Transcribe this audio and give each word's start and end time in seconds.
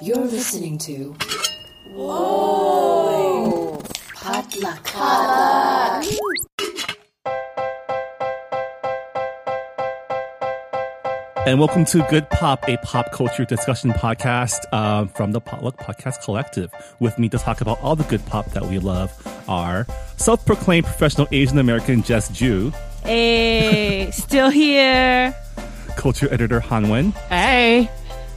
You're 0.00 0.16
listening 0.26 0.78
to. 0.78 1.14
Whoa! 1.94 3.78
Potluck. 4.14 4.84
Potluck. 4.84 6.04
And 11.46 11.58
welcome 11.58 11.86
to 11.86 12.04
Good 12.10 12.28
Pop, 12.28 12.68
a 12.68 12.76
pop 12.78 13.10
culture 13.10 13.44
discussion 13.46 13.90
podcast 13.92 14.58
uh, 14.70 15.06
from 15.06 15.32
the 15.32 15.40
Potluck 15.40 15.78
Podcast 15.78 16.22
Collective. 16.22 16.70
With 17.00 17.18
me 17.18 17.28
to 17.30 17.38
talk 17.38 17.62
about 17.62 17.80
all 17.80 17.96
the 17.96 18.04
good 18.04 18.24
pop 18.26 18.46
that 18.50 18.66
we 18.66 18.78
love 18.78 19.10
are 19.48 19.86
self 20.18 20.44
proclaimed 20.44 20.84
professional 20.84 21.26
Asian 21.32 21.58
American 21.58 22.02
Jess 22.02 22.28
Ju, 22.28 22.70
Hey, 23.02 24.10
still 24.12 24.50
here. 24.50 25.34
culture 25.96 26.28
editor 26.32 26.60
Hanh 26.60 26.86
Nguyen, 26.86 27.12
Hey, 27.28 27.90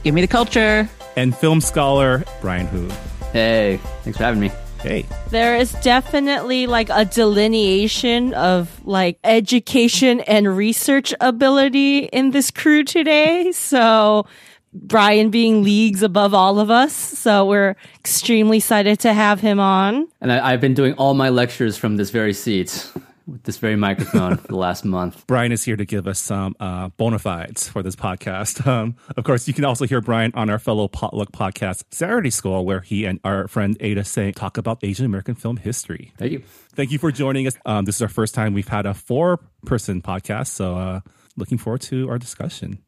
give 0.04 0.14
me 0.14 0.22
the 0.22 0.26
culture. 0.28 0.88
And 1.16 1.36
film 1.36 1.60
scholar 1.60 2.24
Brian 2.40 2.66
Hu. 2.66 2.88
Hey, 3.32 3.80
thanks 4.02 4.18
for 4.18 4.24
having 4.24 4.40
me. 4.40 4.50
Hey, 4.80 5.06
There 5.30 5.54
is 5.56 5.72
definitely 5.74 6.66
like 6.66 6.88
a 6.90 7.04
delineation 7.04 8.34
of 8.34 8.84
like 8.84 9.18
education 9.22 10.18
and 10.20 10.56
research 10.56 11.14
ability 11.20 12.06
in 12.06 12.32
this 12.32 12.50
crew 12.50 12.82
today. 12.82 13.52
So 13.52 14.26
Brian 14.72 15.30
being 15.30 15.62
leagues 15.62 16.02
above 16.02 16.34
all 16.34 16.58
of 16.58 16.68
us. 16.68 16.92
So 16.94 17.46
we're 17.46 17.76
extremely 18.00 18.56
excited 18.56 18.98
to 19.00 19.12
have 19.12 19.40
him 19.40 19.60
on. 19.60 20.08
And 20.20 20.32
I, 20.32 20.52
I've 20.52 20.60
been 20.60 20.74
doing 20.74 20.94
all 20.94 21.14
my 21.14 21.28
lectures 21.28 21.76
from 21.76 21.96
this 21.96 22.10
very 22.10 22.32
seat 22.34 22.90
with 23.26 23.42
this 23.44 23.58
very 23.58 23.76
microphone 23.76 24.36
for 24.36 24.48
the 24.48 24.56
last 24.56 24.84
month. 24.84 25.24
Brian 25.26 25.52
is 25.52 25.64
here 25.64 25.76
to 25.76 25.84
give 25.84 26.06
us 26.06 26.18
some 26.18 26.56
uh, 26.60 26.88
bona 26.90 27.18
fides 27.18 27.68
for 27.68 27.82
this 27.82 27.96
podcast. 27.96 28.66
Um, 28.72 28.96
of 29.16 29.24
course, 29.24 29.46
you 29.48 29.52
can 29.52 29.64
also 29.64 29.86
hear 29.86 30.00
Brian 30.00 30.32
on 30.34 30.48
our 30.48 30.58
fellow 30.58 30.88
Potluck 30.88 31.30
podcast, 31.30 31.84
Saturday 31.90 32.30
School, 32.30 32.64
where 32.64 32.80
he 32.80 33.04
and 33.04 33.20
our 33.22 33.48
friend 33.48 33.76
Ada 33.80 34.02
Tseng 34.02 34.32
talk 34.32 34.56
about 34.56 34.78
Asian 34.82 35.04
American 35.04 35.34
film 35.34 35.58
history. 35.58 36.12
Thank 36.16 36.32
you. 36.32 36.42
Thank 36.74 36.90
you 36.90 36.98
for 36.98 37.12
joining 37.12 37.46
us. 37.46 37.54
Um, 37.66 37.84
this 37.84 37.96
is 37.96 38.02
our 38.02 38.08
first 38.08 38.34
time 38.34 38.54
we've 38.54 38.68
had 38.68 38.86
a 38.86 38.94
four 38.94 39.40
person 39.66 40.00
podcast, 40.00 40.48
so 40.48 40.76
uh, 40.76 41.00
looking 41.36 41.58
forward 41.58 41.82
to 41.82 42.08
our 42.08 42.18
discussion. 42.18 42.78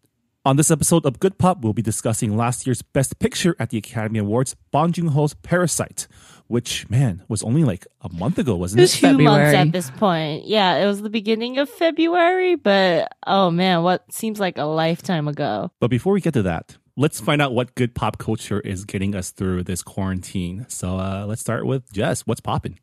On 0.47 0.57
this 0.57 0.71
episode 0.71 1.07
of 1.07 1.21
Good 1.21 1.39
Pop, 1.39 1.63
we'll 1.63 1.73
be 1.73 1.81
discussing 1.81 2.37
last 2.37 2.67
year's 2.67 2.83
Best 2.83 3.19
Picture 3.19 3.57
at 3.59 3.71
the 3.71 3.79
Academy 3.79 4.19
Awards, 4.19 4.55
Bong 4.73 4.93
Joon 4.93 5.09
Ho's 5.09 5.33
Parasite, 5.33 6.07
which, 6.47 6.89
man, 6.91 7.23
was 7.29 7.43
only 7.43 7.65
like 7.65 7.87
a 8.03 8.13
month 8.13 8.39
ago, 8.39 8.57
wasn't 8.57 8.81
it? 8.81 8.83
it 8.83 9.07
was 9.07 9.17
Two 9.17 9.19
months 9.23 9.55
at 9.55 9.73
this 9.73 9.91
point. 9.91 10.47
Yeah, 10.47 10.77
it 10.77 10.87
was 10.87 11.03
the 11.03 11.11
beginning 11.11 11.59
of 11.59 11.69
February, 11.69 12.57
but 12.57 13.13
oh 13.27 13.51
man, 13.51 13.83
what 13.83 14.13
seems 14.13 14.39
like 14.39 14.59
a 14.59 14.65
lifetime 14.65 15.29
ago. 15.29 15.71
But 15.81 15.89
before 15.89 16.13
we 16.13 16.21
get 16.21 16.35
to 16.35 16.43
that, 16.43 16.77
let's 16.97 17.21
find 17.21 17.41
out 17.41 17.55
what 17.55 17.75
good 17.75 17.95
pop 17.95 18.19
culture 18.19 18.61
is 18.61 18.85
getting 18.85 19.15
us 19.15 19.31
through 19.31 19.65
this 19.65 19.83
quarantine. 19.83 20.67
So 20.69 20.99
uh, 20.99 21.25
let's 21.27 21.41
start 21.41 21.67
with 21.67 21.91
Jess. 21.93 22.23
What's 22.23 22.41
popping? 22.41 22.79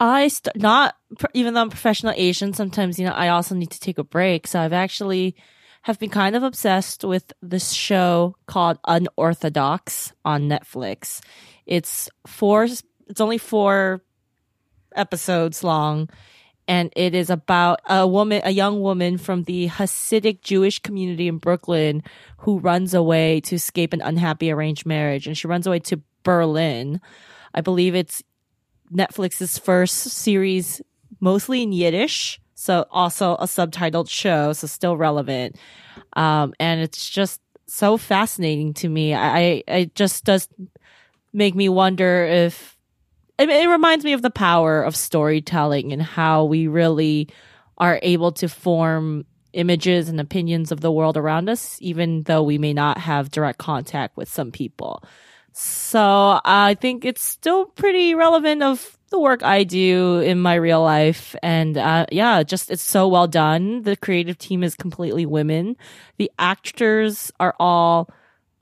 I 0.00 0.28
st- 0.28 0.56
not 0.56 0.96
even 1.32 1.54
though 1.54 1.62
I'm 1.62 1.70
professional 1.70 2.14
Asian, 2.16 2.52
sometimes 2.52 2.98
you 2.98 3.06
know 3.06 3.12
I 3.12 3.28
also 3.28 3.54
need 3.54 3.70
to 3.70 3.80
take 3.80 3.98
a 3.98 4.04
break. 4.04 4.46
So 4.46 4.60
I've 4.60 4.72
actually 4.72 5.36
have 5.82 5.98
been 5.98 6.10
kind 6.10 6.34
of 6.34 6.42
obsessed 6.42 7.04
with 7.04 7.32
this 7.42 7.72
show 7.72 8.34
called 8.46 8.78
Unorthodox 8.86 10.12
on 10.24 10.48
Netflix. 10.48 11.20
It's 11.66 12.08
four. 12.26 12.64
It's 12.64 13.20
only 13.20 13.38
four 13.38 14.02
episodes 14.94 15.64
long, 15.64 16.08
and 16.66 16.92
it 16.96 17.14
is 17.14 17.30
about 17.30 17.80
a 17.88 18.06
woman, 18.06 18.42
a 18.44 18.50
young 18.50 18.80
woman 18.80 19.18
from 19.18 19.44
the 19.44 19.68
Hasidic 19.68 20.40
Jewish 20.40 20.78
community 20.78 21.28
in 21.28 21.38
Brooklyn 21.38 22.02
who 22.38 22.58
runs 22.58 22.94
away 22.94 23.40
to 23.42 23.56
escape 23.56 23.92
an 23.92 24.00
unhappy 24.00 24.50
arranged 24.50 24.86
marriage, 24.86 25.26
and 25.26 25.36
she 25.36 25.46
runs 25.46 25.66
away 25.66 25.80
to 25.80 26.00
Berlin. 26.22 27.00
I 27.54 27.60
believe 27.60 27.94
it's 27.94 28.22
Netflix's 28.92 29.58
first 29.58 29.96
series, 29.96 30.80
mostly 31.20 31.62
in 31.62 31.72
Yiddish. 31.72 32.40
So 32.54 32.86
also 32.90 33.34
a 33.34 33.44
subtitled 33.44 34.08
show, 34.08 34.52
so 34.52 34.66
still 34.66 34.96
relevant. 34.96 35.56
Um, 36.14 36.54
and 36.60 36.80
it's 36.80 37.10
just 37.10 37.40
so 37.66 37.96
fascinating 37.96 38.74
to 38.74 38.88
me. 38.88 39.14
I, 39.14 39.62
I 39.68 39.90
just 39.94 40.24
does 40.24 40.48
make 41.34 41.54
me 41.54 41.68
wonder 41.68 42.24
if 42.24 42.78
it, 43.38 43.50
it 43.50 43.68
reminds 43.68 44.04
me 44.04 44.12
of 44.12 44.22
the 44.22 44.30
power 44.30 44.82
of 44.82 44.96
storytelling 44.96 45.92
and 45.92 46.00
how 46.00 46.44
we 46.44 46.68
really 46.68 47.28
are 47.76 47.98
able 48.02 48.32
to 48.32 48.48
form 48.48 49.26
images 49.52 50.08
and 50.08 50.20
opinions 50.20 50.72
of 50.72 50.80
the 50.80 50.92
world 50.92 51.16
around 51.16 51.48
us, 51.48 51.78
even 51.80 52.22
though 52.22 52.42
we 52.42 52.58
may 52.58 52.72
not 52.72 52.98
have 52.98 53.30
direct 53.30 53.58
contact 53.58 54.16
with 54.16 54.28
some 54.28 54.50
people. 54.50 55.02
So 55.52 56.40
I 56.44 56.74
think 56.80 57.04
it's 57.04 57.22
still 57.22 57.66
pretty 57.66 58.14
relevant 58.14 58.62
of 58.62 58.98
the 59.10 59.20
work 59.20 59.44
I 59.44 59.62
do 59.62 60.18
in 60.18 60.40
my 60.40 60.54
real 60.54 60.82
life. 60.82 61.36
And 61.42 61.78
uh, 61.78 62.06
yeah, 62.10 62.42
just 62.42 62.70
it's 62.70 62.82
so 62.82 63.06
well 63.06 63.28
done. 63.28 63.82
The 63.82 63.96
creative 63.96 64.36
team 64.38 64.64
is 64.64 64.74
completely 64.74 65.26
women. 65.26 65.76
The 66.16 66.30
actors 66.38 67.30
are 67.38 67.54
all 67.60 68.10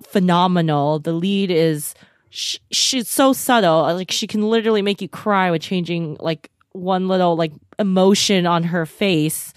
phenomenal. 0.03 0.99
The 0.99 1.15
lead 1.15 1.50
is 1.50 1.94
sh- 2.32 2.59
she's 2.72 3.09
so 3.09 3.32
subtle. 3.32 3.82
Like 3.94 4.10
she 4.10 4.26
can 4.26 4.43
literally 4.43 4.82
make 4.82 5.00
you 5.00 5.09
cry 5.09 5.50
with 5.50 5.62
changing 5.62 6.16
like 6.19 6.50
one 6.72 7.06
little 7.06 7.37
like 7.37 7.53
emotion 7.78 8.47
on 8.47 8.65
her 8.65 8.87
face. 8.87 9.53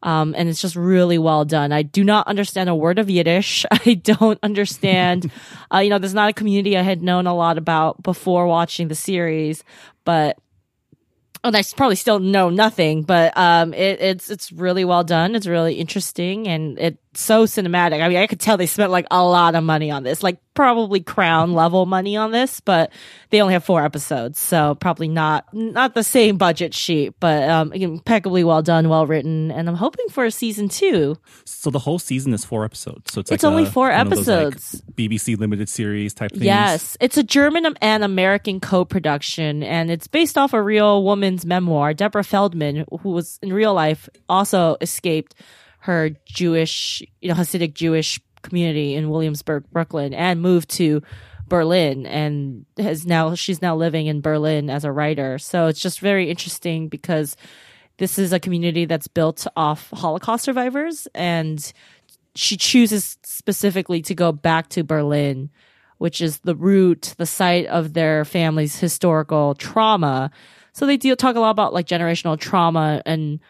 Um, 0.00 0.34
and 0.38 0.48
it's 0.48 0.62
just 0.62 0.76
really 0.76 1.18
well 1.18 1.44
done. 1.44 1.72
I 1.72 1.82
do 1.82 2.04
not 2.04 2.28
understand 2.28 2.68
a 2.68 2.74
word 2.74 3.00
of 3.00 3.10
Yiddish. 3.10 3.66
I 3.70 3.94
don't 3.94 4.38
understand, 4.44 5.32
uh, 5.74 5.78
you 5.78 5.90
know, 5.90 5.98
there's 5.98 6.14
not 6.14 6.30
a 6.30 6.34
community 6.34 6.76
I 6.76 6.82
had 6.82 7.02
known 7.02 7.26
a 7.26 7.34
lot 7.34 7.58
about 7.58 8.00
before 8.04 8.46
watching 8.46 8.86
the 8.86 8.94
series, 8.94 9.64
but 10.04 10.38
and 11.44 11.56
I 11.56 11.62
probably 11.76 11.96
still 11.96 12.18
know 12.18 12.50
nothing, 12.50 13.02
but 13.02 13.36
um, 13.36 13.72
it, 13.72 14.00
it's 14.00 14.28
it's 14.28 14.50
really 14.50 14.84
well 14.84 15.04
done. 15.04 15.36
It's 15.36 15.46
really 15.46 15.74
interesting, 15.74 16.48
and 16.48 16.78
it's 16.78 16.98
so 17.18 17.44
cinematic. 17.44 18.02
I 18.02 18.08
mean, 18.08 18.18
I 18.18 18.26
could 18.26 18.40
tell 18.40 18.56
they 18.56 18.66
spent 18.66 18.90
like 18.90 19.06
a 19.10 19.22
lot 19.24 19.54
of 19.54 19.64
money 19.64 19.90
on 19.90 20.02
this, 20.02 20.22
like 20.22 20.38
probably 20.54 21.00
crown 21.00 21.52
level 21.52 21.86
money 21.86 22.16
on 22.16 22.32
this, 22.32 22.60
but 22.60 22.90
they 23.30 23.40
only 23.40 23.52
have 23.54 23.62
four 23.64 23.84
episodes, 23.84 24.38
so 24.40 24.74
probably 24.76 25.08
not 25.08 25.46
not 25.52 25.94
the 25.94 26.02
same 26.02 26.36
budget 26.36 26.74
sheet, 26.74 27.14
but 27.20 27.48
um, 27.48 27.72
impeccably 27.72 28.42
well 28.44 28.62
done, 28.62 28.88
well 28.88 29.06
written, 29.06 29.50
and 29.50 29.68
I'm 29.68 29.74
hoping 29.76 30.06
for 30.10 30.24
a 30.24 30.30
season 30.30 30.68
two. 30.68 31.16
So 31.44 31.70
the 31.70 31.78
whole 31.78 31.98
season 31.98 32.32
is 32.34 32.44
four 32.44 32.64
episodes. 32.64 33.12
So 33.12 33.20
it's, 33.20 33.30
It's 33.30 33.42
like 33.42 33.50
only 33.50 33.64
a- 33.64 33.70
four 33.70 33.90
of 33.92 34.10
those, 34.10 34.26
like, 34.26 34.36
episodes. 34.46 34.82
BBC 34.94 35.38
limited 35.38 35.68
series 35.68 36.14
type 36.14 36.30
things. 36.32 36.44
Yes, 36.44 36.96
it's 37.00 37.16
a 37.16 37.22
German 37.22 37.74
and 37.80 38.02
American 38.04 38.60
co-production, 38.60 39.62
and 39.62 39.90
it's 39.90 40.06
based 40.08 40.36
off 40.38 40.52
a 40.54 40.62
real 40.62 41.02
woman's 41.04 41.44
memoir. 41.46 41.94
Deborah 41.94 42.24
Feldman, 42.24 42.84
who 43.00 43.10
was 43.10 43.38
in 43.42 43.52
real 43.52 43.74
life 43.74 44.08
also 44.28 44.76
escaped 44.80 45.34
her 45.78 46.10
Jewish, 46.26 47.02
you 47.20 47.28
know, 47.28 47.34
Hasidic 47.34 47.74
Jewish 47.74 48.20
community 48.42 48.94
in 48.94 49.10
Williamsburg, 49.10 49.64
Brooklyn, 49.70 50.14
and 50.14 50.40
moved 50.40 50.70
to 50.70 51.02
Berlin, 51.48 52.06
and 52.06 52.66
has 52.78 53.06
now 53.06 53.34
she's 53.34 53.62
now 53.62 53.74
living 53.74 54.06
in 54.06 54.20
Berlin 54.20 54.70
as 54.70 54.84
a 54.84 54.92
writer. 54.92 55.38
So 55.38 55.66
it's 55.66 55.80
just 55.80 56.00
very 56.00 56.30
interesting 56.30 56.88
because 56.88 57.36
this 57.96 58.18
is 58.18 58.32
a 58.32 58.40
community 58.40 58.84
that's 58.84 59.08
built 59.08 59.46
off 59.56 59.90
Holocaust 59.90 60.44
survivors, 60.44 61.08
and 61.14 61.72
she 62.34 62.56
chooses 62.56 63.18
specifically 63.24 64.02
to 64.02 64.14
go 64.14 64.30
back 64.30 64.68
to 64.70 64.84
Berlin, 64.84 65.50
which 65.96 66.20
is 66.20 66.38
the 66.40 66.54
root, 66.54 67.14
the 67.18 67.26
site 67.26 67.66
of 67.66 67.94
their 67.94 68.24
family's 68.24 68.78
historical 68.78 69.54
trauma. 69.54 70.30
So 70.72 70.86
they 70.86 70.96
do 70.96 71.16
talk 71.16 71.34
a 71.34 71.40
lot 71.40 71.50
about 71.50 71.74
like 71.74 71.86
generational 71.86 72.38
trauma 72.38 73.02
and 73.04 73.40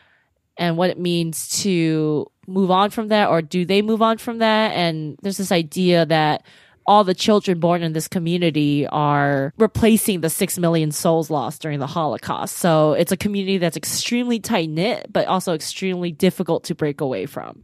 and 0.58 0.76
what 0.76 0.90
it 0.90 0.98
means 0.98 1.48
to 1.62 2.30
move 2.46 2.70
on 2.70 2.90
from 2.90 3.08
that 3.08 3.28
or 3.28 3.40
do 3.40 3.64
they 3.64 3.80
move 3.80 4.02
on 4.02 4.18
from 4.18 4.38
that? 4.38 4.72
And 4.72 5.16
there's 5.22 5.36
this 5.36 5.52
idea 5.52 6.04
that 6.06 6.44
all 6.86 7.04
the 7.04 7.14
children 7.14 7.60
born 7.60 7.82
in 7.82 7.92
this 7.92 8.08
community 8.08 8.86
are 8.86 9.52
replacing 9.58 10.22
the 10.22 10.30
6 10.30 10.58
million 10.58 10.90
souls 10.90 11.30
lost 11.30 11.60
during 11.60 11.78
the 11.78 11.86
holocaust. 11.86 12.56
So 12.56 12.94
it's 12.94 13.12
a 13.12 13.16
community 13.16 13.58
that's 13.58 13.76
extremely 13.76 14.40
tight 14.40 14.70
knit 14.70 15.06
but 15.12 15.26
also 15.28 15.54
extremely 15.54 16.10
difficult 16.10 16.64
to 16.64 16.74
break 16.74 17.00
away 17.00 17.26
from. 17.26 17.62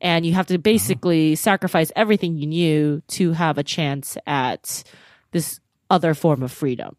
And 0.00 0.26
you 0.26 0.34
have 0.34 0.48
to 0.48 0.58
basically 0.58 1.36
sacrifice 1.36 1.90
everything 1.96 2.36
you 2.36 2.46
knew 2.46 3.02
to 3.08 3.32
have 3.32 3.56
a 3.56 3.62
chance 3.62 4.18
at 4.26 4.84
this 5.30 5.60
other 5.88 6.12
form 6.12 6.42
of 6.42 6.52
freedom. 6.52 6.96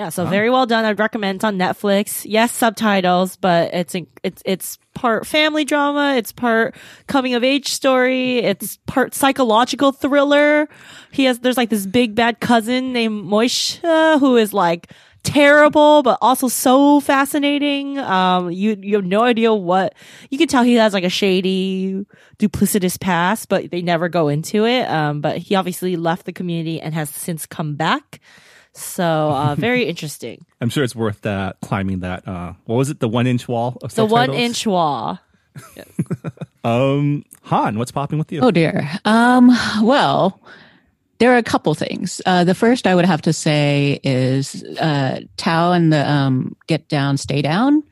Yeah, 0.00 0.08
so 0.08 0.24
very 0.24 0.48
well 0.48 0.64
done. 0.64 0.86
I'd 0.86 0.98
recommend 0.98 1.36
it's 1.36 1.44
on 1.44 1.58
Netflix. 1.58 2.24
Yes, 2.26 2.52
subtitles, 2.52 3.36
but 3.36 3.74
it's 3.74 3.94
it's 4.22 4.42
it's 4.46 4.78
part 4.94 5.26
family 5.26 5.66
drama, 5.66 6.14
it's 6.16 6.32
part 6.32 6.74
coming 7.06 7.34
of 7.34 7.44
age 7.44 7.68
story, 7.68 8.38
it's 8.38 8.78
part 8.86 9.14
psychological 9.14 9.92
thriller. 9.92 10.70
He 11.10 11.24
has 11.24 11.40
there's 11.40 11.58
like 11.58 11.68
this 11.68 11.84
big 11.84 12.14
bad 12.14 12.40
cousin 12.40 12.94
named 12.94 13.26
Moishe 13.26 13.78
who 14.20 14.38
is 14.38 14.54
like 14.54 14.90
terrible, 15.22 16.02
but 16.02 16.16
also 16.22 16.48
so 16.48 17.00
fascinating. 17.00 17.98
Um, 17.98 18.50
you 18.50 18.78
you 18.80 18.96
have 18.96 19.04
no 19.04 19.22
idea 19.22 19.52
what 19.52 19.94
you 20.30 20.38
can 20.38 20.48
tell. 20.48 20.62
He 20.62 20.76
has 20.76 20.94
like 20.94 21.04
a 21.04 21.10
shady, 21.10 22.06
duplicitous 22.38 22.98
past, 22.98 23.50
but 23.50 23.70
they 23.70 23.82
never 23.82 24.08
go 24.08 24.28
into 24.28 24.64
it. 24.64 24.88
Um, 24.88 25.20
but 25.20 25.36
he 25.36 25.56
obviously 25.56 25.96
left 25.96 26.24
the 26.24 26.32
community 26.32 26.80
and 26.80 26.94
has 26.94 27.10
since 27.10 27.44
come 27.44 27.74
back. 27.74 28.18
So 28.80 29.04
uh, 29.04 29.54
very 29.58 29.84
interesting. 29.84 30.44
I'm 30.60 30.70
sure 30.70 30.84
it's 30.84 30.96
worth 30.96 31.22
that 31.22 31.58
climbing 31.60 32.00
that. 32.00 32.26
Uh, 32.26 32.54
what 32.64 32.76
was 32.76 32.90
it? 32.90 33.00
The 33.00 33.08
one 33.08 33.26
inch 33.26 33.46
wall 33.48 33.78
of 33.82 33.94
The 33.94 34.06
one 34.06 34.34
inch 34.34 34.66
wall. 34.66 35.18
Um, 36.62 37.24
Han, 37.44 37.78
what's 37.78 37.90
popping 37.90 38.18
with 38.18 38.30
you? 38.30 38.40
Oh 38.40 38.50
dear. 38.50 38.90
Um, 39.06 39.48
well, 39.82 40.38
there 41.18 41.32
are 41.32 41.38
a 41.38 41.42
couple 41.42 41.74
things. 41.74 42.20
Uh, 42.26 42.44
the 42.44 42.54
first 42.54 42.86
I 42.86 42.94
would 42.94 43.06
have 43.06 43.22
to 43.22 43.32
say 43.32 43.98
is 44.04 44.62
uh, 44.78 45.20
Thao 45.38 45.74
and 45.74 45.90
the 45.90 46.08
um, 46.08 46.54
Get 46.66 46.88
Down, 46.88 47.16
Stay 47.16 47.40
Down 47.40 47.82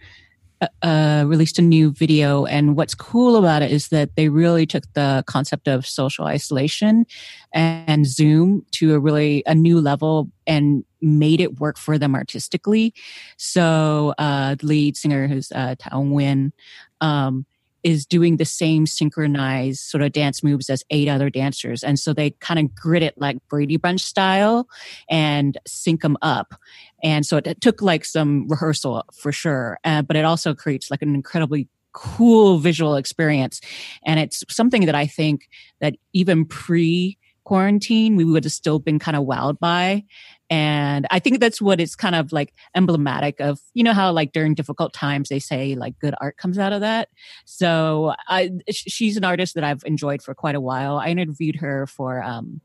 uh, 0.61 0.67
uh, 0.83 1.25
released 1.27 1.59
a 1.59 1.63
new 1.63 1.91
video, 1.93 2.45
and 2.45 2.77
what's 2.77 2.95
cool 2.95 3.37
about 3.37 3.63
it 3.63 3.71
is 3.71 3.89
that 3.89 4.17
they 4.17 4.29
really 4.29 4.67
took 4.67 4.85
the 4.95 5.25
concept 5.27 5.69
of 5.69 5.87
social 5.87 6.25
isolation 6.27 7.07
and 7.53 8.07
Zoom 8.07 8.65
to 8.73 8.95
a 8.95 8.99
really 8.99 9.43
a 9.47 9.55
new 9.55 9.81
level 9.81 10.31
and 10.47 10.85
made 11.01 11.41
it 11.41 11.61
work 11.61 11.79
for 11.79 11.99
them 11.99 12.15
artistically. 12.15 12.95
So 13.37 14.15
uh, 14.19 14.57
the 14.57 14.67
lead 14.67 14.97
singer, 14.97 15.29
who's 15.29 15.51
uh, 15.53 15.77
Thao 15.77 16.05
Nguyen, 16.05 16.53
um, 17.01 17.47
is 17.85 18.05
doing 18.05 18.37
the 18.37 18.45
same 18.45 18.87
synchronized 18.87 19.81
sort 19.81 20.03
of 20.03 20.13
dance 20.13 20.43
moves 20.43 20.69
as 20.69 20.85
eight 20.91 21.09
other 21.09 21.31
dancers. 21.31 21.85
And 21.85 21.99
so 21.99 22.13
they 22.13 22.31
kind 22.33 22.59
of 22.59 22.75
grit 22.75 23.03
it 23.03 23.15
like 23.17 23.39
Brady 23.49 23.77
Bunch 23.77 24.01
style 24.01 24.69
and 25.09 25.57
sync 25.67 26.03
them 26.03 26.17
up. 26.21 26.55
And 27.03 27.25
so 27.25 27.37
it, 27.37 27.47
it 27.47 27.61
took 27.61 27.81
like 27.81 28.05
some 28.05 28.49
rehearsal 28.49 29.05
for 29.15 29.31
sure, 29.31 29.79
uh, 29.85 30.03
but 30.03 30.17
it 30.17 30.25
also 30.25 30.55
creates 30.55 30.91
like 30.91 31.03
an 31.03 31.15
incredibly 31.15 31.69
cool 31.93 32.59
visual 32.59 32.97
experience. 32.97 33.61
And 34.05 34.21
it's 34.21 34.45
something 34.51 34.87
that 34.87 34.95
I 34.95 35.07
think 35.07 35.49
that 35.81 35.95
even 36.13 36.45
pre 36.45 37.17
quarantine, 37.49 38.15
we 38.17 38.25
would 38.25 38.45
have 38.45 38.53
still 38.53 38.79
been 38.79 38.99
kind 38.99 39.17
of 39.17 39.25
wowed 39.25 39.59
by. 39.59 40.05
And 40.51 41.07
I 41.11 41.19
think 41.19 41.41
that's 41.41 41.61
what 41.61 41.81
it's 41.81 41.97
kind 41.97 42.15
of 42.15 42.31
like 42.33 42.53
emblematic 42.75 43.41
of, 43.41 43.59
you 43.75 43.83
know, 43.83 43.93
how 43.95 44.13
like 44.13 44.33
during 44.33 44.55
difficult 44.55 44.93
times 44.93 45.29
they 45.29 45.39
say 45.39 45.75
like 45.75 45.99
good 45.99 46.15
art 46.21 46.37
comes 46.37 46.59
out 46.59 46.73
of 46.73 46.81
that. 46.83 47.09
So 47.45 48.15
I, 48.29 48.51
she's 48.71 49.17
an 49.17 49.25
artist 49.25 49.55
that 49.55 49.65
I've 49.65 49.83
enjoyed 49.85 50.23
for 50.23 50.35
quite 50.35 50.55
a 50.55 50.61
while. 50.61 50.97
I 50.99 51.09
interviewed 51.09 51.57
her 51.57 51.87
for, 51.87 52.23
um, 52.23 52.61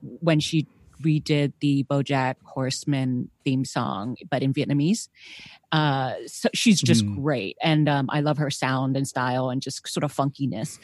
when 0.00 0.40
she 0.40 0.66
redid 1.02 1.52
the 1.60 1.84
Bojack 1.84 2.36
Horseman 2.44 3.30
theme 3.44 3.64
song, 3.64 4.16
but 4.30 4.42
in 4.42 4.52
Vietnamese. 4.54 5.08
Uh, 5.72 6.12
so 6.26 6.48
she's 6.54 6.80
just 6.80 7.04
Mm. 7.04 7.16
great. 7.22 7.56
And, 7.62 7.88
um, 7.88 8.08
I 8.10 8.20
love 8.20 8.38
her 8.38 8.50
sound 8.50 8.96
and 8.96 9.08
style 9.08 9.50
and 9.50 9.60
just 9.60 9.88
sort 9.88 10.04
of 10.04 10.14
funkiness. 10.14 10.78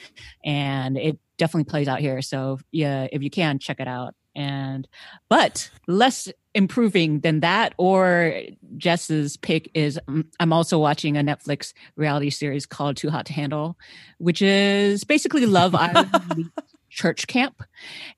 And 0.44 0.96
it 0.96 1.18
definitely 1.38 1.70
plays 1.70 1.88
out 1.88 2.00
here. 2.00 2.20
So 2.20 2.58
yeah, 2.70 3.06
if 3.10 3.22
you 3.22 3.30
can 3.30 3.58
check 3.58 3.80
it 3.80 3.88
out. 3.88 4.14
And, 4.34 4.86
but 5.28 5.68
less 5.88 6.28
improving 6.54 7.20
than 7.20 7.40
that 7.40 7.74
or 7.76 8.40
Jess's 8.76 9.36
pick 9.36 9.70
is 9.74 9.98
mm, 10.08 10.24
I'm 10.38 10.52
also 10.52 10.78
watching 10.78 11.16
a 11.16 11.22
Netflix 11.22 11.72
reality 11.96 12.30
series 12.30 12.66
called 12.66 12.96
Too 12.96 13.10
Hot 13.10 13.26
to 13.26 13.32
Handle, 13.32 13.76
which 14.18 14.42
is 14.42 15.04
basically 15.04 15.46
Love 15.46 15.74
Island 15.76 16.50
church 16.90 17.26
camp. 17.26 17.62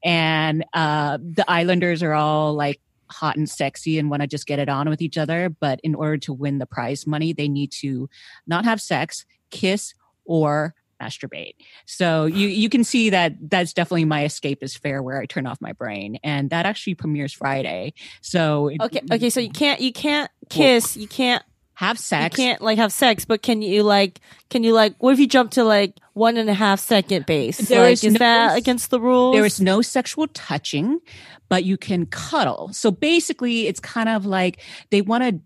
And 0.05 0.65
uh, 0.73 1.19
the 1.19 1.45
Islanders 1.49 2.03
are 2.03 2.15
all 2.15 2.55
like 2.55 2.81
hot 3.11 3.37
and 3.37 3.49
sexy 3.49 3.99
and 3.99 4.11
want 4.11 4.23
to 4.23 4.27
just 4.27 4.47
get 4.47 4.59
it 4.59 4.69
on 4.69 4.89
with 4.89 5.03
each 5.03 5.19
other. 5.19 5.49
But 5.49 5.81
in 5.83 5.95
order 5.95 6.19
to 6.19 6.33
win 6.33 6.59
the 6.59 6.67
prize 6.67 7.07
money, 7.07 7.33
they 7.33 7.49
need 7.49 7.73
to 7.81 8.09
not 8.47 8.65
have 8.65 8.81
sex, 8.81 9.25
kiss, 9.51 9.95
or 10.25 10.75
masturbate. 11.01 11.55
So 11.87 12.27
you 12.27 12.49
you 12.49 12.69
can 12.69 12.85
see 12.85 13.11
that 13.11 13.35
that's 13.41 13.73
definitely 13.73 14.05
my 14.05 14.25
escape 14.25 14.63
is 14.63 14.77
fair 14.77 15.03
where 15.03 15.21
I 15.21 15.27
turn 15.27 15.47
off 15.47 15.61
my 15.61 15.73
brain, 15.73 16.19
and 16.23 16.51
that 16.51 16.67
actually 16.67 16.95
premieres 16.95 17.33
Friday. 17.33 17.95
So 18.21 18.69
it- 18.69 18.81
Okay, 18.81 19.01
okay. 19.11 19.31
So 19.31 19.41
you 19.41 19.51
can't 19.51 19.81
you 19.81 19.93
can't 19.93 20.31
kiss. 20.49 20.97
You 20.97 21.09
can't 21.09 21.43
have 21.75 21.99
sex. 21.99 22.37
You 22.39 22.45
can't 22.45 22.61
like 22.63 22.77
have 22.77 22.93
sex, 22.93 23.25
but 23.25 23.43
can 23.43 23.63
you 23.63 23.83
like 23.83 24.21
can 24.51 24.63
you 24.63 24.73
like 24.75 24.95
what 24.99 25.13
if 25.13 25.19
you 25.19 25.27
jump 25.27 25.53
to 25.53 25.65
like 25.65 25.95
one 26.13 26.37
and 26.37 26.51
a 26.51 26.55
half 26.55 26.79
second 26.81 27.25
base? 27.27 27.57
There 27.57 27.83
like, 27.83 27.93
is 27.95 28.05
is 28.05 28.13
no- 28.15 28.19
that 28.19 28.59
against 28.59 28.91
the 28.91 29.01
rules? 29.01 29.35
There 29.35 29.47
is 29.47 29.61
no 29.61 29.81
sexual 29.81 30.27
touching, 30.29 31.01
but 31.49 31.65
you 31.65 31.77
can 31.79 32.07
cuddle. 32.07 32.71
So 32.73 32.91
basically, 32.91 33.67
it's 33.67 33.81
kind 33.81 34.09
of 34.11 34.27
like 34.27 34.61
they 34.91 35.01
want 35.01 35.25
to 35.25 35.41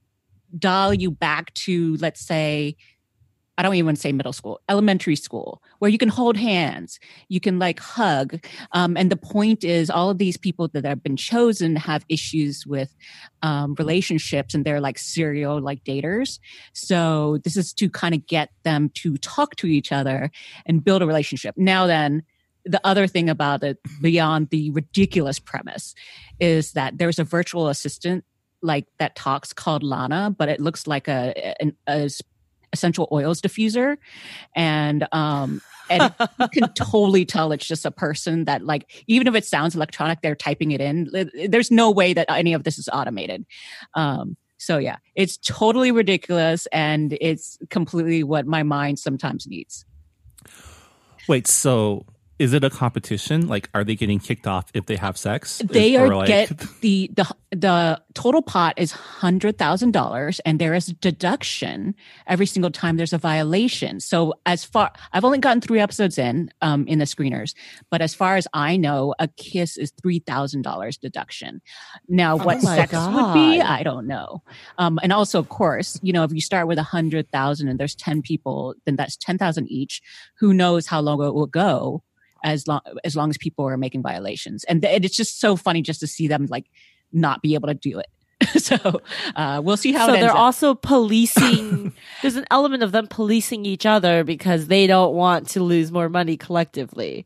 dial 0.58 0.94
you 0.94 1.10
back 1.10 1.52
to, 1.54 1.96
let's 1.96 2.20
say, 2.20 2.76
I 3.56 3.62
don't 3.62 3.74
even 3.74 3.86
want 3.86 3.98
to 3.98 4.00
say 4.00 4.12
middle 4.12 4.32
school, 4.32 4.60
elementary 4.68 5.16
school, 5.16 5.62
where 5.78 5.90
you 5.90 5.98
can 5.98 6.08
hold 6.08 6.36
hands, 6.36 6.98
you 7.28 7.40
can 7.40 7.58
like 7.58 7.78
hug. 7.78 8.44
Um, 8.72 8.96
and 8.96 9.10
the 9.10 9.16
point 9.16 9.62
is, 9.62 9.90
all 9.90 10.10
of 10.10 10.18
these 10.18 10.36
people 10.36 10.68
that 10.68 10.84
have 10.84 11.02
been 11.02 11.16
chosen 11.16 11.76
have 11.76 12.04
issues 12.08 12.66
with 12.66 12.94
um, 13.42 13.74
relationships 13.78 14.54
and 14.54 14.64
they're 14.64 14.80
like 14.80 14.98
serial 14.98 15.60
like 15.60 15.84
daters. 15.84 16.40
So 16.72 17.38
this 17.44 17.56
is 17.56 17.72
to 17.74 17.88
kind 17.88 18.14
of 18.14 18.26
get 18.26 18.50
them 18.64 18.90
to 18.94 19.16
talk 19.18 19.54
to 19.56 19.66
each 19.66 19.92
other 19.92 20.30
and 20.66 20.84
build 20.84 21.02
a 21.02 21.06
relationship. 21.06 21.54
Now, 21.56 21.86
then, 21.86 22.24
the 22.66 22.80
other 22.82 23.06
thing 23.06 23.28
about 23.28 23.62
it, 23.62 23.78
beyond 24.00 24.48
the 24.48 24.70
ridiculous 24.70 25.38
premise, 25.38 25.94
is 26.40 26.72
that 26.72 26.96
there's 26.96 27.18
a 27.18 27.24
virtual 27.24 27.68
assistant 27.68 28.24
like 28.62 28.86
that 28.98 29.14
talks 29.14 29.52
called 29.52 29.82
Lana, 29.82 30.34
but 30.36 30.48
it 30.48 30.60
looks 30.60 30.86
like 30.86 31.06
a, 31.06 31.54
a 31.86 32.04
s- 32.04 32.22
essential 32.74 33.08
oils 33.10 33.40
diffuser, 33.40 33.96
and 34.54 35.06
um, 35.12 35.62
and 35.88 36.14
you 36.40 36.48
can 36.48 36.72
totally 36.74 37.24
tell 37.24 37.52
it's 37.52 37.66
just 37.66 37.86
a 37.86 37.90
person 37.90 38.44
that 38.44 38.62
like 38.64 39.04
even 39.06 39.26
if 39.26 39.34
it 39.34 39.46
sounds 39.46 39.74
electronic, 39.74 40.20
they're 40.20 40.34
typing 40.34 40.72
it 40.72 40.82
in. 40.82 41.08
There's 41.48 41.70
no 41.70 41.90
way 41.90 42.12
that 42.12 42.30
any 42.30 42.52
of 42.52 42.64
this 42.64 42.78
is 42.78 42.88
automated. 42.92 43.46
Um, 43.94 44.36
so 44.58 44.78
yeah, 44.78 44.96
it's 45.14 45.38
totally 45.38 45.92
ridiculous, 45.92 46.66
and 46.72 47.16
it's 47.20 47.58
completely 47.70 48.22
what 48.22 48.46
my 48.46 48.62
mind 48.62 48.98
sometimes 48.98 49.46
needs. 49.46 49.84
Wait, 51.28 51.46
so 51.46 52.04
is 52.38 52.52
it 52.52 52.64
a 52.64 52.70
competition? 52.70 53.46
Like, 53.46 53.70
are 53.74 53.84
they 53.84 53.94
getting 53.94 54.18
kicked 54.18 54.46
off 54.46 54.66
if 54.74 54.86
they 54.86 54.96
have 54.96 55.16
sex? 55.16 55.62
they 55.64 55.96
Or 55.96 56.06
are 56.06 56.16
like- 56.16 56.26
get 56.26 56.48
the 56.80 57.10
the 57.14 57.26
the 57.52 58.02
total 58.14 58.42
pot 58.42 58.74
is 58.76 58.90
hundred 58.90 59.56
thousand 59.58 59.92
dollars, 59.92 60.40
and 60.40 60.58
there 60.58 60.74
is 60.74 60.88
a 60.88 60.94
deduction 60.94 61.94
every 62.26 62.46
single 62.46 62.72
time 62.72 62.96
there's 62.96 63.12
a 63.12 63.18
violation. 63.18 64.00
So 64.00 64.34
as 64.46 64.64
far 64.64 64.92
I've 65.12 65.24
only 65.24 65.38
gotten 65.38 65.60
three 65.60 65.78
episodes 65.78 66.18
in 66.18 66.50
um, 66.62 66.86
in 66.88 66.98
the 66.98 67.04
screeners, 67.04 67.54
but 67.90 68.00
as 68.02 68.14
far 68.14 68.34
as 68.36 68.48
I 68.52 68.76
know, 68.76 69.14
a 69.20 69.28
kiss 69.28 69.76
is 69.76 69.92
three 70.02 70.18
thousand 70.18 70.62
dollars 70.62 70.96
deduction. 70.96 71.62
Now, 72.08 72.36
what 72.36 72.62
my 72.64 72.76
sex 72.76 72.92
would 72.92 73.32
be, 73.34 73.60
I 73.60 73.84
don't 73.84 74.06
know. 74.08 74.42
Um, 74.78 74.98
and 75.02 75.12
also, 75.12 75.38
of 75.38 75.48
course, 75.48 76.00
you 76.02 76.12
know, 76.12 76.24
if 76.24 76.32
you 76.32 76.40
start 76.40 76.66
with 76.66 76.78
a 76.78 76.82
hundred 76.82 77.30
thousand 77.30 77.68
and 77.68 77.78
there's 77.78 77.94
ten 77.94 78.22
people, 78.22 78.74
then 78.86 78.96
that's 78.96 79.16
ten 79.16 79.38
thousand 79.38 79.68
each. 79.70 80.02
Who 80.40 80.52
knows 80.52 80.88
how 80.88 81.00
long 81.00 81.22
it 81.22 81.32
will 81.34 81.46
go? 81.46 82.02
As 82.44 82.68
long 82.68 82.80
as 83.02 83.16
long 83.16 83.30
as 83.30 83.36
people 83.38 83.66
are 83.66 83.76
making 83.76 84.02
violations 84.02 84.62
and 84.64 84.82
th- 84.82 85.02
it's 85.02 85.16
just 85.16 85.40
so 85.40 85.56
funny 85.56 85.82
just 85.82 85.98
to 86.00 86.06
see 86.06 86.28
them 86.28 86.46
like 86.50 86.66
not 87.12 87.42
be 87.42 87.54
able 87.54 87.66
to 87.68 87.74
do 87.74 87.98
it 87.98 88.06
so 88.62 89.00
uh 89.36 89.60
we'll 89.64 89.76
see 89.76 89.92
how 89.92 90.06
so 90.06 90.12
it 90.12 90.16
ends 90.18 90.26
they're 90.26 90.30
up. 90.30 90.36
also 90.38 90.74
policing. 90.74 91.92
there's 92.22 92.36
an 92.36 92.44
element 92.50 92.82
of 92.82 92.92
them 92.92 93.06
policing 93.06 93.64
each 93.64 93.86
other 93.86 94.24
because 94.24 94.66
they 94.66 94.86
don't 94.86 95.14
want 95.14 95.48
to 95.48 95.62
lose 95.62 95.90
more 95.92 96.08
money 96.08 96.36
collectively. 96.36 97.24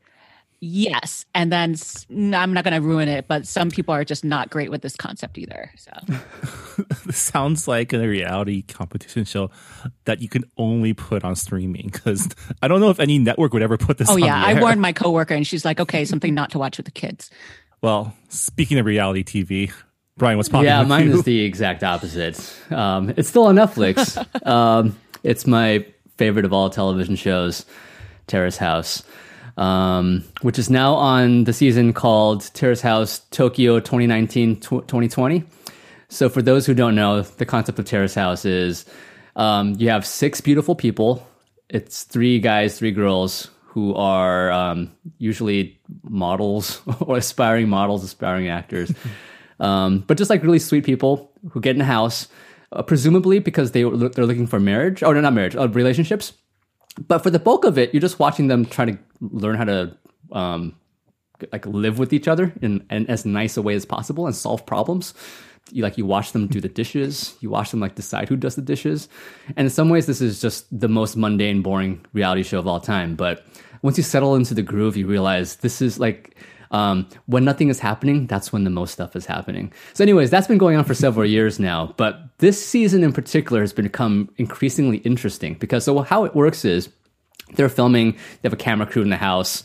Yes 0.61 1.25
and 1.35 1.53
then 1.53 1.77
I'm 2.11 2.53
not 2.53 2.65
going 2.65 2.75
to 2.75 2.81
ruin 2.81 3.09
it 3.09 3.29
but 3.29 3.47
some 3.47 3.71
people 3.71 3.95
are 3.95 4.05
just 4.05 4.25
not 4.25 4.51
great 4.51 4.71
with 4.71 4.83
this 4.83 4.97
concept 4.97 5.39
either 5.39 5.71
so 5.77 5.93
this 7.07 7.19
sounds 7.19 7.69
like 7.69 7.93
a 7.93 8.07
reality 8.07 8.63
competition 8.63 9.25
show 9.25 9.51
that 10.05 10.21
you 10.21 10.29
can 10.29 10.45
only 10.57 10.95
put 10.95 11.23
on 11.25 11.37
streaming 11.37 11.91
because 11.93 12.29
I 12.61 12.69
don't 12.69 12.81
know 12.81 12.91
if 12.91 12.99
any 13.01 13.19
network 13.19 13.53
would 13.53 13.63
ever 13.63 13.77
put 13.79 13.99
this. 13.99 14.09
oh 14.11 14.15
on 14.15 14.19
yeah 14.19 14.41
the 14.53 14.59
i 14.59 14.61
warned 14.61 14.81
my 14.81 14.93
coworker 15.03 15.35
and 15.35 15.47
she's 15.47 15.65
like 15.65 15.79
okay 15.81 16.05
something 16.05 16.35
not 16.35 16.51
to 16.51 16.59
watch 16.59 16.77
with 16.77 16.87
the 16.87 16.93
kids 16.93 17.31
Well, 17.81 18.13
speaking 18.29 18.79
of 18.79 18.87
reality 18.87 19.23
TV, 19.23 19.73
Brian, 20.17 20.37
what's 20.37 20.49
popping? 20.49 20.65
Yeah, 20.67 20.81
with 20.81 20.89
mine 20.89 21.07
you? 21.07 21.15
is 21.19 21.23
the 21.23 21.43
exact 21.43 21.85
opposite. 21.85 22.37
Um, 22.73 23.15
it's 23.17 23.29
still 23.29 23.45
on 23.47 23.55
Netflix. 23.55 24.19
um, 24.47 24.99
it's 25.23 25.47
my 25.47 25.87
favorite 26.17 26.45
of 26.45 26.53
all 26.53 26.71
television 26.71 27.15
shows, 27.15 27.65
Terrace 28.27 28.57
House, 28.57 29.05
um, 29.59 30.25
which 30.43 30.59
is 30.59 30.71
now 30.71 30.95
on 30.95 31.45
the 31.45 31.53
season 31.53 31.93
called 31.93 32.49
Terrace 32.55 32.81
House 32.81 33.19
Tokyo 33.31 33.81
2019 33.81 34.61
2020. 34.61 35.45
So, 36.09 36.29
for 36.29 36.41
those 36.41 36.65
who 36.65 36.73
don't 36.73 36.95
know, 36.95 37.23
the 37.23 37.45
concept 37.45 37.79
of 37.79 37.85
Terrace 37.85 38.15
House 38.15 38.45
is 38.45 38.87
um, 39.37 39.75
you 39.77 39.91
have 39.91 40.07
six 40.07 40.41
beautiful 40.41 40.75
people. 40.75 41.27
It's 41.69 42.05
three 42.05 42.39
guys, 42.39 42.79
three 42.79 42.93
girls 42.93 43.51
who 43.65 43.95
are 43.95 44.51
um, 44.53 44.93
usually 45.19 45.79
models 46.03 46.81
or 47.01 47.19
aspiring 47.19 47.69
models, 47.69 48.05
aspiring 48.05 48.49
actors. 48.49 48.93
Um, 49.61 50.05
but 50.07 50.17
just 50.17 50.31
like 50.31 50.45
really 50.45 50.61
sweet 50.61 50.85
people 50.85 51.33
who 51.51 51.61
get 51.61 51.75
in 51.75 51.83
a 51.83 51.85
house, 51.85 52.29
uh, 52.71 52.81
presumably 52.83 53.41
because 53.41 53.73
they 53.73 53.83
they're 53.83 54.25
looking 54.25 54.47
for 54.47 54.61
marriage 54.61 55.03
or 55.03 55.13
no, 55.15 55.21
not 55.21 55.33
marriage, 55.33 55.57
uh, 55.57 55.69
relationships. 55.69 56.33
But 57.07 57.19
for 57.19 57.31
the 57.31 57.39
bulk 57.39 57.65
of 57.65 57.79
it, 57.79 57.93
you're 57.95 58.01
just 58.01 58.19
watching 58.19 58.49
them 58.49 58.65
try 58.65 58.87
to 58.87 58.99
learn 59.21 59.57
how 59.57 59.65
to 59.65 59.97
um, 60.33 60.75
like 61.53 61.67
live 61.67 61.99
with 61.99 62.13
each 62.13 62.29
other 62.29 62.53
in, 62.61 62.85
in 62.91 63.07
as 63.07 63.25
nice 63.25 63.57
a 63.57 63.63
way 63.63 63.75
as 63.75 63.85
possible 63.85 64.27
and 64.27 64.35
solve 64.35 64.67
problems. 64.67 65.15
You 65.71 65.83
like 65.83 65.99
you 65.99 66.07
watch 66.07 66.33
them 66.33 66.47
do 66.47 66.61
the 66.61 66.69
dishes, 66.69 67.37
you 67.41 67.51
watch 67.51 67.71
them 67.71 67.81
like 67.81 67.95
decide 67.95 68.29
who 68.29 68.37
does 68.37 68.55
the 68.55 68.63
dishes, 68.63 69.07
and 69.49 69.67
in 69.67 69.71
some 69.71 69.91
ways 69.91 70.07
this 70.07 70.23
is 70.23 70.41
just 70.41 70.67
the 70.77 70.89
most 70.89 71.15
mundane, 71.15 71.61
boring 71.61 72.05
reality 72.15 72.43
show 72.43 72.59
of 72.59 72.67
all 72.67 72.81
time. 72.81 73.17
But 73.17 73.45
once 73.83 73.99
you 73.99 74.03
settle 74.03 74.35
into 74.35 74.55
the 74.55 74.63
groove, 74.63 74.97
you 74.97 75.07
realize 75.07 75.57
this 75.57 75.83
is 75.83 75.99
like 75.99 76.37
um, 76.71 77.09
when 77.27 77.45
nothing 77.45 77.69
is 77.69 77.79
happening, 77.81 78.27
that's 78.27 78.53
when 78.53 78.65
the 78.65 78.71
most 78.71 78.93
stuff 78.93 79.17
is 79.17 79.27
happening. 79.27 79.73
So, 79.95 80.03
anyways, 80.03 80.31
that's 80.31 80.47
been 80.47 80.59
going 80.59 80.77
on 80.77 80.85
for 80.85 80.95
several 80.95 81.27
years 81.27 81.59
now. 81.59 81.95
But 81.97 82.21
this 82.39 82.65
season 82.65 83.03
in 83.03 83.13
particular 83.13 83.61
has 83.61 83.73
become 83.73 84.31
increasingly 84.37 84.99
interesting 84.99 85.55
because 85.55 85.85
so 85.85 86.01
how 86.01 86.25
it 86.25 86.35
works 86.35 86.65
is 86.65 86.89
they're 87.55 87.69
filming, 87.69 88.13
they 88.13 88.19
have 88.45 88.53
a 88.53 88.57
camera 88.57 88.87
crew 88.87 89.03
in 89.03 89.11
the 89.11 89.17
house. 89.17 89.65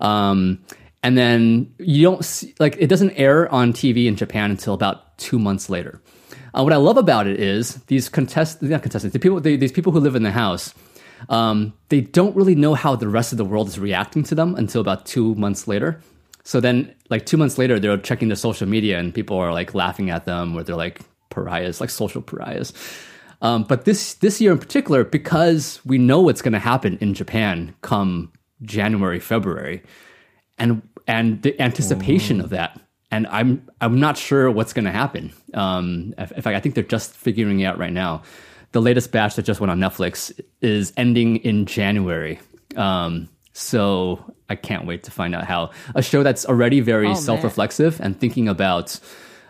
Um, 0.00 0.64
and 1.02 1.16
then 1.16 1.72
you 1.78 2.02
don't 2.02 2.24
see, 2.24 2.54
like 2.58 2.76
it 2.78 2.88
doesn't 2.88 3.12
air 3.12 3.52
on 3.52 3.72
TV 3.72 4.06
in 4.06 4.16
Japan 4.16 4.50
until 4.50 4.74
about 4.74 5.16
two 5.18 5.38
months 5.38 5.70
later. 5.70 6.00
Uh, 6.54 6.62
what 6.62 6.72
I 6.72 6.76
love 6.76 6.96
about 6.96 7.26
it 7.26 7.38
is 7.38 7.76
these 7.86 8.08
contest 8.08 8.62
not 8.62 8.82
contestants, 8.82 9.12
the 9.12 9.18
people, 9.18 9.40
these 9.40 9.72
people 9.72 9.92
who 9.92 10.00
live 10.00 10.16
in 10.16 10.22
the 10.22 10.32
house, 10.32 10.74
um, 11.28 11.72
they 11.88 12.00
don't 12.00 12.34
really 12.34 12.54
know 12.54 12.74
how 12.74 12.96
the 12.96 13.08
rest 13.08 13.32
of 13.32 13.38
the 13.38 13.44
world 13.44 13.68
is 13.68 13.78
reacting 13.78 14.22
to 14.24 14.34
them 14.34 14.54
until 14.54 14.80
about 14.80 15.06
two 15.06 15.34
months 15.34 15.68
later. 15.68 16.00
So 16.48 16.60
then, 16.60 16.94
like 17.10 17.26
two 17.26 17.36
months 17.36 17.58
later, 17.58 17.78
they're 17.78 17.98
checking 17.98 18.28
their 18.28 18.36
social 18.36 18.66
media 18.66 18.98
and 18.98 19.12
people 19.12 19.36
are 19.36 19.52
like 19.52 19.74
laughing 19.74 20.08
at 20.08 20.24
them, 20.24 20.56
or 20.56 20.62
they're 20.62 20.76
like 20.76 21.02
pariahs, 21.28 21.78
like 21.78 21.90
social 21.90 22.22
pariahs. 22.22 22.72
Um, 23.42 23.64
but 23.64 23.84
this 23.84 24.14
this 24.14 24.40
year 24.40 24.52
in 24.52 24.58
particular, 24.58 25.04
because 25.04 25.78
we 25.84 25.98
know 25.98 26.22
what's 26.22 26.40
going 26.40 26.54
to 26.54 26.58
happen 26.58 26.96
in 27.02 27.12
Japan 27.12 27.74
come 27.82 28.32
January, 28.62 29.20
February, 29.20 29.82
and 30.56 30.80
and 31.06 31.42
the 31.42 31.60
anticipation 31.60 32.40
of 32.40 32.48
that, 32.48 32.80
and 33.10 33.26
I'm 33.26 33.68
I'm 33.82 34.00
not 34.00 34.16
sure 34.16 34.50
what's 34.50 34.72
going 34.72 34.86
to 34.86 34.90
happen. 34.90 35.34
Um, 35.52 36.14
in 36.16 36.40
fact, 36.40 36.56
I 36.56 36.60
think 36.60 36.74
they're 36.74 36.82
just 36.82 37.12
figuring 37.12 37.60
it 37.60 37.66
out 37.66 37.76
right 37.76 37.92
now. 37.92 38.22
The 38.72 38.80
latest 38.80 39.12
batch 39.12 39.36
that 39.36 39.42
just 39.42 39.60
went 39.60 39.70
on 39.70 39.78
Netflix 39.80 40.32
is 40.62 40.94
ending 40.96 41.36
in 41.44 41.66
January. 41.66 42.40
Um, 42.74 43.28
so 43.58 44.24
I 44.48 44.54
can't 44.54 44.86
wait 44.86 45.02
to 45.04 45.10
find 45.10 45.34
out 45.34 45.44
how 45.44 45.70
a 45.94 46.02
show 46.02 46.22
that's 46.22 46.46
already 46.46 46.80
very 46.80 47.08
Oh, 47.08 47.14
self-reflexive 47.14 48.00
and 48.00 48.18
thinking 48.18 48.48
about 48.48 48.98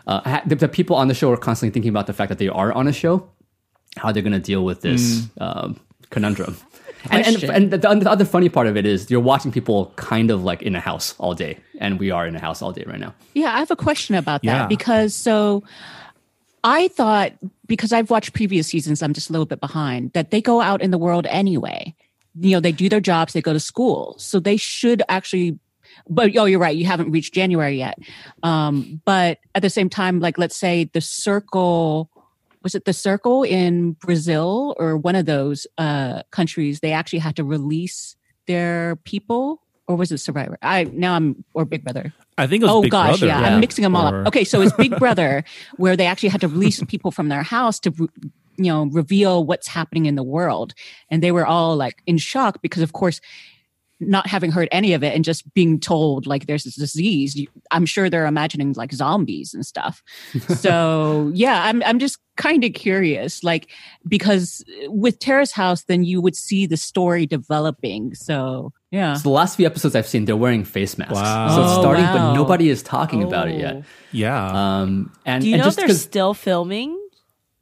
uh, 0.07 0.41
the, 0.45 0.55
the 0.55 0.67
people 0.67 0.95
on 0.95 1.07
the 1.07 1.13
show 1.13 1.31
are 1.31 1.37
constantly 1.37 1.71
thinking 1.73 1.89
about 1.89 2.07
the 2.07 2.13
fact 2.13 2.29
that 2.29 2.39
they 2.39 2.49
are 2.49 2.71
on 2.73 2.87
a 2.87 2.93
show, 2.93 3.29
how 3.97 4.11
they're 4.11 4.23
going 4.23 4.33
to 4.33 4.39
deal 4.39 4.65
with 4.65 4.81
this 4.81 5.27
um, 5.39 5.79
conundrum. 6.09 6.57
And, 7.11 7.25
and, 7.27 7.43
and 7.43 7.71
the, 7.71 7.77
the 7.77 8.09
other 8.11 8.25
funny 8.25 8.49
part 8.49 8.67
of 8.67 8.75
it 8.75 8.85
is 8.85 9.09
you're 9.09 9.21
watching 9.21 9.51
people 9.53 9.93
kind 9.95 10.31
of 10.31 10.43
like 10.43 10.61
in 10.61 10.75
a 10.75 10.81
house 10.81 11.15
all 11.17 11.33
day, 11.33 11.57
and 11.79 11.97
we 11.99 12.11
are 12.11 12.27
in 12.27 12.35
a 12.35 12.39
house 12.41 12.61
all 12.61 12.73
day 12.73 12.83
right 12.87 12.99
now. 12.99 13.13
Yeah, 13.33 13.53
I 13.55 13.59
have 13.59 13.71
a 13.71 13.75
question 13.77 14.15
about 14.15 14.41
that 14.41 14.47
Yeah. 14.47 14.67
because 14.67 15.15
so 15.15 15.63
I 16.63 16.89
thought 16.89 17.31
because 17.67 17.93
I've 17.93 18.09
watched 18.09 18.33
previous 18.33 18.67
seasons, 18.67 19.01
I'm 19.01 19.13
just 19.13 19.29
a 19.29 19.31
little 19.33 19.45
bit 19.45 19.61
behind 19.61 20.11
that 20.13 20.31
they 20.31 20.41
go 20.41 20.59
out 20.59 20.81
in 20.81 20.91
the 20.91 20.97
world 20.97 21.25
anyway. 21.29 21.95
You 22.39 22.51
know, 22.51 22.59
they 22.59 22.71
do 22.71 22.89
their 22.89 22.99
jobs, 23.01 23.33
they 23.33 23.41
go 23.41 23.53
to 23.53 23.59
school, 23.59 24.15
so 24.17 24.39
they 24.39 24.57
should 24.57 25.01
actually. 25.09 25.57
But 26.07 26.35
oh, 26.37 26.45
you're 26.45 26.59
right. 26.59 26.75
You 26.75 26.85
haven't 26.85 27.11
reached 27.11 27.33
January 27.33 27.77
yet. 27.77 27.97
Um, 28.43 29.01
but 29.05 29.39
at 29.55 29.61
the 29.61 29.69
same 29.69 29.89
time, 29.89 30.19
like 30.19 30.37
let's 30.37 30.55
say 30.55 30.89
the 30.93 31.01
circle 31.01 32.09
was 32.61 32.75
it 32.75 32.85
the 32.85 32.93
circle 32.93 33.43
in 33.43 33.93
Brazil 33.93 34.75
or 34.77 34.97
one 34.97 35.15
of 35.15 35.25
those 35.25 35.65
uh, 35.77 36.23
countries? 36.31 36.79
They 36.81 36.91
actually 36.91 37.19
had 37.19 37.35
to 37.37 37.43
release 37.43 38.15
their 38.47 38.97
people, 38.97 39.61
or 39.87 39.95
was 39.95 40.11
it 40.11 40.17
Survivor? 40.19 40.57
I 40.61 40.83
now 40.85 41.15
I'm 41.15 41.43
or 41.53 41.65
Big 41.65 41.83
Brother 41.83 42.13
I 42.37 42.47
think 42.47 42.61
it 42.63 42.67
was 42.67 42.75
oh 42.75 42.81
Big 42.81 42.91
gosh, 42.91 43.19
Brother. 43.19 43.27
yeah, 43.27 43.41
Yeah. 43.41 43.53
I'm 43.55 43.59
mixing 43.59 43.83
them 43.83 43.95
all 43.95 44.13
Or- 44.13 44.21
up. 44.21 44.27
Okay, 44.27 44.43
so 44.43 44.61
it's 44.61 44.73
Big 44.73 44.97
Brother 44.97 45.43
where 45.77 45.97
they 45.97 46.05
actually 46.05 46.29
had 46.29 46.41
to 46.41 46.47
release 46.47 46.81
people 46.83 47.11
from 47.11 47.27
their 47.29 47.43
house 47.43 47.79
to, 47.81 48.09
you 48.59 48.71
know, 48.71 48.85
reveal 48.91 49.43
what's 49.43 49.67
happening 49.67 50.05
in 50.05 50.15
the 50.15 50.23
world, 50.23 50.73
and 51.09 51.23
they 51.23 51.31
were 51.31 51.45
all 51.45 51.75
like 51.75 52.01
in 52.05 52.17
shock 52.17 52.61
because, 52.61 52.83
of 52.83 52.93
course, 52.93 53.19
not 54.01 54.27
having 54.27 54.49
heard 54.49 54.69
any 54.71 54.93
of 54.93 55.03
it 55.03 55.13
and 55.13 55.25
just 55.25 55.53
being 55.53 55.77
told 55.77 56.25
like 56.25 56.45
there's 56.47 56.63
this 56.63 56.75
disease, 56.75 57.35
you, 57.35 57.47
I'm 57.71 57.85
sure 57.85 58.09
they're 58.09 58.25
imagining 58.27 58.71
like 58.73 58.93
zombies 58.93 59.53
and 59.53 59.65
stuff. 59.65 60.01
so 60.55 61.31
yeah, 61.33 61.63
I'm 61.65 61.83
I'm 61.83 61.99
just 61.99 62.17
kind 62.37 62.63
of 62.63 62.73
curious, 62.73 63.43
like 63.43 63.69
because 64.07 64.63
with 64.87 65.19
Terrace 65.19 65.51
House, 65.51 65.83
then 65.83 66.05
you 66.05 66.21
would 66.21 66.37
see 66.37 66.65
the 66.65 66.77
story 66.77 67.25
developing. 67.25 68.15
So 68.15 68.71
yeah. 68.89 69.15
So 69.15 69.23
the 69.23 69.29
last 69.35 69.57
few 69.57 69.65
episodes 69.65 69.95
I've 69.97 70.07
seen, 70.07 70.23
they're 70.23 70.37
wearing 70.37 70.63
face 70.63 70.97
masks. 70.97 71.13
Wow. 71.15 71.55
So 71.55 71.61
it's 71.63 71.71
Oh, 71.73 71.81
starting, 71.81 72.05
wow. 72.05 72.13
but 72.29 72.33
nobody 72.35 72.69
is 72.69 72.81
talking 72.81 73.21
about 73.21 73.49
it 73.49 73.59
yet. 73.59 73.75
Oh. 73.79 73.83
Yeah. 74.13 74.79
Um, 74.79 75.11
and, 75.25 75.43
Do 75.43 75.49
you 75.49 75.55
and 75.55 75.59
know 75.59 75.65
just 75.67 75.77
they're 75.77 75.89
still 75.89 76.33
filming? 76.33 76.97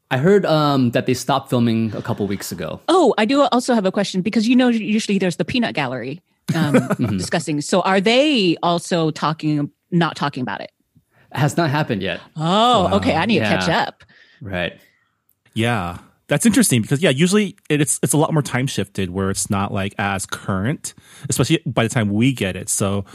I 0.09 0.17
heard 0.17 0.45
um, 0.45 0.91
that 0.91 1.05
they 1.05 1.13
stopped 1.13 1.49
filming 1.49 1.93
a 1.93 2.01
couple 2.01 2.25
weeks 2.27 2.51
ago. 2.51 2.79
Oh, 2.87 3.13
I 3.17 3.25
do 3.25 3.41
also 3.41 3.73
have 3.73 3.85
a 3.85 3.91
question 3.91 4.21
because 4.21 4.47
you 4.47 4.55
know 4.55 4.69
usually 4.69 5.17
there's 5.17 5.35
the 5.35 5.45
peanut 5.45 5.75
gallery 5.75 6.21
um, 6.55 6.73
Mm-hmm. 6.75 7.17
discussing. 7.17 7.59
So 7.61 7.81
are 7.81 7.99
they 7.99 8.55
also 8.63 9.11
talking, 9.11 9.69
not 9.91 10.15
talking 10.15 10.41
about 10.43 10.61
it? 10.61 10.71
It 11.33 11.37
has 11.37 11.57
not 11.57 11.69
happened 11.69 12.01
yet. 12.01 12.21
Oh, 12.37 12.95
okay. 12.97 13.15
I 13.15 13.25
need 13.25 13.39
to 13.39 13.45
catch 13.45 13.67
up. 13.67 14.03
Right. 14.41 14.79
Yeah. 15.53 15.97
That's 16.27 16.45
interesting 16.45 16.81
because 16.81 17.01
yeah, 17.01 17.09
usually 17.09 17.55
it's 17.69 17.99
it's 18.03 18.13
a 18.13 18.17
lot 18.17 18.33
more 18.33 18.41
time 18.41 18.67
shifted 18.67 19.09
where 19.09 19.29
it's 19.29 19.49
not 19.49 19.73
like 19.73 19.93
as 19.97 20.25
current, 20.25 20.93
especially 21.29 21.61
by 21.65 21.83
the 21.83 21.89
time 21.89 22.09
we 22.09 22.33
get 22.33 22.55
it. 22.57 22.67
So 22.69 23.05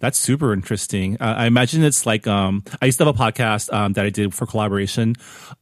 that's 0.00 0.18
super 0.18 0.52
interesting. 0.52 1.16
Uh, 1.20 1.34
I 1.36 1.46
imagine 1.46 1.82
it's 1.82 2.06
like 2.06 2.26
um 2.28 2.62
I 2.80 2.86
used 2.86 2.98
to 2.98 3.04
have 3.04 3.14
a 3.14 3.18
podcast 3.18 3.72
um 3.72 3.94
that 3.94 4.06
I 4.06 4.10
did 4.10 4.34
for 4.34 4.46
collaboration 4.46 5.14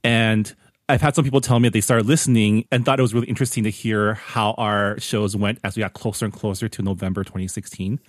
and 0.04 0.54
I've 0.90 1.02
had 1.02 1.14
some 1.14 1.25
people 1.25 1.42
tell 1.42 1.61
me 1.61 1.68
that 1.68 1.75
they 1.75 1.83
started 1.83 2.07
listening 2.07 2.66
and 2.73 2.85
thought 2.85 2.99
it 2.99 3.02
was 3.02 3.12
really 3.12 3.26
interesting 3.26 3.62
to 3.64 3.71
hear 3.71 4.14
how 4.14 4.52
our 4.52 4.99
shows 4.99 5.37
went 5.37 5.59
as 5.62 5.76
we 5.76 5.80
got 5.80 5.92
closer 5.92 6.25
and 6.25 6.33
closer 6.33 6.66
to 6.66 6.83
November 6.83 7.25
2016. 7.25 8.00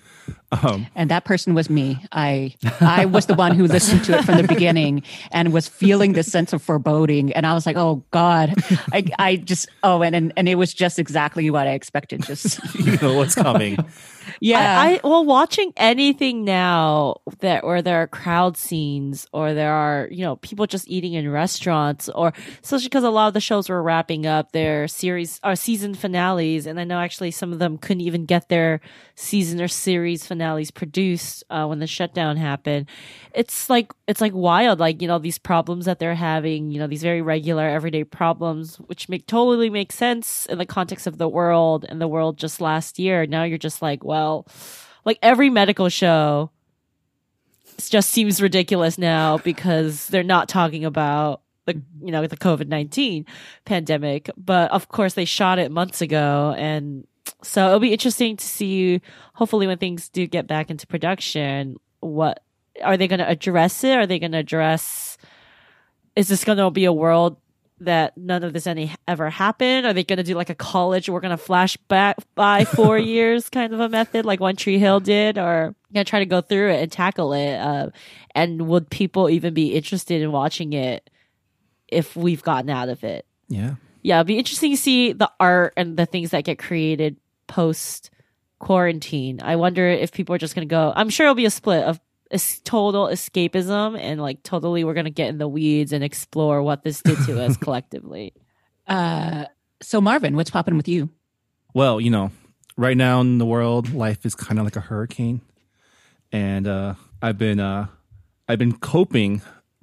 Um, 0.63 0.87
and 0.95 1.11
that 1.11 1.25
person 1.25 1.53
was 1.53 1.69
me. 1.69 2.05
I 2.13 2.55
I 2.79 3.05
was 3.05 3.25
the 3.25 3.33
one 3.33 3.53
who 3.53 3.65
listened 3.65 4.05
to 4.05 4.17
it 4.17 4.23
from 4.23 4.37
the 4.37 4.47
beginning 4.47 5.03
and 5.31 5.51
was 5.51 5.67
feeling 5.67 6.13
this 6.13 6.31
sense 6.31 6.53
of 6.53 6.61
foreboding. 6.61 7.33
And 7.33 7.45
I 7.45 7.53
was 7.53 7.65
like, 7.65 7.75
oh 7.75 8.03
God. 8.11 8.53
I 8.93 9.05
I 9.19 9.35
just 9.35 9.67
oh 9.83 10.01
and 10.01 10.15
and, 10.15 10.31
and 10.37 10.47
it 10.47 10.55
was 10.55 10.73
just 10.73 10.99
exactly 10.99 11.49
what 11.49 11.67
I 11.67 11.71
expected. 11.71 12.23
Just 12.23 12.59
you 12.79 12.97
know 12.97 13.15
what's 13.15 13.35
coming. 13.35 13.77
yeah. 14.39 14.79
I, 14.79 14.95
I 14.95 14.99
well 15.03 15.25
watching 15.25 15.73
anything 15.77 16.45
now 16.45 17.17
that 17.39 17.63
where 17.63 17.81
there 17.81 18.01
are 18.01 18.07
crowd 18.07 18.57
scenes 18.57 19.27
or 19.33 19.53
there 19.53 19.73
are 19.73 20.07
you 20.11 20.23
know 20.23 20.35
people 20.37 20.65
just 20.67 20.87
eating 20.87 21.13
in 21.13 21.29
restaurants 21.29 22.09
or 22.09 22.33
especially 22.63 22.87
because 22.87 23.03
a 23.03 23.09
lot 23.09 23.27
of 23.27 23.33
the 23.33 23.41
shows 23.41 23.69
were 23.69 23.81
wrapping 23.81 24.25
up 24.25 24.51
their 24.51 24.87
series 24.87 25.39
or 25.43 25.55
season 25.55 25.93
finales 25.93 26.65
and 26.65 26.79
I 26.79 26.83
know 26.83 26.99
actually 26.99 27.31
some 27.31 27.53
of 27.53 27.59
them 27.59 27.77
couldn't 27.77 28.01
even 28.01 28.25
get 28.25 28.49
their 28.49 28.81
season 29.15 29.61
or 29.61 29.67
series 29.67 30.25
finales 30.25 30.71
produced 30.71 31.43
uh, 31.49 31.65
when 31.65 31.79
the 31.79 31.87
shutdown 31.87 32.37
happened. 32.37 32.87
It's 33.33 33.69
like 33.69 33.91
it's 34.07 34.21
like 34.21 34.33
wild 34.33 34.79
like 34.79 35.01
you 35.01 35.07
know 35.07 35.19
these 35.19 35.37
problems 35.37 35.85
that 35.85 35.99
they're 35.99 36.15
having 36.15 36.71
you 36.71 36.79
know 36.79 36.87
these 36.87 37.03
very 37.03 37.21
regular 37.21 37.67
everyday 37.67 38.03
problems 38.03 38.77
which 38.77 39.07
make 39.09 39.27
totally 39.27 39.69
make 39.69 39.91
sense 39.91 40.45
in 40.47 40.57
the 40.57 40.65
context 40.65 41.07
of 41.07 41.17
the 41.17 41.29
world 41.29 41.85
and 41.87 42.01
the 42.01 42.07
world 42.07 42.37
just 42.37 42.61
last 42.61 42.99
year. 42.99 43.25
Now 43.25 43.43
you're 43.43 43.57
just 43.57 43.81
like 43.81 44.03
well 44.03 44.18
like 45.05 45.19
every 45.21 45.49
medical 45.49 45.89
show 45.89 46.51
just 47.89 48.09
seems 48.09 48.41
ridiculous 48.41 48.97
now 48.97 49.37
because 49.37 50.07
they're 50.07 50.23
not 50.23 50.49
talking 50.49 50.83
about 50.85 51.41
the 51.65 51.81
you 52.01 52.11
know 52.11 52.25
the 52.27 52.37
COVID-19 52.37 53.25
pandemic. 53.65 54.29
But 54.37 54.71
of 54.71 54.89
course 54.89 55.13
they 55.13 55.25
shot 55.25 55.59
it 55.59 55.71
months 55.71 56.01
ago 56.01 56.53
and 56.57 57.05
so 57.41 57.67
it'll 57.67 57.79
be 57.79 57.93
interesting 57.93 58.37
to 58.37 58.45
see 58.45 59.01
hopefully 59.33 59.67
when 59.67 59.77
things 59.77 60.09
do 60.09 60.27
get 60.27 60.47
back 60.47 60.69
into 60.69 60.87
production 60.87 61.77
what 62.01 62.43
are 62.83 62.97
they 62.97 63.07
going 63.07 63.19
to 63.19 63.29
address 63.29 63.83
it? 63.83 63.97
Are 63.97 64.07
they 64.07 64.19
going 64.19 64.31
to 64.31 64.37
address 64.39 65.17
is 66.15 66.27
this 66.27 66.43
going 66.43 66.57
to 66.57 66.69
be 66.71 66.85
a 66.85 66.93
world 66.93 67.37
that 67.81 68.17
none 68.17 68.43
of 68.43 68.53
this 68.53 68.67
any 68.67 68.93
ever 69.07 69.29
happened? 69.29 69.85
Are 69.85 69.93
they 69.93 70.03
going 70.03 70.17
to 70.17 70.23
do 70.23 70.35
like 70.35 70.49
a 70.49 70.55
college? 70.55 71.09
We're 71.09 71.19
going 71.19 71.31
to 71.31 71.37
flash 71.37 71.77
back 71.77 72.17
by 72.35 72.65
four 72.65 72.97
years 72.97 73.49
kind 73.49 73.73
of 73.73 73.79
a 73.79 73.89
method, 73.89 74.25
like 74.25 74.39
One 74.39 74.55
Tree 74.55 74.79
Hill 74.79 74.99
did, 74.99 75.37
or 75.37 75.75
going 75.93 76.05
to 76.05 76.09
try 76.09 76.19
to 76.19 76.25
go 76.25 76.41
through 76.41 76.71
it 76.71 76.81
and 76.81 76.91
tackle 76.91 77.33
it? 77.33 77.55
Uh, 77.55 77.89
and 78.35 78.67
would 78.67 78.89
people 78.89 79.29
even 79.29 79.53
be 79.53 79.73
interested 79.73 80.21
in 80.21 80.31
watching 80.31 80.73
it 80.73 81.09
if 81.87 82.15
we've 82.15 82.43
gotten 82.43 82.69
out 82.69 82.89
of 82.89 83.03
it? 83.03 83.25
Yeah. 83.47 83.75
Yeah, 84.01 84.17
it'd 84.17 84.27
be 84.27 84.37
interesting 84.37 84.71
to 84.71 84.77
see 84.77 85.13
the 85.13 85.31
art 85.39 85.73
and 85.75 85.97
the 85.97 86.05
things 86.05 86.31
that 86.31 86.45
get 86.45 86.59
created 86.59 87.17
post 87.47 88.11
quarantine. 88.59 89.41
I 89.41 89.55
wonder 89.55 89.87
if 89.87 90.11
people 90.11 90.35
are 90.35 90.39
just 90.39 90.55
going 90.55 90.67
to 90.67 90.71
go. 90.71 90.93
I'm 90.95 91.09
sure 91.09 91.25
it'll 91.25 91.35
be 91.35 91.45
a 91.45 91.51
split 91.51 91.83
of 91.83 91.99
es- 92.31 92.59
total 92.59 93.07
escapism 93.07 93.97
and 93.99 94.21
like 94.21 94.43
totally 94.43 94.83
we're 94.83 94.93
gonna 94.93 95.09
get 95.09 95.29
in 95.29 95.37
the 95.37 95.47
weeds 95.47 95.93
and 95.93 96.03
explore 96.03 96.61
what 96.63 96.83
this 96.83 97.01
did 97.01 97.17
to 97.25 97.41
us 97.43 97.57
collectively. 97.65 98.33
Uh, 98.87 99.45
so 99.81 100.01
Marvin, 100.01 100.35
what's 100.35 100.49
popping 100.49 100.77
with 100.77 100.87
you? 100.87 101.09
Well, 101.73 102.01
you 102.01 102.09
know, 102.09 102.31
right 102.77 102.97
now 102.97 103.21
in 103.21 103.37
the 103.37 103.45
world, 103.45 103.93
life 103.93 104.25
is 104.25 104.35
kind 104.35 104.57
of 104.59 104.65
like 104.65 104.75
a 104.75 104.81
hurricane, 104.81 105.41
and 106.31 106.67
uh, 106.67 106.95
I've 107.21 107.37
been 107.37 107.59
uh, 107.59 107.87
I've 108.47 108.59
been 108.59 108.77
coping 108.77 109.41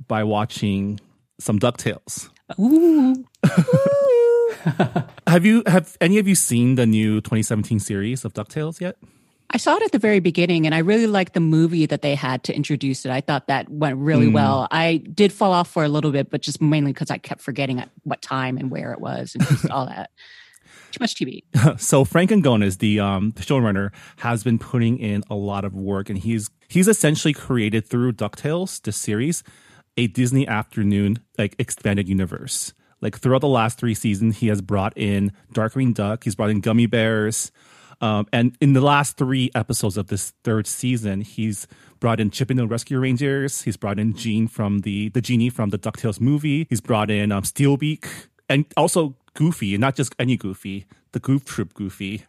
by 0.09 0.25
watching 0.25 1.01
some 1.39 1.59
Ducktales. 1.59 2.29
Ooh, 2.59 3.25
Have 5.27 5.45
you 5.45 5.63
have 5.67 5.97
any 6.01 6.19
of 6.19 6.27
you 6.29 6.35
seen 6.35 6.75
the 6.77 6.87
new 6.87 7.21
2017 7.21 7.79
series 7.81 8.25
of 8.25 8.33
Ducktales 8.35 8.81
yet? 8.81 8.97
I 9.51 9.59
saw 9.59 9.77
it 9.77 9.83
at 9.83 9.93
the 9.93 9.99
very 9.99 10.21
beginning, 10.21 10.67
and 10.67 10.75
I 10.75 10.79
really 10.79 11.07
liked 11.07 11.35
the 11.35 11.41
movie 11.41 11.87
that 11.87 12.03
they 12.03 12.15
had 12.15 12.43
to 12.45 12.55
introduce 12.55 13.05
it. 13.07 13.11
I 13.11 13.21
thought 13.21 13.47
that 13.47 13.69
went 13.69 13.97
really 13.99 14.27
Mm. 14.27 14.33
well. 14.35 14.67
I 14.71 14.97
did 14.97 15.33
fall 15.33 15.53
off 15.53 15.69
for 15.71 15.85
a 15.85 15.89
little 15.89 16.11
bit, 16.11 16.31
but 16.31 16.43
just 16.43 16.61
mainly 16.61 16.93
because 16.93 17.11
I 17.11 17.19
kept 17.19 17.41
forgetting 17.41 17.79
at 17.79 17.91
what 18.03 18.21
time 18.23 18.59
and 18.59 18.71
where 18.71 18.93
it 18.93 19.01
was, 19.01 19.35
and 19.35 19.47
just 19.47 19.71
all 19.71 19.87
that. 19.87 20.11
Too 20.93 20.99
much 21.01 21.15
TV. 21.15 21.43
so 21.81 22.05
Frank 22.05 22.31
Angones, 22.31 22.79
the 22.79 23.01
um, 23.01 23.33
the 23.37 23.43
showrunner, 23.43 23.91
has 24.19 24.43
been 24.43 24.59
putting 24.59 24.99
in 24.99 25.23
a 25.31 25.35
lot 25.35 25.65
of 25.65 25.75
work, 25.75 26.09
and 26.11 26.19
he's 26.19 26.49
he's 26.69 26.89
essentially 26.89 27.33
created 27.35 27.87
through 27.87 28.13
Ducktales, 28.13 28.81
the 28.83 28.93
series, 28.93 29.43
a 29.97 30.07
Disney 30.09 30.47
Afternoon 30.49 31.21
like 31.39 31.55
expanded 31.59 32.09
universe. 32.09 32.73
Like 33.03 33.19
throughout 33.19 33.43
the 33.43 33.49
last 33.49 33.79
three 33.79 33.95
seasons, 33.95 34.39
he 34.39 34.49
has 34.49 34.61
brought 34.63 34.97
in 34.97 35.33
Darkwing 35.53 35.93
Duck, 35.95 36.25
he's 36.25 36.35
brought 36.35 36.51
in 36.51 36.63
Gummi 36.63 36.89
Bears, 36.91 37.53
um, 38.01 38.27
and 38.33 38.57
in 38.61 38.73
the 38.75 38.81
last 38.81 39.17
three 39.17 39.51
episodes 39.55 39.97
of 39.97 40.09
this 40.09 40.33
third 40.45 40.67
season, 40.67 41.23
he's 41.23 41.67
brought 41.99 42.21
in 42.21 42.31
Chip 42.31 42.51
and 42.51 42.59
the 42.59 42.67
Rescue 42.67 42.99
Rangers. 42.99 43.63
He's 43.63 43.77
brought 43.77 43.99
in 43.99 44.15
Gene 44.15 44.49
from 44.49 44.81
the 44.81 45.09
the 45.11 45.21
genie 45.21 45.51
from 45.51 45.71
the 45.71 45.79
Ducktales 45.79 46.21
movie. 46.21 46.67
He's 46.69 46.81
brought 46.81 47.11
in 47.11 47.33
um, 47.33 47.43
Steelbeak 47.43 48.07
and 48.49 48.67
also 48.77 49.17
Goofy, 49.35 49.75
and 49.75 49.81
not 49.81 49.97
just 49.97 50.15
any 50.19 50.37
Goofy, 50.37 50.87
the 51.13 51.21
Goof 51.21 51.45
Troop 51.45 51.75
Goofy 51.75 52.25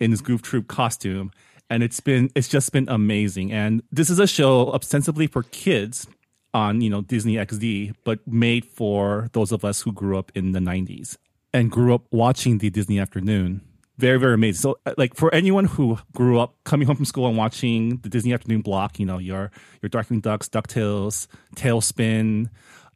in 0.00 0.10
his 0.10 0.20
Goof 0.20 0.42
Troop 0.42 0.66
costume. 0.68 1.30
And 1.68 1.82
it's 1.82 2.00
been 2.00 2.30
it's 2.34 2.48
just 2.48 2.72
been 2.72 2.88
amazing. 2.88 3.52
And 3.52 3.82
this 3.92 4.10
is 4.10 4.18
a 4.18 4.26
show 4.26 4.72
ostensibly 4.72 5.26
for 5.26 5.42
kids 5.42 6.06
on 6.54 6.80
you 6.80 6.90
know 6.90 7.02
Disney 7.02 7.34
XD, 7.34 7.94
but 8.04 8.26
made 8.26 8.64
for 8.64 9.28
those 9.32 9.52
of 9.52 9.64
us 9.64 9.82
who 9.82 9.92
grew 9.92 10.18
up 10.18 10.32
in 10.34 10.52
the 10.52 10.58
'90s 10.58 11.16
and 11.52 11.70
grew 11.70 11.94
up 11.94 12.06
watching 12.10 12.58
the 12.58 12.70
Disney 12.70 12.98
Afternoon. 12.98 13.62
Very 13.98 14.18
very 14.18 14.34
amazing. 14.34 14.60
So 14.60 14.78
uh, 14.86 14.94
like 14.96 15.14
for 15.14 15.32
anyone 15.34 15.66
who 15.66 15.98
grew 16.14 16.40
up 16.40 16.56
coming 16.64 16.86
home 16.86 16.96
from 16.96 17.04
school 17.04 17.26
and 17.26 17.36
watching 17.36 17.98
the 17.98 18.08
Disney 18.08 18.32
Afternoon 18.32 18.62
block, 18.62 18.98
you 18.98 19.06
know 19.06 19.18
your 19.18 19.50
your 19.82 19.90
Darkwing 19.90 20.22
Ducks, 20.22 20.48
Ducktales, 20.48 21.26
TaleSpin, 21.56 22.48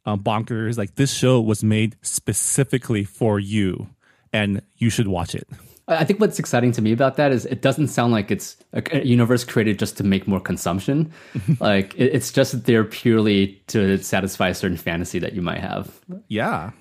um, 0.05 0.23
Bonkers. 0.23 0.77
Like 0.77 0.95
this 0.95 1.13
show 1.13 1.39
was 1.39 1.63
made 1.63 1.95
specifically 2.01 3.03
for 3.03 3.39
you, 3.39 3.89
and 4.33 4.61
you 4.77 4.89
should 4.89 5.07
watch 5.07 5.35
it. 5.35 5.47
I 5.89 6.03
think 6.03 6.19
what's 6.19 6.37
exciting 6.37 6.73
to 6.73 6.81
me 6.81 6.91
about 6.91 7.15
that 7.15 7.31
is 7.31 7.45
it 7.45 7.61
doesn't 7.61 7.87
sound 7.87 8.11
like 8.11 8.29
it's 8.29 8.57
a 8.73 8.83
a 8.91 9.05
universe 9.05 9.45
created 9.45 9.79
just 9.79 9.95
to 9.97 10.03
make 10.03 10.27
more 10.27 10.41
consumption. 10.41 11.13
like 11.59 11.93
it's 11.97 12.31
just 12.31 12.65
there 12.65 12.83
purely 12.83 13.61
to 13.67 13.97
satisfy 13.99 14.49
a 14.49 14.53
certain 14.53 14.77
fantasy 14.77 15.19
that 15.19 15.33
you 15.33 15.41
might 15.41 15.59
have. 15.59 16.01
Yeah. 16.27 16.71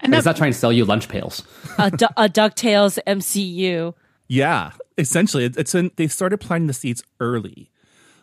And 0.00 0.14
It's 0.14 0.24
that, 0.24 0.30
not 0.30 0.36
trying 0.36 0.52
to 0.52 0.58
sell 0.58 0.72
you 0.72 0.84
lunch 0.84 1.08
pails. 1.08 1.42
a, 1.78 1.90
Du- 1.90 2.08
a 2.16 2.28
Ducktales 2.28 2.98
MCU. 3.06 3.94
Yeah, 4.28 4.72
essentially, 4.98 5.44
it's 5.44 5.74
in, 5.74 5.90
they 5.96 6.08
started 6.08 6.38
planting 6.38 6.66
the 6.66 6.72
seeds 6.72 7.02
early, 7.20 7.70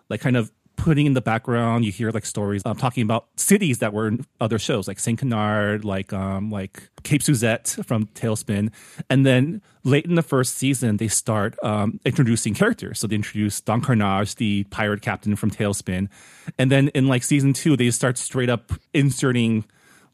like 0.10 0.20
kind 0.22 0.36
of 0.36 0.52
putting 0.76 1.06
in 1.06 1.14
the 1.14 1.22
background. 1.22 1.86
You 1.86 1.92
hear 1.94 2.12
like 2.12 2.26
stories 2.26 2.62
um, 2.66 2.76
talking 2.76 3.04
about 3.04 3.28
cities 3.38 3.80
that 3.80 3.94
were 3.94 4.08
in 4.10 4.26
other 4.42 4.60
shows, 4.60 4.88
like 4.88 5.00
Saint 5.00 5.20
Canard, 5.20 5.86
like 5.86 6.12
um, 6.12 6.50
like 6.50 6.90
Cape 7.04 7.24
Suzette 7.24 7.70
from 7.86 8.08
TaleSpin, 8.08 8.70
and 9.10 9.26
then 9.26 9.62
late 9.86 10.06
in 10.06 10.16
the 10.16 10.24
first 10.24 10.58
season, 10.58 10.98
they 10.98 11.08
start 11.08 11.56
um, 11.64 12.00
introducing 12.06 12.54
characters. 12.54 13.00
So 13.00 13.08
they 13.08 13.16
introduce 13.16 13.62
Don 13.62 13.82
Karnage, 13.82 14.36
the 14.36 14.66
pirate 14.66 15.02
captain 15.02 15.38
from 15.38 15.52
TaleSpin, 15.52 16.10
and 16.58 16.70
then 16.70 16.90
in 16.90 17.08
like 17.08 17.24
season 17.24 17.54
two, 17.54 17.78
they 17.78 17.90
start 17.92 18.18
straight 18.18 18.50
up 18.50 18.74
inserting 18.94 19.64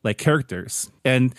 like 0.03 0.17
characters. 0.17 0.89
And 1.03 1.33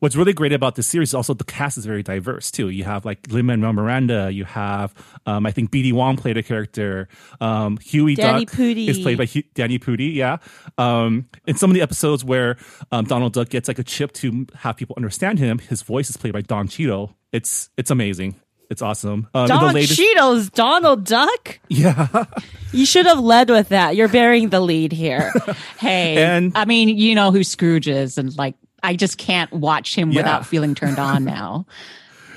what's 0.00 0.16
really 0.16 0.32
great 0.32 0.52
about 0.52 0.74
this 0.74 0.86
series 0.86 1.10
is 1.10 1.14
also 1.14 1.34
the 1.34 1.44
cast 1.44 1.78
is 1.78 1.86
very 1.86 2.02
diverse 2.02 2.50
too. 2.50 2.68
You 2.68 2.84
have 2.84 3.04
like 3.04 3.26
lin 3.30 3.46
manuel 3.46 3.72
miranda 3.72 4.30
you 4.30 4.44
have 4.44 4.94
um, 5.26 5.46
i 5.46 5.50
think 5.50 5.70
bd 5.70 5.92
wong 5.92 6.16
played 6.16 6.36
a 6.36 6.42
character 6.42 7.08
um, 7.40 7.78
huey 7.78 8.14
Danny 8.14 8.44
duck 8.44 8.54
Pudi. 8.54 8.88
is 8.88 8.98
played 8.98 9.18
by 9.18 9.26
Hu- 9.26 9.42
danny 9.54 9.78
pudi 9.78 10.14
yeah. 10.14 10.38
Um, 10.78 11.28
in 11.46 11.56
some 11.56 11.70
of 11.70 11.74
the 11.74 11.82
episodes 11.82 12.24
where 12.24 12.56
um, 12.92 13.04
donald 13.04 13.32
duck 13.32 13.48
gets 13.48 13.68
like 13.68 13.78
a 13.78 13.84
chip 13.84 14.12
to 14.12 14.46
have 14.54 14.76
people 14.76 14.94
understand 14.96 15.38
him 15.38 15.58
his 15.58 15.82
voice 15.82 16.10
is 16.10 16.16
played 16.16 16.32
by 16.32 16.42
don 16.42 16.68
cheadle 16.68 17.16
it's 17.32 17.70
it's 17.76 17.90
amazing 17.90 18.36
it's 18.70 18.82
awesome 18.82 19.28
um, 19.34 19.46
Don 19.48 19.74
latest- 19.74 19.96
Cheadle's 19.98 20.50
Donald 20.50 21.04
Duck. 21.04 21.60
yeah 21.68 22.24
You 22.72 22.84
should 22.84 23.06
have 23.06 23.20
led 23.20 23.48
with 23.48 23.68
that. 23.70 23.96
You're 23.96 24.08
bearing 24.08 24.48
the 24.50 24.60
lead 24.60 24.92
here. 24.92 25.32
hey, 25.78 26.16
And- 26.22 26.52
I 26.56 26.64
mean, 26.66 26.88
you 26.90 27.14
know 27.14 27.30
who 27.30 27.42
Scrooge 27.44 27.88
is, 27.88 28.18
and 28.18 28.36
like, 28.36 28.54
I 28.82 28.96
just 28.96 29.16
can't 29.18 29.50
watch 29.52 29.94
him 29.94 30.10
Yeah. 30.10 30.18
without 30.20 30.46
feeling 30.46 30.74
turned 30.74 30.98
on 30.98 31.24
now. 31.36 31.66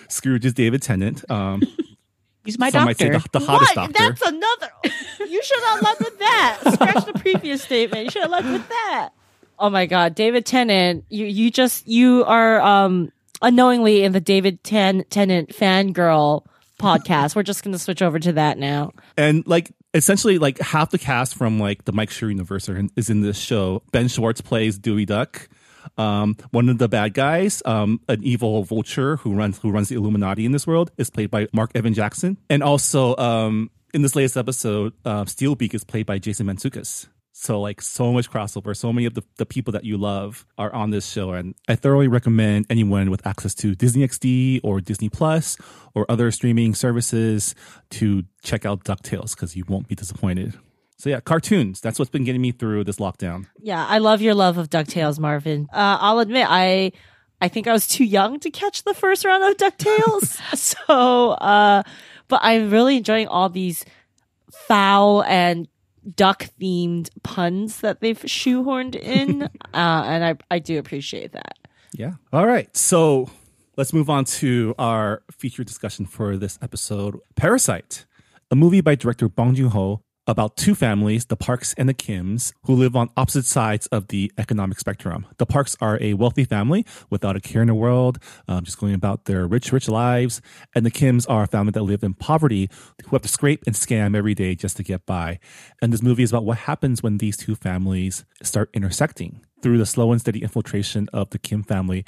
scrooge 0.08 0.46
is 0.46 0.54
david 0.54 0.82
tennant 0.82 1.24
um, 1.30 1.62
He's 2.46 2.58
my 2.58 2.70
some 2.72 2.86
might 2.86 2.98
say 2.98 3.10
doctor. 3.10 3.30
the, 3.34 3.40
the 3.40 3.46
hottest 3.46 3.76
what? 3.76 3.92
doctor 3.94 4.10
That's 4.10 4.22
another. 4.22 4.70
You 5.30 5.44
should 5.44 5.64
have 5.66 5.82
led 5.84 6.00
with 6.00 6.20
that. 6.20 6.60
Scratch 6.74 7.06
the 7.06 7.14
previous 7.20 7.62
statement. 7.62 8.06
You 8.06 8.10
should 8.12 8.22
have 8.24 8.32
led 8.32 8.46
with 8.46 8.68
that. 8.70 9.10
Oh 9.60 9.70
my 9.70 9.86
God, 9.86 10.16
David 10.16 10.46
Tennant. 10.48 11.04
You 11.10 11.26
you 11.28 11.52
just 11.52 11.86
you 11.88 12.24
are 12.26 12.60
um 12.62 13.12
unknowingly 13.42 14.04
in 14.04 14.12
the 14.12 14.20
David 14.20 14.64
Ten- 14.64 15.06
Tennant 15.10 15.50
fangirl 15.50 16.46
podcast. 16.80 17.36
We're 17.36 17.44
just 17.44 17.64
gonna 17.64 17.80
switch 17.80 18.02
over 18.02 18.20
to 18.20 18.34
that 18.34 18.58
now. 18.58 18.92
and 19.18 19.46
like 19.48 19.72
essentially 19.94 20.38
like 20.38 20.60
half 20.60 20.92
the 20.92 21.00
cast 21.00 21.36
from 21.36 21.60
like 21.60 21.86
the 21.86 21.92
Mike 21.92 22.10
Schur 22.10 22.30
universe 22.30 22.70
in, 22.70 22.90
is 22.96 23.10
in 23.10 23.22
this 23.22 23.38
show. 23.38 23.82
Ben 23.92 24.08
Schwartz 24.08 24.42
plays 24.42 24.78
Dewey 24.78 25.06
Duck. 25.06 25.50
Um, 25.98 26.36
one 26.52 26.70
of 26.70 26.78
the 26.78 26.88
bad 26.88 27.14
guys, 27.14 27.64
um, 27.66 28.00
an 28.08 28.24
evil 28.24 28.64
vulture 28.64 29.16
who 29.18 29.34
runs 29.34 29.58
who 29.60 29.72
runs 29.72 29.90
the 29.90 29.96
Illuminati 29.96 30.46
in 30.46 30.52
this 30.52 30.68
world, 30.68 30.92
is 30.98 31.10
played 31.10 31.32
by 31.32 31.48
Mark 31.54 31.72
Evan 31.74 31.94
Jackson, 31.94 32.38
and 32.50 32.62
also 32.62 33.16
um, 33.18 33.72
in 33.94 34.02
this 34.02 34.16
latest 34.16 34.38
episode, 34.38 34.94
uh, 35.06 35.24
Steelbeak 35.26 35.74
is 35.74 35.84
played 35.84 36.06
by 36.06 36.20
Jason 36.20 36.46
Mantzoukas. 36.48 37.08
So 37.32 37.62
like 37.62 37.82
so 37.82 38.12
much 38.12 38.30
crossover, 38.30 38.76
so 38.76 38.92
many 38.92 39.06
of 39.06 39.14
the, 39.14 39.24
the 39.38 39.46
people 39.46 39.72
that 39.74 39.86
you 39.86 39.98
love 39.98 40.46
are 40.58 40.74
on 40.74 40.90
this 40.90 41.10
show, 41.10 41.32
and 41.32 41.56
I 41.68 41.76
thoroughly 41.76 42.08
recommend 42.08 42.66
anyone 42.70 43.10
with 43.10 43.26
access 43.26 43.56
to 43.56 43.76
Disney 43.76 44.06
XD 44.06 44.62
or 44.64 44.82
Disney 44.82 45.10
Plus 45.10 45.58
or 45.94 46.06
other 46.10 46.32
streaming 46.32 46.76
services 46.76 47.56
to 47.92 48.24
check 48.44 48.66
out 48.66 48.84
Ducktales 48.84 49.36
because 49.36 49.56
you 49.56 49.64
won't 49.68 49.88
be 49.88 49.96
disappointed. 49.96 50.58
So 50.98 51.10
yeah, 51.10 51.22
cartoons. 51.22 51.80
That's 51.80 51.98
what's 51.98 52.12
been 52.12 52.26
getting 52.26 52.42
me 52.42 52.52
through 52.52 52.84
this 52.84 52.98
lockdown. 52.98 53.46
Yeah, 53.58 53.86
I 53.88 54.00
love 54.00 54.22
your 54.22 54.34
love 54.34 54.58
of 54.58 54.70
Ducktales, 54.70 55.18
Marvin. 55.18 55.70
Uh, 55.72 55.98
I'll 56.02 56.20
admit, 56.20 56.46
I 56.50 56.92
I 57.40 57.48
think 57.48 57.68
I 57.68 57.72
was 57.72 57.88
too 57.88 58.04
young 58.04 58.40
to 58.42 58.52
catch 58.52 58.84
the 58.84 58.94
first 58.94 59.24
round 59.24 59.44
of 59.44 59.56
Ducktales. 59.56 60.58
so, 60.58 61.32
uh, 61.32 61.84
but 62.28 62.42
I'm 62.44 62.70
really 62.70 62.98
enjoying 62.98 63.28
all 63.28 63.48
these 63.48 63.86
foul 64.52 65.24
and 65.24 65.68
duck 66.16 66.48
themed 66.60 67.10
puns 67.24 67.82
that 67.82 68.02
they've 68.02 68.20
shoehorned 68.20 68.96
in, 68.96 69.44
uh, 69.44 69.48
and 69.74 70.26
I 70.26 70.36
I 70.52 70.60
do 70.60 70.80
appreciate 70.80 71.34
that. 71.34 71.58
Yeah. 71.94 72.14
All 72.32 72.46
right. 72.46 72.76
So 72.76 73.30
let's 73.78 73.94
move 73.94 74.10
on 74.10 74.26
to 74.26 74.76
our 74.78 75.24
feature 75.32 75.64
discussion 75.64 76.06
for 76.06 76.38
this 76.38 76.60
episode 76.62 77.20
Parasite, 77.36 78.06
a 78.52 78.56
movie 78.56 78.82
by 78.82 78.96
director 78.96 79.28
Bong 79.28 79.56
Joon 79.56 79.70
Ho 79.70 80.02
about 80.30 80.56
two 80.56 80.76
families, 80.76 81.26
the 81.26 81.36
Parks 81.36 81.74
and 81.74 81.90
the 81.90 81.94
Kims, 81.94 82.54
who 82.66 82.76
live 82.76 82.96
on 82.96 83.10
opposite 83.18 83.46
sides 83.46 83.88
of 83.88 84.10
the 84.10 84.32
economic 84.38 84.80
spectrum. 84.80 85.26
The 85.38 85.46
Parks 85.48 85.76
are 85.82 85.98
a 86.00 86.14
wealthy 86.14 86.46
family 86.46 86.86
without 87.10 87.36
a 87.36 87.42
care 87.42 87.64
in 87.64 87.68
the 87.68 87.74
world, 87.74 88.20
um, 88.48 88.64
just 88.64 88.78
going 88.78 88.94
about 88.94 89.26
their 89.26 89.48
rich, 89.48 89.72
rich 89.72 89.90
lives. 89.90 90.40
And 90.76 90.86
the 90.86 90.92
Kims 90.92 91.26
are 91.28 91.44
a 91.44 91.48
family 91.48 91.72
that 91.72 91.82
live 91.82 92.04
in 92.04 92.14
poverty, 92.14 92.70
who 93.04 93.16
have 93.16 93.24
to 93.24 93.28
scrape 93.28 93.64
and 93.66 93.76
scam 93.76 94.16
every 94.16 94.36
day 94.36 94.54
just 94.54 94.78
to 94.78 94.84
get 94.84 95.08
by. 95.08 95.40
And 95.82 95.92
this 95.92 96.04
movie 96.04 96.24
is 96.24 96.32
about 96.32 96.46
what 96.46 96.60
happens 96.60 97.02
when 97.02 97.18
these 97.18 97.36
two 97.36 97.56
families 97.56 98.24
start 98.44 98.70
intersecting 98.74 99.42
through 99.64 99.80
the 99.80 99.86
slow 99.86 100.12
and 100.12 100.22
steady 100.22 100.44
infiltration 100.44 101.10
of 101.12 101.32
the 101.32 101.40
Kim 101.40 101.64
family 101.64 102.06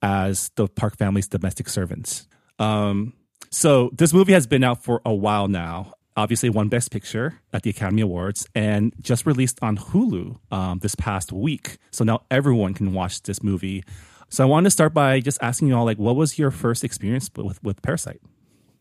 as 0.00 0.52
the 0.54 0.68
Park 0.68 0.96
family's 0.96 1.26
domestic 1.26 1.68
servants. 1.68 2.28
Um, 2.60 3.14
so 3.50 3.90
this 3.92 4.12
movie 4.12 4.32
has 4.32 4.46
been 4.46 4.62
out 4.62 4.84
for 4.84 5.02
a 5.04 5.12
while 5.12 5.48
now. 5.48 5.94
Obviously, 6.16 6.48
won 6.48 6.68
Best 6.68 6.92
Picture 6.92 7.40
at 7.52 7.62
the 7.62 7.70
Academy 7.70 8.02
Awards 8.02 8.46
and 8.54 8.92
just 9.00 9.26
released 9.26 9.58
on 9.62 9.76
Hulu 9.76 10.38
um, 10.52 10.78
this 10.78 10.94
past 10.94 11.32
week. 11.32 11.78
So 11.90 12.04
now 12.04 12.22
everyone 12.30 12.72
can 12.72 12.92
watch 12.92 13.22
this 13.22 13.42
movie. 13.42 13.82
So 14.28 14.44
I 14.44 14.46
wanted 14.46 14.64
to 14.64 14.70
start 14.70 14.94
by 14.94 15.20
just 15.20 15.38
asking 15.42 15.68
you 15.68 15.76
all, 15.76 15.84
like, 15.84 15.98
what 15.98 16.14
was 16.14 16.38
your 16.38 16.50
first 16.50 16.84
experience 16.84 17.30
with 17.36 17.62
with 17.64 17.82
Parasite? 17.82 18.20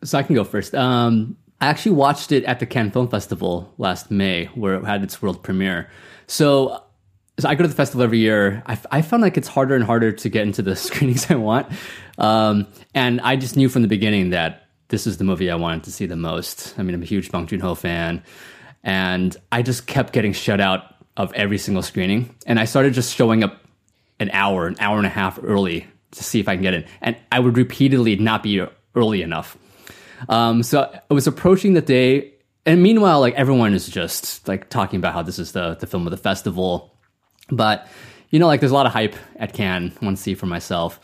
So 0.04 0.18
I 0.18 0.24
can 0.24 0.36
go 0.36 0.44
first. 0.44 0.76
Um, 0.76 1.38
I 1.64 1.68
actually 1.68 1.94
watched 1.94 2.32
it 2.32 2.44
at 2.44 2.60
the 2.60 2.66
Cannes 2.66 2.92
Film 2.92 3.08
Festival 3.08 3.74
last 3.78 4.12
May, 4.12 4.46
where 4.48 4.76
it 4.76 4.84
had 4.84 5.02
its 5.02 5.22
world 5.22 5.42
premiere. 5.44 5.90
So, 6.28 6.84
so 7.40 7.48
I 7.48 7.56
go 7.56 7.64
to 7.64 7.70
the 7.70 7.76
festival 7.76 8.04
every 8.04 8.20
year. 8.20 8.62
I, 8.66 8.78
I 8.92 9.02
found 9.02 9.24
like 9.24 9.38
it's 9.38 9.48
harder 9.48 9.74
and 9.74 9.84
harder 9.84 10.12
to 10.12 10.30
get 10.30 10.44
into 10.44 10.62
the 10.62 10.76
screenings 10.88 11.32
I 11.32 11.36
want, 11.36 11.72
um, 12.18 12.68
and 12.94 13.22
I 13.22 13.38
just 13.38 13.56
knew 13.56 13.70
from 13.70 13.82
the 13.82 13.88
beginning 13.88 14.32
that 14.32 14.63
this 14.94 15.08
is 15.08 15.18
the 15.18 15.24
movie 15.24 15.50
I 15.50 15.56
wanted 15.56 15.86
to 15.86 15.92
see 15.92 16.06
the 16.06 16.16
most. 16.16 16.76
I 16.78 16.84
mean, 16.84 16.94
I'm 16.94 17.02
a 17.02 17.06
huge 17.06 17.32
Bong 17.32 17.48
Joon 17.48 17.62
Ho 17.62 17.74
fan, 17.74 18.22
and 18.84 19.36
I 19.52 19.64
just 19.64 19.88
kept 19.88 20.14
getting 20.14 20.34
shut 20.34 20.62
out 20.62 20.84
of 21.18 21.34
every 21.34 21.58
single 21.58 21.82
screening, 21.82 22.36
and 22.46 22.60
I 22.60 22.66
started 22.66 22.94
just 22.94 23.16
showing 23.16 23.44
up 23.44 23.60
an 24.20 24.30
hour, 24.34 24.68
an 24.68 24.76
hour 24.80 24.98
and 24.98 25.08
a 25.08 25.10
half 25.10 25.40
early 25.42 25.88
to 26.12 26.24
see 26.24 26.40
if 26.40 26.48
I 26.48 26.54
can 26.54 26.62
get 26.62 26.76
in, 26.76 26.86
and 27.02 27.18
I 27.32 27.40
would 27.40 27.58
repeatedly 27.58 28.18
not 28.18 28.44
be 28.44 28.64
early 28.94 29.24
enough. 29.24 29.58
Um, 30.30 30.62
so 30.62 30.84
I 31.10 31.14
was 31.14 31.26
approaching 31.26 31.74
the 31.74 31.82
day, 31.82 32.32
and 32.68 32.84
meanwhile, 32.84 33.20
like 33.20 33.34
everyone 33.34 33.74
is 33.74 33.88
just 33.88 34.48
like 34.48 34.70
talking 34.70 35.00
about 35.00 35.16
how 35.16 35.24
this 35.24 35.40
is 35.40 35.54
the 35.54 35.74
the 35.74 35.88
film 35.88 36.06
of 36.06 36.12
the 36.12 36.18
festival, 36.18 36.96
but 37.50 37.88
you 38.30 38.38
know, 38.38 38.46
like 38.46 38.60
there's 38.60 38.72
a 38.72 38.76
lot 38.76 38.86
of 38.86 38.94
hype 38.94 39.16
at 39.38 39.54
Cannes. 39.54 39.98
To 40.00 40.16
see 40.16 40.36
for 40.36 40.46
myself. 40.46 41.00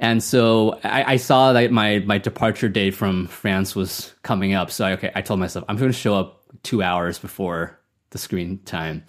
And 0.00 0.22
so 0.22 0.78
I, 0.82 1.14
I, 1.14 1.16
saw 1.16 1.52
that 1.52 1.70
my 1.70 2.00
my 2.00 2.18
departure 2.18 2.68
date 2.68 2.92
from 2.92 3.26
France 3.28 3.76
was 3.76 4.12
coming 4.22 4.52
up. 4.52 4.70
So 4.70 4.84
I, 4.84 4.92
okay, 4.92 5.12
I 5.14 5.22
told 5.22 5.40
myself 5.40 5.64
I'm 5.68 5.76
going 5.76 5.90
to 5.90 5.96
show 5.96 6.14
up 6.14 6.42
two 6.62 6.82
hours 6.82 7.18
before 7.18 7.78
the 8.10 8.18
screen 8.18 8.58
time, 8.64 9.04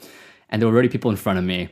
and 0.50 0.62
there 0.62 0.70
were 0.70 0.74
already 0.74 0.90
people 0.90 1.12
in 1.12 1.18
front 1.18 1.40
of 1.40 1.46
me. 1.46 1.70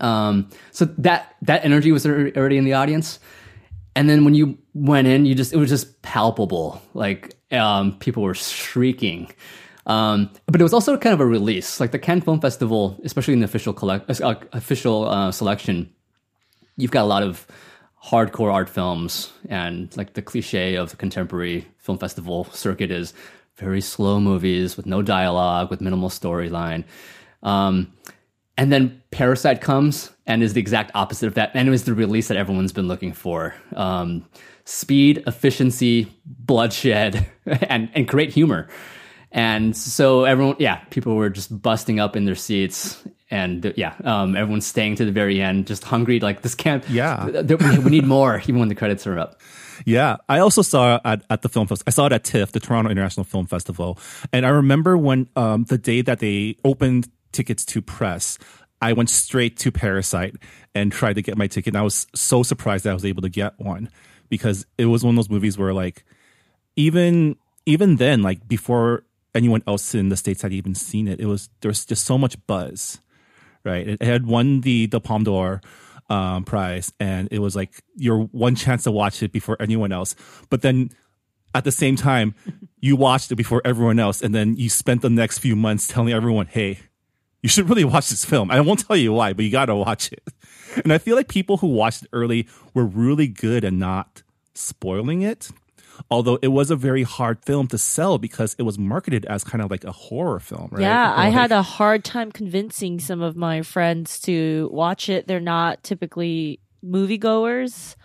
Um, 0.00 0.50
so 0.72 0.86
that 0.98 1.36
that 1.42 1.64
energy 1.64 1.92
was 1.92 2.04
already 2.04 2.58
in 2.58 2.64
the 2.64 2.74
audience, 2.74 3.20
and 3.94 4.10
then 4.10 4.24
when 4.24 4.34
you 4.34 4.58
went 4.74 5.06
in, 5.06 5.24
you 5.24 5.34
just 5.34 5.52
it 5.52 5.56
was 5.56 5.70
just 5.70 6.02
palpable. 6.02 6.82
Like 6.94 7.36
um, 7.52 7.96
people 7.98 8.22
were 8.22 8.34
shrieking. 8.34 9.32
Um, 9.86 10.30
but 10.46 10.60
it 10.60 10.64
was 10.64 10.74
also 10.74 10.96
kind 10.96 11.14
of 11.14 11.20
a 11.20 11.26
release. 11.26 11.78
Like 11.78 11.92
the 11.92 11.98
Cannes 11.98 12.22
Film 12.22 12.40
Festival, 12.40 13.00
especially 13.04 13.34
in 13.34 13.40
the 13.40 13.44
official 13.44 13.72
collect 13.72 14.20
uh, 14.20 14.34
official 14.52 15.08
uh, 15.08 15.30
selection, 15.30 15.92
you've 16.76 16.90
got 16.90 17.04
a 17.04 17.06
lot 17.06 17.22
of 17.22 17.46
hardcore 18.06 18.52
art 18.52 18.68
films, 18.68 19.32
and 19.48 19.94
like 19.96 20.12
the 20.14 20.22
cliche 20.22 20.76
of 20.76 20.90
the 20.90 20.96
contemporary 20.96 21.66
film 21.78 21.98
festival 21.98 22.44
circuit 22.52 22.90
is 22.90 23.12
very 23.56 23.80
slow 23.80 24.20
movies 24.20 24.76
with 24.76 24.86
no 24.86 25.02
dialogue, 25.02 25.70
with 25.70 25.80
minimal 25.80 26.08
storyline. 26.08 26.84
Um, 27.42 27.92
and 28.56 28.72
then 28.72 29.02
Parasite 29.10 29.60
comes 29.60 30.10
and 30.26 30.42
is 30.42 30.52
the 30.52 30.60
exact 30.60 30.90
opposite 30.94 31.26
of 31.26 31.34
that, 31.34 31.50
and 31.54 31.66
it 31.66 31.70
was 31.70 31.84
the 31.84 31.94
release 31.94 32.28
that 32.28 32.36
everyone's 32.36 32.72
been 32.72 32.88
looking 32.88 33.12
for. 33.12 33.54
Um, 33.74 34.26
speed, 34.64 35.22
efficiency, 35.26 36.12
bloodshed, 36.24 37.26
and 37.46 37.90
and 37.94 38.06
great 38.06 38.32
humor. 38.32 38.68
And 39.32 39.76
so 39.76 40.24
everyone, 40.24 40.56
yeah, 40.58 40.76
people 40.90 41.16
were 41.16 41.30
just 41.30 41.62
busting 41.62 42.00
up 42.00 42.16
in 42.16 42.24
their 42.24 42.34
seats, 42.34 43.02
and 43.30 43.72
yeah, 43.76 43.94
um, 44.04 44.36
everyone's 44.36 44.66
staying 44.66 44.96
to 44.96 45.04
the 45.04 45.12
very 45.12 45.42
end, 45.42 45.66
just 45.66 45.84
hungry. 45.84 46.20
Like 46.20 46.42
this 46.42 46.54
can't. 46.54 46.88
Yeah, 46.88 47.42
we 47.42 47.90
need 47.90 48.06
more, 48.06 48.40
even 48.42 48.58
when 48.58 48.68
the 48.68 48.74
credits 48.74 49.06
are 49.06 49.18
up. 49.18 49.40
Yeah, 49.84 50.16
I 50.28 50.38
also 50.38 50.62
saw 50.62 51.00
at, 51.04 51.22
at 51.28 51.42
the 51.42 51.48
film 51.48 51.66
festival. 51.66 51.88
I 51.88 51.90
saw 51.90 52.06
it 52.06 52.12
at 52.12 52.24
TIFF, 52.24 52.52
the 52.52 52.60
Toronto 52.60 52.90
International 52.90 53.24
Film 53.24 53.46
Festival, 53.46 53.98
and 54.32 54.46
I 54.46 54.50
remember 54.50 54.96
when 54.96 55.28
um, 55.36 55.64
the 55.64 55.76
day 55.76 56.00
that 56.02 56.20
they 56.20 56.56
opened 56.64 57.08
tickets 57.32 57.64
to 57.66 57.82
press, 57.82 58.38
I 58.80 58.92
went 58.92 59.10
straight 59.10 59.56
to 59.58 59.72
Parasite 59.72 60.36
and 60.74 60.92
tried 60.92 61.14
to 61.14 61.22
get 61.22 61.36
my 61.36 61.46
ticket. 61.46 61.74
And 61.74 61.78
I 61.78 61.82
was 61.82 62.06
so 62.14 62.42
surprised 62.42 62.84
that 62.84 62.90
I 62.90 62.94
was 62.94 63.04
able 63.04 63.22
to 63.22 63.28
get 63.28 63.58
one 63.58 63.90
because 64.28 64.66
it 64.78 64.86
was 64.86 65.04
one 65.04 65.14
of 65.14 65.16
those 65.16 65.30
movies 65.30 65.58
where 65.58 65.72
like 65.72 66.04
even 66.76 67.36
even 67.64 67.96
then, 67.96 68.22
like 68.22 68.46
before 68.46 69.02
anyone 69.36 69.62
else 69.66 69.94
in 69.94 70.08
the 70.08 70.16
states 70.16 70.42
had 70.42 70.52
even 70.52 70.74
seen 70.74 71.06
it, 71.08 71.20
it 71.20 71.26
was 71.26 71.48
there 71.60 71.68
was 71.68 71.84
just 71.84 72.04
so 72.04 72.18
much 72.18 72.36
buzz, 72.46 73.00
right? 73.64 73.86
It, 73.86 73.98
it 74.00 74.06
had 74.06 74.26
won 74.26 74.62
the 74.62 74.86
the 74.86 75.00
Palme 75.00 75.24
d'Or 75.24 75.60
um, 76.08 76.44
prize, 76.44 76.92
and 76.98 77.28
it 77.30 77.38
was 77.38 77.54
like 77.54 77.72
your 77.96 78.24
one 78.24 78.54
chance 78.54 78.84
to 78.84 78.90
watch 78.90 79.22
it 79.22 79.32
before 79.32 79.56
anyone 79.60 79.92
else. 79.92 80.14
But 80.50 80.62
then 80.62 80.90
at 81.54 81.64
the 81.64 81.72
same 81.72 81.96
time, 81.96 82.34
you 82.80 82.96
watched 82.96 83.30
it 83.30 83.36
before 83.36 83.62
everyone 83.64 83.98
else, 83.98 84.22
and 84.22 84.34
then 84.34 84.56
you 84.56 84.68
spent 84.68 85.02
the 85.02 85.10
next 85.10 85.38
few 85.38 85.54
months 85.54 85.86
telling 85.86 86.12
everyone, 86.12 86.46
"Hey, 86.46 86.80
you 87.42 87.48
should 87.48 87.68
really 87.68 87.84
watch 87.84 88.08
this 88.08 88.24
film. 88.24 88.50
I 88.50 88.60
won't 88.60 88.84
tell 88.86 88.96
you 88.96 89.12
why, 89.12 89.32
but 89.32 89.44
you 89.44 89.52
got 89.52 89.66
to 89.66 89.76
watch 89.76 90.10
it. 90.12 90.22
And 90.82 90.92
I 90.92 90.98
feel 90.98 91.14
like 91.14 91.28
people 91.28 91.58
who 91.58 91.68
watched 91.68 92.02
it 92.02 92.08
early 92.12 92.48
were 92.74 92.84
really 92.84 93.28
good 93.28 93.64
at 93.64 93.72
not 93.72 94.24
spoiling 94.54 95.22
it. 95.22 95.50
Although 96.10 96.38
it 96.42 96.48
was 96.48 96.70
a 96.70 96.76
very 96.76 97.02
hard 97.02 97.44
film 97.44 97.66
to 97.68 97.78
sell 97.78 98.18
because 98.18 98.54
it 98.58 98.62
was 98.62 98.78
marketed 98.78 99.24
as 99.26 99.44
kind 99.44 99.62
of 99.62 99.70
like 99.70 99.84
a 99.84 99.92
horror 99.92 100.40
film, 100.40 100.68
right? 100.72 100.82
Yeah, 100.82 101.10
like, 101.10 101.18
I 101.18 101.28
had 101.28 101.52
a 101.52 101.62
hard 101.62 102.04
time 102.04 102.32
convincing 102.32 103.00
some 103.00 103.22
of 103.22 103.36
my 103.36 103.62
friends 103.62 104.20
to 104.20 104.68
watch 104.72 105.08
it. 105.08 105.26
They're 105.26 105.40
not 105.40 105.82
typically 105.82 106.60
moviegoers. 106.84 107.96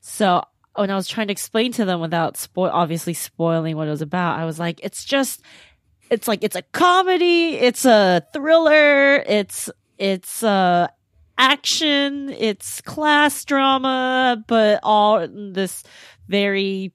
So 0.00 0.42
when 0.74 0.90
I 0.90 0.94
was 0.94 1.08
trying 1.08 1.28
to 1.28 1.32
explain 1.32 1.72
to 1.72 1.84
them 1.84 2.00
without 2.00 2.36
spoil 2.36 2.70
obviously 2.72 3.14
spoiling 3.14 3.76
what 3.76 3.88
it 3.88 3.90
was 3.90 4.02
about, 4.02 4.38
I 4.38 4.44
was 4.44 4.58
like, 4.58 4.80
it's 4.82 5.04
just 5.04 5.42
it's 6.10 6.26
like 6.26 6.42
it's 6.42 6.56
a 6.56 6.62
comedy, 6.62 7.54
it's 7.54 7.84
a 7.84 8.22
thriller, 8.32 9.16
it's 9.16 9.70
it's 9.98 10.42
uh 10.42 10.88
action, 11.38 12.28
it's 12.30 12.80
class 12.82 13.44
drama, 13.44 14.44
but 14.46 14.80
all 14.82 15.26
this 15.28 15.82
very 16.28 16.92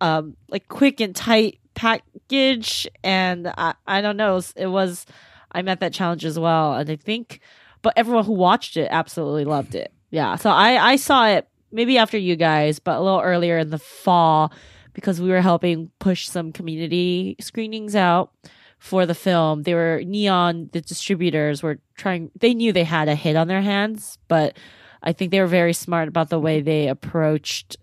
um 0.00 0.36
like 0.48 0.68
quick 0.68 1.00
and 1.00 1.14
tight 1.14 1.58
package 1.74 2.88
and 3.04 3.48
I 3.56 3.74
I 3.86 4.00
don't 4.00 4.16
know, 4.16 4.40
it 4.56 4.66
was 4.66 5.06
I 5.52 5.62
met 5.62 5.80
that 5.80 5.92
challenge 5.92 6.24
as 6.24 6.38
well 6.38 6.74
and 6.74 6.88
I 6.90 6.96
think 6.96 7.40
but 7.82 7.94
everyone 7.96 8.24
who 8.24 8.32
watched 8.32 8.76
it 8.76 8.88
absolutely 8.90 9.44
loved 9.44 9.74
it. 9.74 9.92
Yeah. 10.10 10.36
So 10.36 10.50
I 10.50 10.92
I 10.92 10.96
saw 10.96 11.26
it 11.28 11.48
maybe 11.72 11.98
after 11.98 12.18
you 12.18 12.36
guys, 12.36 12.78
but 12.78 12.96
a 12.96 13.00
little 13.00 13.20
earlier 13.20 13.58
in 13.58 13.70
the 13.70 13.78
fall 13.78 14.52
because 14.92 15.20
we 15.20 15.28
were 15.28 15.42
helping 15.42 15.90
push 15.98 16.26
some 16.26 16.52
community 16.52 17.36
screenings 17.38 17.94
out 17.94 18.32
for 18.78 19.04
the 19.04 19.14
film. 19.14 19.62
They 19.62 19.74
were 19.74 20.02
Neon, 20.04 20.70
the 20.72 20.80
distributors 20.80 21.62
were 21.62 21.78
trying, 21.96 22.30
they 22.38 22.54
knew 22.54 22.72
they 22.72 22.84
had 22.84 23.08
a 23.08 23.14
hit 23.14 23.36
on 23.36 23.48
their 23.48 23.60
hands, 23.60 24.18
but 24.28 24.56
I 25.02 25.12
think 25.12 25.30
they 25.30 25.40
were 25.40 25.46
very 25.46 25.72
smart 25.72 26.08
about 26.08 26.30
the 26.30 26.40
way 26.40 26.60
they 26.60 26.88
approached 26.88 27.76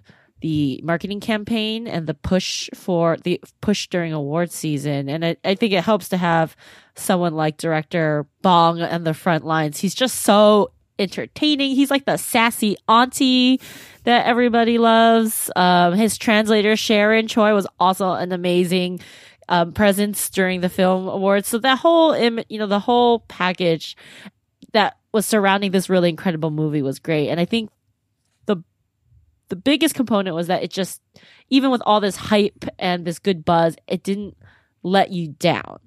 the 0.44 0.82
marketing 0.84 1.22
campaign 1.22 1.88
and 1.88 2.06
the 2.06 2.14
push 2.14 2.70
for 2.74 3.16
the 3.24 3.40
push 3.62 3.88
during 3.88 4.12
award 4.12 4.52
season. 4.52 5.08
And 5.08 5.24
I, 5.24 5.38
I 5.46 5.56
think 5.56 5.72
it 5.72 5.86
helps 5.86 6.10
to 6.10 6.18
have 6.18 6.58
someone 6.96 7.34
like 7.34 7.56
director 7.56 8.28
Bong 8.42 8.82
on 8.82 9.06
the 9.06 9.14
front 9.14 9.46
lines. 9.46 9.80
He's 9.80 9.96
just 9.96 10.22
so 10.22 10.72
entertaining. 11.00 11.76
He's 11.76 11.90
like 11.90 12.04
the 12.04 12.18
sassy 12.18 12.76
auntie 12.90 13.62
that 14.04 14.26
everybody 14.26 14.78
loves. 14.78 15.50
Um, 15.56 15.94
his 15.94 16.18
translator 16.18 16.76
Sharon 16.76 17.30
Choi 17.30 17.54
was 17.54 17.66
also 17.80 18.12
an 18.12 18.34
amazing 18.34 19.00
um, 19.48 19.72
presence 19.72 20.30
during 20.30 20.60
the 20.60 20.68
film 20.68 21.08
awards. 21.08 21.48
So 21.48 21.58
that 21.60 21.80
whole, 21.80 22.12
Im- 22.12 22.44
you 22.50 22.60
know, 22.60 22.68
the 22.68 22.80
whole 22.80 23.20
package 23.22 23.96
that 24.74 24.98
was 25.14 25.26
surrounding 25.26 25.72
this 25.72 25.90
really 25.90 26.10
incredible 26.10 26.52
movie 26.52 26.82
was 26.82 27.00
great. 27.00 27.30
And 27.30 27.40
I 27.40 27.46
think 27.46 27.70
the 29.50 29.56
biggest 29.56 29.96
component 29.96 30.36
was 30.36 30.48
that 30.48 30.64
it 30.64 30.72
just, 30.72 31.02
even 31.50 31.72
with 31.72 31.82
all 31.86 32.00
this 32.00 32.16
hype 32.16 32.66
and 32.80 33.06
this 33.06 33.20
good 33.20 33.46
buzz, 33.46 33.76
it 33.88 34.04
didn't 34.04 34.38
let 34.84 35.12
you 35.12 35.30
down. 35.30 35.80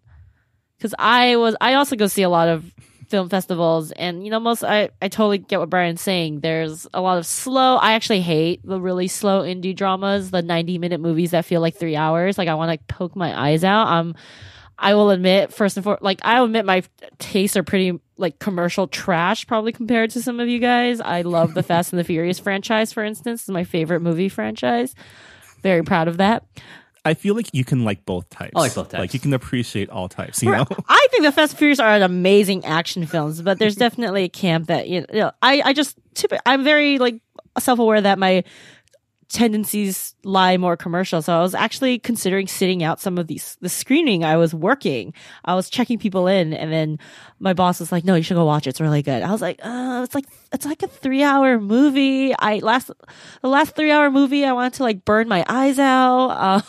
Because 0.76 0.94
I 0.98 1.36
was, 1.36 1.56
I 1.60 1.74
also 1.74 1.96
go 1.96 2.06
see 2.06 2.22
a 2.22 2.28
lot 2.28 2.48
of 2.48 2.72
film 3.08 3.28
festivals 3.28 3.92
and 3.92 4.24
you 4.24 4.30
know 4.30 4.40
most 4.40 4.64
I, 4.64 4.90
I 5.00 5.08
totally 5.08 5.38
get 5.38 5.60
what 5.60 5.70
brian's 5.70 6.00
saying. 6.00 6.40
There's 6.40 6.86
a 6.92 7.00
lot 7.00 7.18
of 7.18 7.26
slow 7.26 7.76
i 7.76 7.92
actually 7.92 8.20
hate 8.20 8.60
the 8.64 8.80
really 8.80 9.08
slow 9.08 9.42
indie 9.42 9.76
dramas 9.76 10.30
the 10.30 10.42
90 10.42 10.78
minute 10.78 11.00
movies 11.00 11.30
that 11.30 11.44
feel 11.44 11.60
like 11.60 11.76
three 11.76 11.96
hours. 11.96 12.38
Like 12.38 12.48
i 12.48 12.54
want 12.54 12.72
to 12.72 12.94
poke 12.94 13.16
my 13.16 13.38
eyes 13.38 13.64
out. 13.64 13.88
Um 13.88 14.14
i 14.78 14.94
will 14.94 15.10
admit 15.10 15.52
first 15.52 15.76
and 15.76 15.84
foremost 15.84 16.02
like 16.02 16.20
i 16.22 16.38
will 16.38 16.46
admit 16.46 16.66
my 16.66 16.82
tastes 17.18 17.56
are 17.56 17.62
pretty 17.62 17.98
like 18.18 18.38
commercial 18.38 18.86
trash 18.86 19.46
probably 19.46 19.72
compared 19.72 20.10
to 20.10 20.22
some 20.22 20.40
of 20.40 20.48
you 20.48 20.58
guys 20.58 21.00
i 21.00 21.22
love 21.22 21.54
the 21.54 21.62
fast 21.64 21.92
and 21.92 22.00
the 22.00 22.04
furious 22.04 22.38
franchise 22.38 22.92
for 22.92 23.04
instance 23.04 23.42
it's 23.42 23.48
my 23.48 23.64
favorite 23.64 24.00
movie 24.00 24.28
franchise 24.28 24.94
very 25.62 25.82
proud 25.82 26.08
of 26.08 26.16
that 26.18 26.44
I 27.06 27.14
feel 27.14 27.36
like 27.36 27.48
you 27.52 27.64
can 27.64 27.84
like 27.84 28.04
both 28.04 28.28
types. 28.30 28.50
I 28.56 28.58
like 28.58 28.74
both 28.74 28.88
types. 28.88 28.98
Like 28.98 29.14
you 29.14 29.20
can 29.20 29.32
appreciate 29.32 29.90
all 29.90 30.08
types. 30.08 30.42
You 30.42 30.50
know, 30.50 30.66
I 30.88 31.06
think 31.12 31.22
the 31.22 31.30
Fast 31.30 31.52
and 31.52 31.58
Furious 31.60 31.78
are 31.78 31.94
an 31.94 32.02
amazing 32.02 32.64
action 32.64 33.06
films, 33.06 33.40
but 33.40 33.60
there's 33.60 33.76
definitely 33.86 34.24
a 34.24 34.28
camp 34.28 34.66
that 34.66 34.88
you 34.88 35.06
know. 35.12 35.30
I 35.40 35.62
I 35.64 35.72
just 35.72 35.96
tip, 36.14 36.32
I'm 36.44 36.64
very 36.64 36.98
like 36.98 37.20
self 37.60 37.78
aware 37.78 38.00
that 38.00 38.18
my 38.18 38.42
tendencies 39.28 40.14
lie 40.24 40.56
more 40.56 40.76
commercial. 40.76 41.20
So 41.22 41.36
I 41.36 41.40
was 41.42 41.54
actually 41.54 41.98
considering 41.98 42.46
sitting 42.46 42.82
out 42.82 43.00
some 43.00 43.18
of 43.18 43.26
these, 43.26 43.56
the 43.60 43.68
screening 43.68 44.24
I 44.24 44.36
was 44.36 44.54
working. 44.54 45.14
I 45.44 45.54
was 45.54 45.68
checking 45.68 45.98
people 45.98 46.26
in 46.26 46.52
and 46.52 46.72
then 46.72 46.98
my 47.38 47.52
boss 47.52 47.80
was 47.80 47.90
like, 47.90 48.04
no, 48.04 48.14
you 48.14 48.22
should 48.22 48.34
go 48.34 48.44
watch 48.44 48.66
it. 48.66 48.70
It's 48.70 48.80
really 48.80 49.02
good. 49.02 49.22
I 49.22 49.30
was 49.32 49.40
like, 49.40 49.60
uh, 49.62 50.02
it's 50.04 50.14
like, 50.14 50.26
it's 50.52 50.66
like 50.66 50.82
a 50.82 50.88
three 50.88 51.22
hour 51.22 51.60
movie. 51.60 52.34
I 52.38 52.58
last, 52.58 52.90
the 53.42 53.48
last 53.48 53.74
three 53.74 53.90
hour 53.90 54.10
movie, 54.10 54.44
I 54.44 54.52
wanted 54.52 54.74
to 54.74 54.82
like 54.82 55.04
burn 55.04 55.28
my 55.28 55.44
eyes 55.48 55.78
out. 55.78 56.36
Uh, 56.46 56.60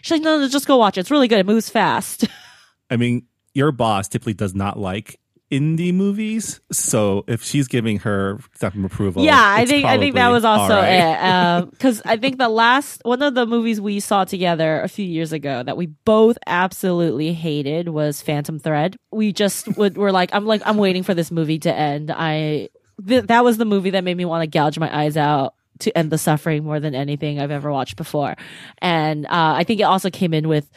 she's 0.00 0.10
like, 0.10 0.22
no, 0.22 0.38
no, 0.38 0.48
just 0.48 0.66
go 0.66 0.76
watch 0.76 0.96
it. 0.96 1.00
It's 1.00 1.10
really 1.10 1.28
good. 1.28 1.38
It 1.38 1.46
moves 1.46 1.68
fast. 1.68 2.26
I 2.90 2.96
mean, 2.96 3.26
your 3.54 3.70
boss 3.70 4.08
typically 4.08 4.34
does 4.34 4.54
not 4.54 4.78
like 4.78 5.20
indie 5.52 5.92
movies. 5.92 6.60
So 6.72 7.24
if 7.28 7.44
she's 7.44 7.68
giving 7.68 7.98
her 8.00 8.40
stamp 8.54 8.74
of 8.74 8.84
approval, 8.84 9.22
yeah, 9.22 9.38
I 9.38 9.66
think 9.66 9.84
I 9.84 9.98
think 9.98 10.14
that 10.14 10.28
was 10.28 10.44
also 10.44 10.74
right. 10.74 11.60
it. 11.60 11.70
Because 11.70 12.00
I 12.04 12.16
think 12.16 12.38
the 12.38 12.48
last 12.48 13.02
one 13.04 13.22
of 13.22 13.34
the 13.34 13.46
movies 13.46 13.80
we 13.80 14.00
saw 14.00 14.24
together 14.24 14.80
a 14.80 14.88
few 14.88 15.04
years 15.04 15.32
ago 15.32 15.62
that 15.62 15.76
we 15.76 15.86
both 15.86 16.38
absolutely 16.46 17.32
hated 17.34 17.88
was 17.88 18.22
Phantom 18.22 18.58
Thread. 18.58 18.96
We 19.10 19.32
just 19.32 19.68
would 19.76 19.96
were 19.96 20.10
like, 20.10 20.30
I'm 20.32 20.46
like, 20.46 20.62
I'm 20.64 20.78
waiting 20.78 21.02
for 21.02 21.14
this 21.14 21.30
movie 21.30 21.58
to 21.60 21.72
end. 21.72 22.10
I 22.10 22.70
th- 23.06 23.26
that 23.26 23.44
was 23.44 23.58
the 23.58 23.66
movie 23.66 23.90
that 23.90 24.04
made 24.04 24.16
me 24.16 24.24
want 24.24 24.42
to 24.42 24.46
gouge 24.46 24.78
my 24.78 24.94
eyes 24.96 25.16
out. 25.16 25.54
To 25.80 25.98
end 25.98 26.12
the 26.12 26.18
suffering 26.18 26.62
more 26.62 26.78
than 26.78 26.94
anything 26.94 27.40
I've 27.40 27.50
ever 27.50 27.72
watched 27.72 27.96
before, 27.96 28.36
and 28.78 29.26
uh, 29.26 29.54
I 29.56 29.64
think 29.64 29.80
it 29.80 29.84
also 29.84 30.10
came 30.10 30.32
in 30.32 30.46
with 30.46 30.70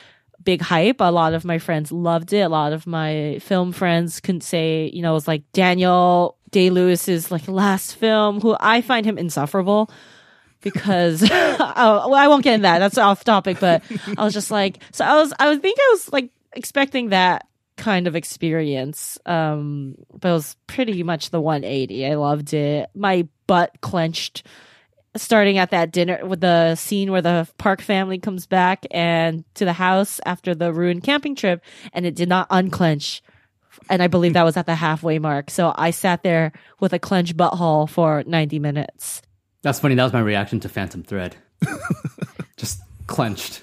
big 0.45 0.61
hype. 0.61 1.01
A 1.01 1.11
lot 1.11 1.33
of 1.33 1.43
my 1.43 1.57
friends 1.57 1.91
loved 1.91 2.31
it. 2.31 2.41
A 2.41 2.49
lot 2.49 2.71
of 2.71 2.87
my 2.87 3.39
film 3.41 3.71
friends 3.71 4.19
couldn't 4.19 4.41
say, 4.41 4.89
you 4.93 5.01
know, 5.01 5.11
it 5.11 5.15
was 5.15 5.27
like 5.27 5.43
Daniel 5.51 6.37
Day 6.51 6.69
Lewis's 6.69 7.31
like 7.31 7.47
last 7.47 7.95
film, 7.95 8.39
who 8.39 8.55
I 8.59 8.81
find 8.81 9.05
him 9.05 9.17
insufferable 9.17 9.89
because 10.61 11.23
oh, 11.31 12.07
well, 12.09 12.15
I 12.15 12.27
won't 12.27 12.43
get 12.43 12.55
in 12.55 12.61
that. 12.61 12.79
That's 12.79 12.97
off 12.97 13.23
topic, 13.23 13.59
but 13.59 13.83
I 14.17 14.23
was 14.23 14.33
just 14.33 14.51
like, 14.51 14.79
so 14.91 15.03
I 15.03 15.15
was, 15.15 15.33
I 15.37 15.49
would 15.49 15.61
think 15.61 15.77
I 15.79 15.89
was 15.91 16.13
like 16.13 16.29
expecting 16.53 17.09
that 17.09 17.47
kind 17.77 18.07
of 18.07 18.15
experience. 18.15 19.17
Um, 19.25 19.95
but 20.13 20.29
it 20.29 20.33
was 20.33 20.55
pretty 20.67 21.03
much 21.03 21.31
the 21.31 21.41
180. 21.41 22.05
I 22.05 22.15
loved 22.15 22.53
it. 22.53 22.89
My 22.95 23.27
butt 23.47 23.81
clenched 23.81 24.43
starting 25.15 25.57
at 25.57 25.71
that 25.71 25.91
dinner 25.91 26.25
with 26.25 26.41
the 26.41 26.75
scene 26.75 27.11
where 27.11 27.21
the 27.21 27.47
Park 27.57 27.81
family 27.81 28.19
comes 28.19 28.45
back 28.45 28.85
and 28.91 29.43
to 29.55 29.65
the 29.65 29.73
house 29.73 30.19
after 30.25 30.53
the 30.53 30.73
ruined 30.73 31.03
camping 31.03 31.35
trip, 31.35 31.61
and 31.93 32.05
it 32.05 32.15
did 32.15 32.29
not 32.29 32.47
unclench. 32.49 33.21
And 33.89 34.01
I 34.01 34.07
believe 34.07 34.33
that 34.33 34.43
was 34.43 34.57
at 34.57 34.65
the 34.65 34.75
halfway 34.75 35.19
mark. 35.19 35.49
So 35.49 35.73
I 35.75 35.91
sat 35.91 36.23
there 36.23 36.53
with 36.79 36.93
a 36.93 36.99
clenched 36.99 37.35
butthole 37.37 37.89
for 37.89 38.23
90 38.25 38.59
minutes. 38.59 39.21
That's 39.61 39.79
funny. 39.79 39.95
That 39.95 40.03
was 40.03 40.13
my 40.13 40.21
reaction 40.21 40.59
to 40.61 40.69
Phantom 40.69 41.03
Thread. 41.03 41.35
Just 42.57 42.81
clenched. 43.07 43.61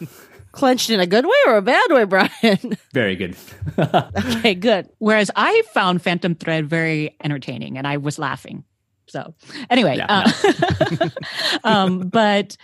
Clenched 0.53 0.91
in 0.91 1.01
a 1.01 1.07
good 1.07 1.25
way 1.25 1.33
or 1.47 1.57
a 1.57 1.63
bad 1.63 1.91
way, 1.91 2.05
Brian? 2.05 2.77
Very 2.93 3.17
good. 3.17 3.37
okay, 3.79 4.55
good. 4.55 4.91
Whereas 4.99 5.31
I 5.35 5.63
found 5.73 6.03
Phantom 6.03 6.35
Thread 6.35 6.69
very 6.69 7.17
entertaining 7.25 7.79
and 7.79 7.87
I 7.87 7.97
was 7.97 8.19
laughing. 8.19 8.65
So 9.09 9.35
anyway, 9.71 9.97
Yeah, 9.97 10.07
uh, 10.09 11.09
um, 11.65 12.09
but 12.09 12.57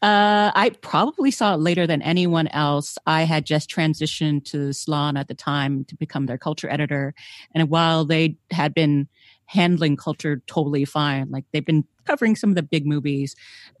uh, 0.00 0.52
I 0.54 0.70
probably 0.80 1.30
saw 1.32 1.54
it 1.54 1.60
later 1.60 1.86
than 1.86 2.02
anyone 2.02 2.46
else. 2.48 2.98
I 3.06 3.22
had 3.22 3.44
just 3.44 3.68
transitioned 3.68 4.44
to 4.46 4.72
Salon 4.72 5.16
at 5.16 5.26
the 5.26 5.34
time 5.34 5.84
to 5.86 5.96
become 5.96 6.26
their 6.26 6.38
culture 6.38 6.70
editor. 6.70 7.14
And 7.54 7.68
while 7.68 8.04
they 8.04 8.36
had 8.52 8.74
been 8.74 9.08
handling 9.46 9.96
culture 9.96 10.40
totally 10.46 10.84
fine, 10.84 11.30
like 11.30 11.44
they've 11.52 11.64
been 11.64 11.84
covering 12.04 12.36
some 12.36 12.50
of 12.50 12.56
the 12.56 12.62
big 12.62 12.86
movies, 12.86 13.34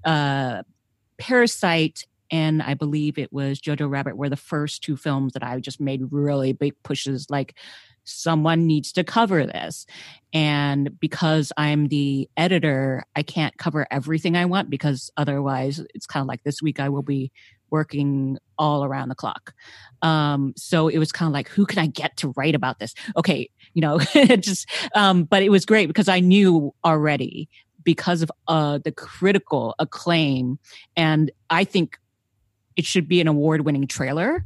uh, 0.04 0.62
Parasite 1.18 2.04
and 2.30 2.62
I 2.62 2.74
believe 2.74 3.16
it 3.16 3.32
was 3.32 3.60
Jojo 3.60 3.88
Rabbit 3.88 4.16
were 4.16 4.28
the 4.28 4.36
first 4.36 4.82
two 4.82 4.96
films 4.96 5.32
that 5.32 5.42
I 5.42 5.58
just 5.60 5.80
made 5.80 6.02
really 6.10 6.52
big 6.52 6.74
pushes 6.82 7.30
like 7.30 7.56
someone 8.08 8.66
needs 8.66 8.92
to 8.92 9.04
cover 9.04 9.46
this. 9.46 9.86
And 10.32 10.98
because 11.00 11.52
I'm 11.56 11.88
the 11.88 12.28
editor, 12.36 13.04
I 13.16 13.22
can't 13.22 13.56
cover 13.56 13.86
everything 13.90 14.36
I 14.36 14.44
want 14.44 14.70
because 14.70 15.10
otherwise 15.16 15.80
it's 15.94 16.06
kind 16.06 16.22
of 16.22 16.28
like 16.28 16.42
this 16.44 16.60
week 16.62 16.80
I 16.80 16.88
will 16.88 17.02
be 17.02 17.32
working 17.70 18.38
all 18.58 18.84
around 18.84 19.08
the 19.08 19.14
clock. 19.14 19.54
Um, 20.02 20.54
so 20.56 20.88
it 20.88 20.98
was 20.98 21.12
kind 21.12 21.28
of 21.28 21.32
like, 21.32 21.48
who 21.48 21.66
can 21.66 21.78
I 21.78 21.86
get 21.86 22.16
to 22.18 22.32
write 22.36 22.54
about 22.54 22.78
this? 22.78 22.94
Okay, 23.16 23.50
you 23.74 23.82
know, 23.82 23.98
just, 24.38 24.68
um, 24.94 25.24
but 25.24 25.42
it 25.42 25.50
was 25.50 25.66
great 25.66 25.86
because 25.86 26.08
I 26.08 26.20
knew 26.20 26.74
already 26.84 27.48
because 27.84 28.22
of 28.22 28.30
uh, 28.48 28.78
the 28.78 28.92
critical 28.92 29.74
acclaim. 29.78 30.58
And 30.96 31.30
I 31.50 31.64
think 31.64 31.98
it 32.78 32.86
should 32.86 33.06
be 33.08 33.20
an 33.20 33.28
award 33.28 33.66
winning 33.66 33.86
trailer. 33.86 34.44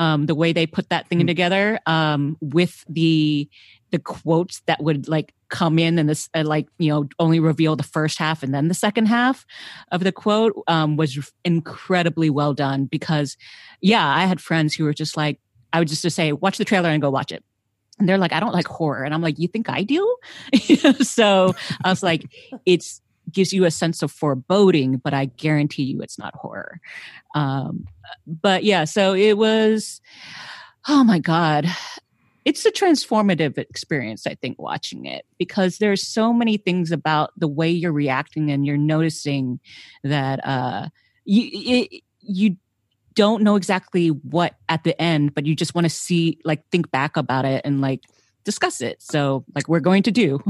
Um, 0.00 0.26
the 0.26 0.34
way 0.34 0.52
they 0.52 0.66
put 0.66 0.90
that 0.90 1.08
thing 1.08 1.20
Hmm. 1.22 1.26
together 1.26 1.80
um, 1.86 2.36
with 2.40 2.84
the 2.88 3.48
the 3.90 3.98
quotes 3.98 4.60
that 4.66 4.82
would 4.82 5.08
like 5.08 5.32
come 5.48 5.78
in 5.78 5.98
and 5.98 6.08
this 6.08 6.28
uh, 6.34 6.44
like 6.44 6.68
you 6.78 6.90
know 6.90 7.08
only 7.18 7.40
reveal 7.40 7.74
the 7.74 7.82
first 7.82 8.18
half 8.18 8.42
and 8.42 8.54
then 8.54 8.68
the 8.68 8.74
second 8.74 9.06
half 9.06 9.46
of 9.90 10.04
the 10.04 10.12
quote 10.12 10.52
um, 10.68 10.96
was 10.98 11.32
incredibly 11.44 12.28
well 12.30 12.52
done 12.54 12.84
because 12.84 13.36
yeah 13.80 14.06
i 14.06 14.26
had 14.26 14.40
friends 14.42 14.74
who 14.74 14.84
were 14.84 14.92
just 14.92 15.16
like 15.16 15.40
i 15.72 15.78
would 15.78 15.88
just 15.88 16.02
to 16.02 16.10
say 16.10 16.32
watch 16.32 16.58
the 16.58 16.66
trailer 16.66 16.90
and 16.90 17.00
go 17.00 17.08
watch 17.10 17.32
it 17.32 17.42
and 17.98 18.06
they're 18.06 18.18
like 18.18 18.34
i 18.34 18.40
don't 18.40 18.52
like 18.52 18.68
horror 18.68 19.02
and 19.04 19.14
i'm 19.14 19.22
like 19.22 19.38
you 19.38 19.48
think 19.48 19.70
i 19.70 19.82
do 19.82 20.16
so 21.00 21.54
i 21.82 21.88
was 21.88 22.02
like 22.02 22.24
it's 22.66 23.00
gives 23.30 23.52
you 23.52 23.64
a 23.64 23.70
sense 23.70 24.02
of 24.02 24.10
foreboding 24.10 24.96
but 24.96 25.14
i 25.14 25.24
guarantee 25.24 25.82
you 25.82 26.00
it's 26.00 26.18
not 26.18 26.34
horror. 26.34 26.80
Um, 27.34 27.86
but 28.26 28.64
yeah 28.64 28.84
so 28.84 29.14
it 29.14 29.36
was 29.36 30.00
oh 30.88 31.04
my 31.04 31.18
god. 31.18 31.66
It's 32.44 32.64
a 32.64 32.72
transformative 32.72 33.58
experience 33.58 34.26
i 34.26 34.34
think 34.34 34.58
watching 34.58 35.04
it 35.04 35.26
because 35.38 35.78
there's 35.78 36.06
so 36.06 36.32
many 36.32 36.56
things 36.56 36.90
about 36.90 37.30
the 37.36 37.48
way 37.48 37.70
you're 37.70 37.92
reacting 37.92 38.50
and 38.50 38.66
you're 38.66 38.78
noticing 38.78 39.60
that 40.02 40.44
uh 40.46 40.88
you 41.26 41.50
it, 41.52 42.02
you 42.20 42.56
don't 43.14 43.42
know 43.42 43.56
exactly 43.56 44.08
what 44.08 44.54
at 44.70 44.82
the 44.84 44.98
end 45.02 45.34
but 45.34 45.44
you 45.44 45.54
just 45.54 45.74
want 45.74 45.84
to 45.84 45.90
see 45.90 46.38
like 46.42 46.66
think 46.70 46.90
back 46.90 47.18
about 47.18 47.44
it 47.44 47.60
and 47.66 47.82
like 47.82 48.00
discuss 48.48 48.80
it. 48.80 49.02
So 49.02 49.44
like 49.54 49.68
we're 49.68 49.80
going 49.80 50.02
to 50.04 50.10
do. 50.10 50.40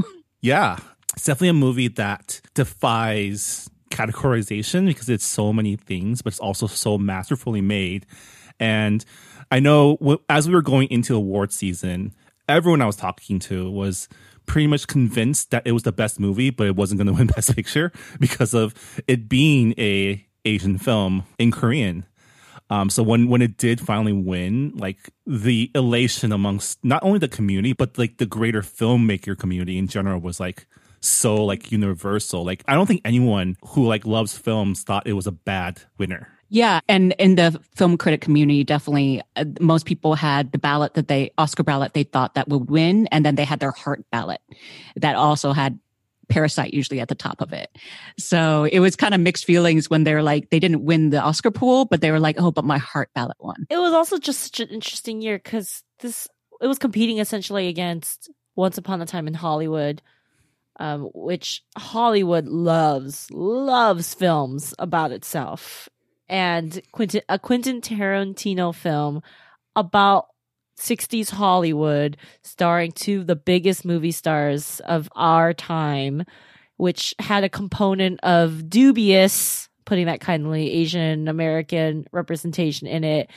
Yeah, 0.41 0.79
it's 1.19 1.25
definitely 1.25 1.49
a 1.49 1.53
movie 1.53 1.89
that 1.89 2.39
defies 2.53 3.69
categorization 3.89 4.87
because 4.87 5.09
it's 5.09 5.25
so 5.25 5.51
many 5.51 5.75
things, 5.75 6.21
but 6.21 6.31
it's 6.31 6.39
also 6.39 6.65
so 6.65 6.97
masterfully 6.97 7.59
made. 7.59 8.05
And 8.57 9.03
I 9.51 9.59
know 9.59 9.97
as 10.29 10.47
we 10.47 10.53
were 10.53 10.61
going 10.61 10.87
into 10.89 11.17
award 11.17 11.51
season, 11.51 12.13
everyone 12.47 12.81
I 12.81 12.85
was 12.85 12.95
talking 12.95 13.37
to 13.39 13.69
was 13.69 14.07
pretty 14.45 14.67
much 14.67 14.87
convinced 14.87 15.51
that 15.51 15.63
it 15.65 15.73
was 15.73 15.83
the 15.83 15.91
best 15.91 16.21
movie, 16.21 16.51
but 16.51 16.67
it 16.67 16.77
wasn't 16.77 16.99
going 16.99 17.07
to 17.13 17.13
win 17.13 17.27
Best 17.27 17.53
Picture 17.53 17.91
because 18.21 18.53
of 18.53 19.01
it 19.05 19.27
being 19.27 19.73
a 19.77 20.25
Asian 20.45 20.77
film 20.77 21.25
in 21.37 21.51
Korean. 21.51 22.05
Um, 22.69 22.89
so 22.89 23.03
when 23.03 23.27
when 23.27 23.41
it 23.41 23.57
did 23.57 23.81
finally 23.81 24.13
win, 24.13 24.71
like 24.77 25.09
the 25.27 25.69
elation 25.75 26.31
amongst 26.31 26.79
not 26.81 27.03
only 27.03 27.19
the 27.19 27.27
community 27.27 27.73
but 27.73 27.97
like 27.97 28.19
the 28.19 28.25
greater 28.25 28.61
filmmaker 28.61 29.37
community 29.37 29.77
in 29.77 29.87
general 29.87 30.21
was 30.21 30.39
like 30.39 30.65
so 31.01 31.43
like 31.43 31.71
universal. 31.71 32.43
Like 32.43 32.63
I 32.67 32.75
don't 32.75 32.87
think 32.87 33.01
anyone 33.05 33.57
who 33.69 33.85
like 33.85 34.05
loves 34.05 34.37
films 34.37 34.83
thought 34.83 35.07
it 35.07 35.13
was 35.13 35.27
a 35.27 35.31
bad 35.31 35.81
winner. 35.97 36.27
Yeah, 36.51 36.79
and 36.89 37.13
in 37.19 37.35
the 37.35 37.61
film 37.75 37.95
critic 37.95 38.21
community, 38.21 38.63
definitely 38.63 39.21
uh, 39.35 39.45
most 39.59 39.85
people 39.85 40.15
had 40.15 40.51
the 40.51 40.57
ballot 40.57 40.95
that 40.95 41.07
they 41.07 41.31
Oscar 41.37 41.63
ballot 41.63 41.93
they 41.93 42.03
thought 42.03 42.33
that 42.33 42.49
would 42.49 42.69
win, 42.69 43.07
and 43.07 43.23
then 43.23 43.35
they 43.35 43.45
had 43.45 43.59
their 43.59 43.71
heart 43.71 44.03
ballot 44.11 44.41
that 44.95 45.15
also 45.15 45.53
had 45.53 45.79
Parasite 46.29 46.73
usually 46.73 46.99
at 46.99 47.07
the 47.07 47.15
top 47.15 47.41
of 47.41 47.53
it. 47.53 47.69
So 48.17 48.63
it 48.63 48.79
was 48.79 48.95
kind 48.95 49.13
of 49.13 49.19
mixed 49.19 49.45
feelings 49.45 49.89
when 49.89 50.03
they're 50.03 50.23
like 50.23 50.49
they 50.49 50.59
didn't 50.59 50.83
win 50.83 51.11
the 51.11 51.21
Oscar 51.21 51.51
pool, 51.51 51.85
but 51.85 52.01
they 52.01 52.11
were 52.11 52.19
like, 52.19 52.37
oh, 52.39 52.51
but 52.51 52.65
my 52.65 52.77
heart 52.77 53.09
ballot 53.13 53.37
won. 53.39 53.67
It 53.69 53.77
was 53.77 53.93
also 53.93 54.17
just 54.17 54.41
such 54.41 54.59
an 54.59 54.69
interesting 54.69 55.21
year 55.21 55.37
because 55.37 55.83
this 55.99 56.27
it 56.61 56.67
was 56.67 56.79
competing 56.79 57.19
essentially 57.19 57.67
against 57.67 58.29
Once 58.55 58.77
Upon 58.77 59.01
a 59.01 59.05
Time 59.05 59.27
in 59.27 59.33
Hollywood, 59.33 60.01
um, 60.79 61.09
which 61.13 61.63
Hollywood 61.77 62.47
loves 62.47 63.29
loves 63.31 64.13
films 64.13 64.73
about 64.79 65.11
itself, 65.11 65.89
and 66.27 66.81
Quentin 66.91 67.21
a 67.29 67.37
Quentin 67.37 67.81
Tarantino 67.81 68.73
film 68.73 69.21
about 69.75 70.27
60s 70.79 71.29
Hollywood 71.29 72.17
starring 72.41 72.91
two 72.91 73.19
of 73.19 73.27
the 73.27 73.35
biggest 73.35 73.85
movie 73.85 74.11
stars 74.11 74.79
of 74.81 75.09
our 75.15 75.53
time, 75.53 76.23
which 76.77 77.13
had 77.19 77.43
a 77.43 77.49
component 77.49 78.19
of 78.21 78.69
dubious, 78.69 79.69
putting 79.85 80.07
that 80.07 80.21
kindly, 80.21 80.71
Asian 80.71 81.27
American 81.27 82.05
representation 82.11 82.87
in 82.87 83.03
it. 83.03 83.29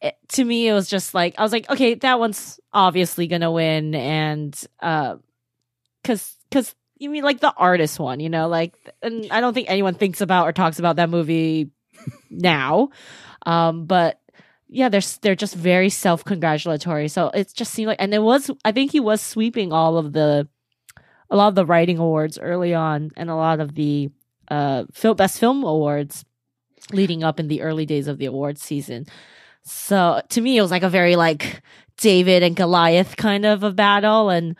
it. 0.00 0.16
To 0.30 0.44
me, 0.44 0.68
it 0.68 0.72
was 0.72 0.88
just 0.88 1.14
like, 1.14 1.34
I 1.38 1.42
was 1.42 1.52
like, 1.52 1.70
okay, 1.70 1.94
that 1.94 2.18
one's 2.18 2.58
obviously 2.72 3.28
to 3.42 3.50
win. 3.50 3.94
And, 3.94 4.60
uh, 4.80 5.16
cause, 6.02 6.36
cause 6.50 6.74
you 7.00 7.08
mean 7.08 7.24
like 7.24 7.40
the 7.40 7.52
artist 7.56 7.98
one, 7.98 8.20
you 8.20 8.28
know, 8.28 8.46
like, 8.46 8.74
and 9.02 9.26
I 9.30 9.40
don't 9.40 9.54
think 9.54 9.70
anyone 9.70 9.94
thinks 9.94 10.20
about 10.20 10.46
or 10.46 10.52
talks 10.52 10.78
about 10.78 10.96
that 10.96 11.08
movie 11.08 11.70
now. 12.30 12.90
Um, 13.46 13.86
but 13.86 14.20
yeah, 14.68 14.90
they're 14.90 15.00
they're 15.22 15.34
just 15.34 15.54
very 15.54 15.88
self 15.88 16.24
congratulatory. 16.24 17.08
So 17.08 17.28
it 17.30 17.52
just 17.54 17.72
seemed 17.72 17.88
like, 17.88 18.00
and 18.00 18.14
it 18.14 18.22
was, 18.22 18.50
I 18.64 18.72
think 18.72 18.92
he 18.92 19.00
was 19.00 19.22
sweeping 19.22 19.72
all 19.72 19.96
of 19.96 20.12
the, 20.12 20.46
a 21.30 21.36
lot 21.36 21.48
of 21.48 21.54
the 21.54 21.66
writing 21.66 21.98
awards 21.98 22.38
early 22.38 22.74
on, 22.74 23.10
and 23.16 23.30
a 23.30 23.34
lot 23.34 23.60
of 23.60 23.74
the 23.74 24.10
uh 24.48 24.84
best 25.16 25.38
film 25.38 25.62
awards 25.62 26.24
leading 26.92 27.22
up 27.22 27.38
in 27.40 27.48
the 27.48 27.62
early 27.62 27.86
days 27.86 28.08
of 28.08 28.18
the 28.18 28.26
awards 28.26 28.60
season. 28.60 29.06
So 29.62 30.20
to 30.28 30.40
me, 30.40 30.58
it 30.58 30.62
was 30.62 30.70
like 30.70 30.82
a 30.82 30.88
very 30.90 31.16
like 31.16 31.62
David 31.96 32.42
and 32.42 32.54
Goliath 32.54 33.16
kind 33.16 33.46
of 33.46 33.62
a 33.62 33.72
battle, 33.72 34.28
and 34.28 34.54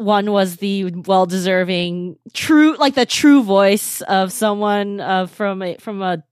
one 0.00 0.32
was 0.32 0.56
the 0.56 0.86
well 1.06 1.26
deserving 1.26 2.16
true 2.32 2.74
like 2.76 2.94
the 2.94 3.04
true 3.04 3.42
voice 3.42 4.00
of 4.02 4.32
someone 4.32 4.98
uh, 4.98 5.26
from 5.26 5.60
a 5.60 5.76
from 5.76 6.00
a 6.00 6.24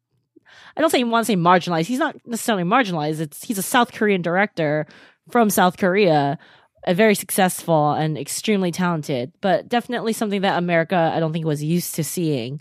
I 0.77 0.81
don't 0.81 0.91
say 0.91 1.05
want 1.05 1.27
to 1.27 1.33
say 1.33 1.37
marginalized. 1.37 1.87
He's 1.87 1.99
not 1.99 2.17
necessarily 2.27 2.65
marginalized. 2.65 3.21
It's 3.21 3.45
he's 3.45 3.59
a 3.59 3.63
South 3.63 3.93
Korean 3.93 4.23
director 4.23 4.87
from 5.31 5.51
South 5.51 5.77
Korea, 5.77 6.39
a 6.87 6.95
very 6.95 7.15
successful 7.15 7.93
and 7.93 8.17
extremely 8.17 8.73
talented, 8.73 9.33
but 9.43 9.69
definitely 9.69 10.15
something 10.15 10.41
that 10.41 10.57
America 10.57 11.13
I 11.15 11.21
don't 11.21 11.33
think 11.33 11.45
was 11.45 11.63
used 11.63 11.95
to 11.97 12.05
seeing 12.05 12.61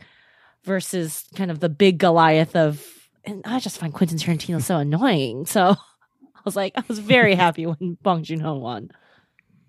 versus 0.64 1.26
kind 1.36 1.52
of 1.52 1.62
the 1.62 1.70
big 1.70 2.00
Goliath 2.00 2.56
of 2.56 2.86
and 3.24 3.44
I 3.46 3.60
just 3.60 3.78
find 3.78 3.94
Quentin 3.94 4.18
Tarantino 4.18 4.62
so 4.62 4.78
annoying. 4.78 5.46
So 5.46 5.62
I 6.36 6.42
was 6.44 6.58
like 6.58 6.74
I 6.76 6.84
was 6.90 7.00
very 7.00 7.36
happy 7.36 7.66
when 7.66 7.98
Bong 8.02 8.24
Joon-ho 8.24 8.58
won 8.58 8.90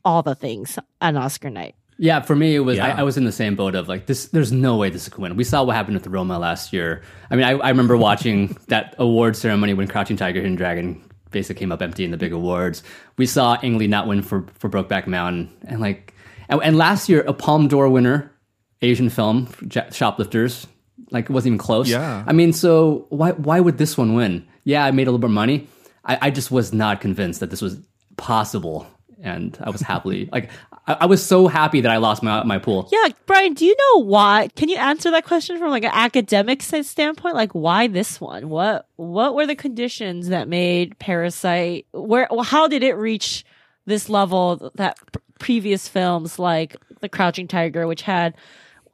all 0.04 0.22
the 0.22 0.34
things 0.34 0.78
on 1.00 1.16
Oscar 1.16 1.50
night. 1.50 1.74
Yeah, 2.00 2.20
for 2.20 2.36
me, 2.36 2.54
it 2.54 2.60
was. 2.60 2.76
Yeah. 2.76 2.94
I, 2.94 3.00
I 3.00 3.02
was 3.02 3.16
in 3.16 3.24
the 3.24 3.32
same 3.32 3.56
boat 3.56 3.74
of 3.74 3.88
like 3.88 4.06
this. 4.06 4.26
There's 4.26 4.52
no 4.52 4.76
way 4.76 4.88
this 4.88 5.08
could 5.08 5.20
win. 5.20 5.36
We 5.36 5.42
saw 5.42 5.64
what 5.64 5.74
happened 5.74 5.96
with 5.96 6.06
Roma 6.06 6.38
last 6.38 6.72
year. 6.72 7.02
I 7.30 7.34
mean, 7.34 7.44
I, 7.44 7.50
I 7.50 7.68
remember 7.70 7.96
watching 7.96 8.56
that 8.68 8.94
award 8.98 9.36
ceremony 9.36 9.74
when 9.74 9.88
Crouching 9.88 10.16
Tiger, 10.16 10.40
Hidden 10.40 10.56
Dragon 10.56 11.02
basically 11.30 11.58
came 11.58 11.72
up 11.72 11.82
empty 11.82 12.04
in 12.04 12.12
the 12.12 12.16
big 12.16 12.32
awards. 12.32 12.82
We 13.16 13.26
saw 13.26 13.58
Ang 13.62 13.78
Lee 13.78 13.88
not 13.88 14.06
win 14.06 14.22
for 14.22 14.46
for 14.54 14.70
Brokeback 14.70 15.08
Mountain, 15.08 15.50
and 15.66 15.80
like, 15.80 16.14
and, 16.48 16.62
and 16.62 16.76
last 16.76 17.08
year 17.08 17.22
a 17.22 17.32
Palme 17.32 17.66
d'Or 17.66 17.88
winner, 17.88 18.32
Asian 18.80 19.10
film, 19.10 19.48
Shoplifters, 19.90 20.68
like 21.10 21.24
it 21.24 21.30
wasn't 21.30 21.48
even 21.48 21.58
close. 21.58 21.88
Yeah. 21.88 22.24
I 22.26 22.32
mean, 22.32 22.52
so 22.52 23.06
why 23.08 23.32
why 23.32 23.58
would 23.58 23.78
this 23.78 23.98
one 23.98 24.14
win? 24.14 24.46
Yeah, 24.64 24.84
I 24.84 24.90
made 24.92 25.08
a 25.08 25.10
little 25.10 25.18
bit 25.18 25.30
of 25.30 25.34
money. 25.34 25.66
I, 26.04 26.18
I 26.22 26.30
just 26.30 26.50
was 26.50 26.72
not 26.72 27.00
convinced 27.00 27.40
that 27.40 27.50
this 27.50 27.62
was 27.62 27.78
possible, 28.16 28.86
and 29.22 29.58
I 29.60 29.70
was 29.70 29.80
happily 29.80 30.28
like 30.32 30.50
I, 30.86 30.92
I 31.00 31.06
was 31.06 31.24
so 31.24 31.46
happy 31.46 31.80
that 31.80 31.90
I 31.90 31.98
lost 31.98 32.22
my 32.22 32.42
my 32.44 32.58
pool. 32.58 32.88
Yeah, 32.90 33.08
Brian, 33.26 33.54
do 33.54 33.64
you 33.64 33.76
know 33.76 34.02
why? 34.02 34.48
Can 34.56 34.68
you 34.68 34.76
answer 34.76 35.10
that 35.10 35.24
question 35.24 35.58
from 35.58 35.70
like 35.70 35.84
an 35.84 35.92
academic 35.92 36.62
standpoint? 36.62 37.34
Like, 37.34 37.52
why 37.52 37.86
this 37.86 38.20
one? 38.20 38.48
What 38.48 38.88
what 38.96 39.34
were 39.34 39.46
the 39.46 39.56
conditions 39.56 40.28
that 40.28 40.48
made 40.48 40.98
Parasite? 40.98 41.86
Where? 41.92 42.28
How 42.42 42.68
did 42.68 42.82
it 42.82 42.94
reach 42.94 43.44
this 43.86 44.08
level 44.08 44.70
that 44.74 44.98
p- 45.12 45.20
previous 45.38 45.88
films 45.88 46.38
like 46.38 46.76
The 47.00 47.08
Crouching 47.08 47.48
Tiger, 47.48 47.86
which 47.86 48.02
had 48.02 48.34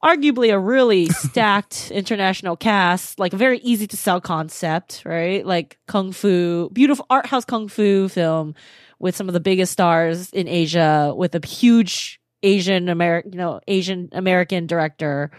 arguably 0.02 0.52
a 0.52 0.58
really 0.58 1.06
stacked 1.10 1.90
international 1.90 2.56
cast, 2.56 3.18
like 3.18 3.32
a 3.32 3.36
very 3.36 3.58
easy 3.58 3.86
to 3.86 3.96
sell 3.96 4.20
concept, 4.20 5.02
right? 5.04 5.44
Like 5.44 5.78
kung 5.86 6.12
fu, 6.12 6.70
beautiful 6.70 7.06
art 7.10 7.26
house 7.26 7.44
kung 7.44 7.68
fu 7.68 8.08
film 8.08 8.54
with 8.98 9.16
some 9.16 9.28
of 9.28 9.32
the 9.34 9.40
biggest 9.40 9.72
stars 9.72 10.30
in 10.30 10.48
Asia, 10.48 11.12
with 11.16 11.34
a 11.34 11.46
huge 11.46 12.20
Asian 12.42 12.88
American, 12.88 13.32
you 13.32 13.38
know, 13.38 13.60
Asian 13.66 14.08
American 14.12 14.66
director, 14.66 15.30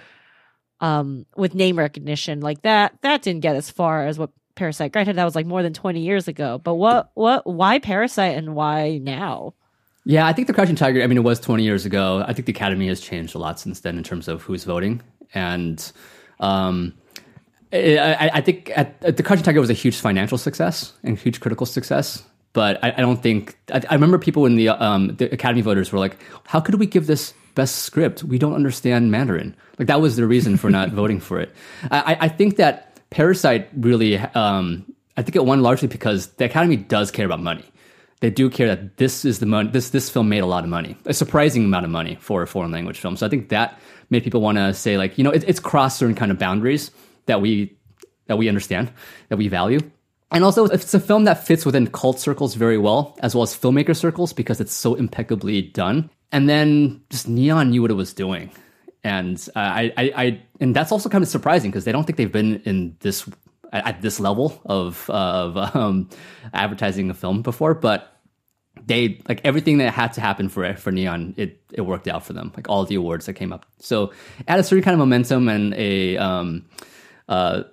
um, 0.82 1.26
with 1.36 1.56
name 1.56 1.78
recognition 1.78 2.41
like 2.41 2.62
that. 2.63 2.98
That 3.02 3.22
didn't 3.22 3.41
get 3.41 3.56
as 3.56 3.70
far 3.70 4.06
as 4.08 4.18
what 4.20 4.32
Parasite. 4.56 4.91
Granted, 4.91 5.15
that 5.18 5.26
was 5.26 5.36
like 5.36 5.46
more 5.46 5.63
than 5.63 5.74
twenty 5.74 6.02
years 6.02 6.28
ago. 6.28 6.58
But 6.63 6.76
what, 6.76 7.12
what, 7.13 7.46
why 7.46 7.80
Parasite 7.80 8.38
and 8.38 8.56
why 8.56 8.98
now? 9.00 9.54
Yeah, 10.06 10.26
I 10.28 10.34
think 10.34 10.48
the 10.48 10.54
Crouching 10.54 10.76
Tiger. 10.76 11.02
I 11.02 11.08
mean, 11.08 11.18
it 11.18 11.24
was 11.24 11.39
20 11.39 11.63
years 11.63 11.84
ago. 11.86 12.24
I 12.28 12.32
think 12.34 12.46
the 12.46 12.52
Academy 12.52 12.88
has 12.89 13.02
changed 13.02 13.34
a 13.34 13.39
lot 13.39 13.60
since 13.60 13.80
then 13.80 13.98
in 13.98 14.04
terms 14.04 14.28
of 14.28 14.44
who's 14.44 14.63
voting, 14.63 15.02
and 15.34 15.91
um, 16.39 16.94
I, 17.74 17.98
I- 17.98 18.32
I 18.36 18.41
think 18.41 18.72
at, 18.76 18.96
at 19.02 19.18
the 19.18 19.24
Crouching 19.24 19.44
Tiger 19.44 19.60
was 19.60 19.70
a 19.72 19.74
huge 19.74 19.98
financial 19.98 20.38
success 20.38 20.94
and 21.04 21.18
huge 21.18 21.39
critical 21.39 21.65
success. 21.65 22.24
But 22.56 22.84
I, 22.84 22.94
I 22.98 23.02
don't 23.02 23.22
think 23.22 23.56
I, 23.72 23.84
I 23.88 23.94
remember 23.94 24.18
people 24.18 24.48
in 24.48 24.56
the 24.56 24.70
um, 24.70 25.15
the 25.18 25.32
Academy 25.32 25.62
voters 25.62 25.91
were 25.91 26.00
like, 26.00 26.18
"How 26.48 26.60
could 26.60 26.76
we 26.76 26.88
give 26.88 27.06
this 27.06 27.36
best 27.54 27.84
script? 27.84 28.24
We 28.24 28.39
don't 28.39 28.56
understand 28.56 29.12
Mandarin." 29.12 29.56
Like 29.78 29.88
that 29.89 30.02
was 30.02 30.15
the 30.15 30.26
reason 30.26 30.58
for 30.58 30.72
not 30.72 30.89
voting 31.02 31.20
for 31.20 31.39
it. 31.39 31.54
I, 31.91 32.18
I- 32.22 32.28
think 32.30 32.56
that 32.56 33.00
Parasite 33.12 33.70
really. 33.78 34.18
Um, 34.18 34.91
I 35.18 35.22
think 35.22 35.36
it 35.36 35.46
won 35.46 35.62
largely 35.62 35.88
because 35.88 36.28
the 36.39 36.46
Academy 36.46 36.76
does 36.76 37.12
care 37.12 37.26
about 37.28 37.41
money 37.41 37.63
they 38.22 38.30
do 38.30 38.50
care 38.50 38.68
that 38.68 38.98
this 38.98 39.26
is 39.26 39.39
the 39.39 39.46
money. 39.46 39.70
This 39.70 39.89
this 39.89 40.10
film 40.10 40.30
made 40.30 40.39
a 40.39 40.46
lot 40.46 40.63
of 40.63 40.70
money, 40.70 40.98
a 41.06 41.13
surprising 41.13 41.65
amount 41.65 41.86
of 41.86 41.91
money 41.91 42.18
for 42.20 42.41
a 42.41 42.48
foreign 42.48 42.72
language 42.72 43.00
film. 43.00 43.18
So 43.18 43.26
I 43.26 43.30
think 43.30 43.50
that 43.50 43.80
made 44.10 44.24
people 44.24 44.41
want 44.41 44.58
to 44.58 44.74
say 44.74 44.98
like, 44.98 45.18
you 45.18 45.24
know, 45.24 45.32
it, 45.32 45.44
it's 45.48 45.60
crossed 45.60 46.00
certain 46.00 46.15
kind 46.15 46.32
of 46.32 46.39
boundaries 46.39 46.91
that 47.26 47.41
we 47.41 47.76
that 48.28 48.38
we 48.38 48.48
understand, 48.50 48.91
that 49.30 49.38
we 49.38 49.48
value. 49.48 49.80
And 50.31 50.43
also, 50.43 50.65
it's 50.65 50.93
a 50.93 50.99
film 50.99 51.25
that 51.25 51.45
fits 51.45 51.65
within 51.65 51.88
cult 51.88 52.19
circles 52.19 52.55
very 52.55 52.77
well, 52.77 53.17
as 53.21 53.35
well 53.35 53.43
as 53.43 53.55
filmmaker 53.55 53.95
circles, 53.95 54.33
because 54.33 54.59
it's 54.59 54.73
so 54.73 54.95
impeccably 54.95 55.61
done. 55.61 56.09
And 56.31 56.49
then 56.49 57.01
just 57.09 57.27
Neon 57.27 57.69
knew 57.69 57.81
what 57.81 57.91
it 57.91 57.95
was 57.95 58.13
doing, 58.13 58.51
and 59.03 59.38
uh, 59.55 59.59
I, 59.59 59.93
I, 59.95 60.11
I, 60.15 60.41
and 60.59 60.75
that's 60.75 60.91
also 60.91 61.09
kind 61.09 61.23
of 61.23 61.29
surprising 61.29 61.69
because 61.69 61.85
they 61.85 61.91
don't 61.91 62.05
think 62.05 62.17
they've 62.17 62.31
been 62.31 62.61
in 62.65 62.97
this 63.01 63.29
at, 63.71 64.01
this 64.01 64.19
level 64.19 64.59
of 64.65 65.07
of 65.09 65.55
um, 65.75 66.09
advertising 66.53 67.09
a 67.09 67.13
film 67.13 67.43
before, 67.43 67.75
but 67.75 68.11
they 68.85 69.21
like 69.29 69.41
everything 69.45 69.77
that 69.77 69.93
had 69.93 70.13
to 70.13 70.21
happen 70.21 70.49
for 70.49 70.75
for 70.75 70.91
Neon, 70.91 71.35
it 71.38 71.61
it 71.71 71.81
worked 71.81 72.07
out 72.07 72.25
for 72.25 72.33
them. 72.33 72.51
Like 72.55 72.67
all 72.67 72.83
the 72.83 72.95
awards 72.95 73.27
that 73.27 73.33
came 73.33 73.53
up, 73.53 73.65
so 73.79 74.11
it 74.39 74.49
had 74.49 74.59
a 74.59 74.63
certain 74.63 74.83
kind 74.83 74.93
of 74.93 74.99
momentum 74.99 75.49
and 75.49 75.73
a 75.75 76.17
um, 76.17 76.65
uh, 77.29 77.63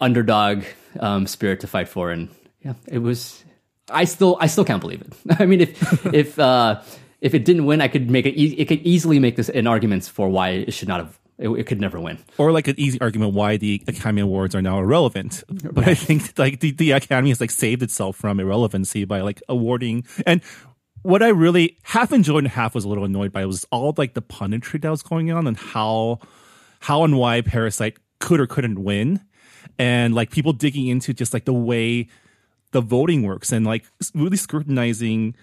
underdog 0.00 0.64
um, 1.00 1.26
spirit 1.26 1.60
to 1.60 1.66
fight 1.66 1.88
for, 1.88 2.10
and 2.10 2.28
yeah, 2.62 2.74
it 2.88 2.98
was. 2.98 3.44
I 3.90 4.04
still 4.04 4.36
I 4.40 4.46
still 4.46 4.64
can't 4.64 4.80
believe 4.80 5.02
it. 5.02 5.12
I 5.40 5.46
mean, 5.46 5.60
if 5.60 6.06
if 6.14 6.38
uh, 6.38 6.80
if 7.20 7.34
it 7.34 7.44
didn't 7.44 7.66
win, 7.66 7.80
I 7.80 7.88
could 7.88 8.10
make 8.10 8.26
it. 8.26 8.34
E- 8.36 8.54
it 8.58 8.66
could 8.66 8.80
easily 8.82 9.18
make 9.18 9.36
this 9.36 9.48
an 9.48 9.66
argument 9.66 10.04
for 10.04 10.28
why 10.28 10.50
it 10.50 10.72
should 10.72 10.88
not 10.88 11.00
have. 11.00 11.18
It, 11.36 11.48
it 11.48 11.66
could 11.66 11.80
never 11.80 11.98
win. 11.98 12.18
or 12.38 12.52
like 12.52 12.68
an 12.68 12.76
easy 12.78 13.00
argument 13.00 13.34
why 13.34 13.56
the 13.56 13.82
Academy 13.88 14.20
Awards 14.22 14.54
are 14.54 14.62
now 14.62 14.78
irrelevant. 14.78 15.42
But 15.48 15.88
I 15.88 15.94
think 15.94 16.38
like 16.38 16.60
the, 16.60 16.70
the 16.70 16.92
Academy 16.92 17.30
has 17.30 17.40
like 17.40 17.50
saved 17.50 17.82
itself 17.82 18.16
from 18.16 18.38
irrelevancy 18.38 19.04
by 19.04 19.20
like 19.22 19.42
awarding 19.48 20.04
and 20.26 20.40
what 21.02 21.22
I 21.24 21.28
really 21.28 21.76
half 21.82 22.12
enjoyed 22.12 22.44
and 22.44 22.52
half 22.52 22.74
was 22.74 22.84
a 22.84 22.88
little 22.88 23.04
annoyed 23.04 23.32
by 23.32 23.44
was 23.46 23.66
all 23.72 23.92
like 23.98 24.14
the 24.14 24.22
punditry 24.22 24.80
that 24.80 24.90
was 24.90 25.02
going 25.02 25.30
on 25.32 25.46
and 25.48 25.56
how 25.56 26.20
how 26.80 27.02
and 27.02 27.18
why 27.18 27.40
Parasite 27.40 27.96
could 28.20 28.40
or 28.40 28.46
couldn't 28.46 28.82
win. 28.82 29.20
And 29.78 30.14
like 30.14 30.30
people 30.30 30.52
digging 30.52 30.86
into 30.86 31.12
just 31.12 31.34
like 31.34 31.44
the 31.44 31.52
way 31.52 32.08
the 32.72 32.80
voting 32.80 33.22
works 33.22 33.52
and 33.52 33.64
like 33.64 33.84
really 34.14 34.36
scrutinizing 34.36 35.34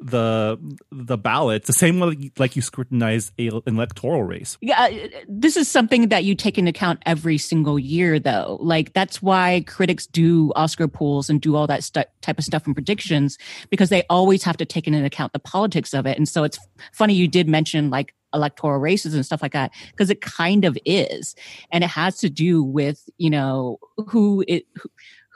the 0.00 0.58
the 0.90 1.18
ballots 1.18 1.66
the 1.66 1.72
same 1.72 1.98
way 2.00 2.30
like 2.38 2.56
you 2.56 2.62
scrutinize 2.62 3.32
a, 3.38 3.48
an 3.48 3.62
electoral 3.66 4.22
race 4.22 4.56
Yeah, 4.60 4.82
uh, 4.84 5.08
this 5.28 5.56
is 5.56 5.68
something 5.68 6.08
that 6.08 6.24
you 6.24 6.34
take 6.34 6.58
into 6.58 6.70
account 6.70 7.02
every 7.04 7.38
single 7.38 7.78
year, 7.78 8.18
though. 8.18 8.58
Like 8.60 8.92
that's 8.92 9.20
why 9.20 9.64
critics 9.66 10.06
do 10.06 10.52
Oscar 10.56 10.88
polls 10.88 11.28
and 11.28 11.40
do 11.40 11.56
all 11.56 11.66
that 11.66 11.84
stu- 11.84 12.04
type 12.22 12.38
of 12.38 12.44
stuff 12.44 12.66
and 12.66 12.74
predictions 12.74 13.36
because 13.68 13.88
they 13.88 14.04
always 14.08 14.42
have 14.44 14.56
to 14.58 14.64
take 14.64 14.86
into 14.86 15.04
account 15.04 15.32
the 15.32 15.38
politics 15.38 15.92
of 15.92 16.06
it. 16.06 16.16
And 16.16 16.28
so 16.28 16.44
it's 16.44 16.58
funny 16.92 17.14
you 17.14 17.28
did 17.28 17.48
mention 17.48 17.90
like 17.90 18.14
electoral 18.34 18.78
races 18.78 19.14
and 19.14 19.24
stuff 19.24 19.42
like 19.42 19.52
that 19.52 19.72
because 19.90 20.10
it 20.10 20.20
kind 20.20 20.64
of 20.64 20.76
is, 20.84 21.34
and 21.70 21.84
it 21.84 21.90
has 21.90 22.18
to 22.18 22.30
do 22.30 22.62
with 22.62 23.08
you 23.18 23.30
know 23.30 23.78
who 24.08 24.44
it. 24.48 24.64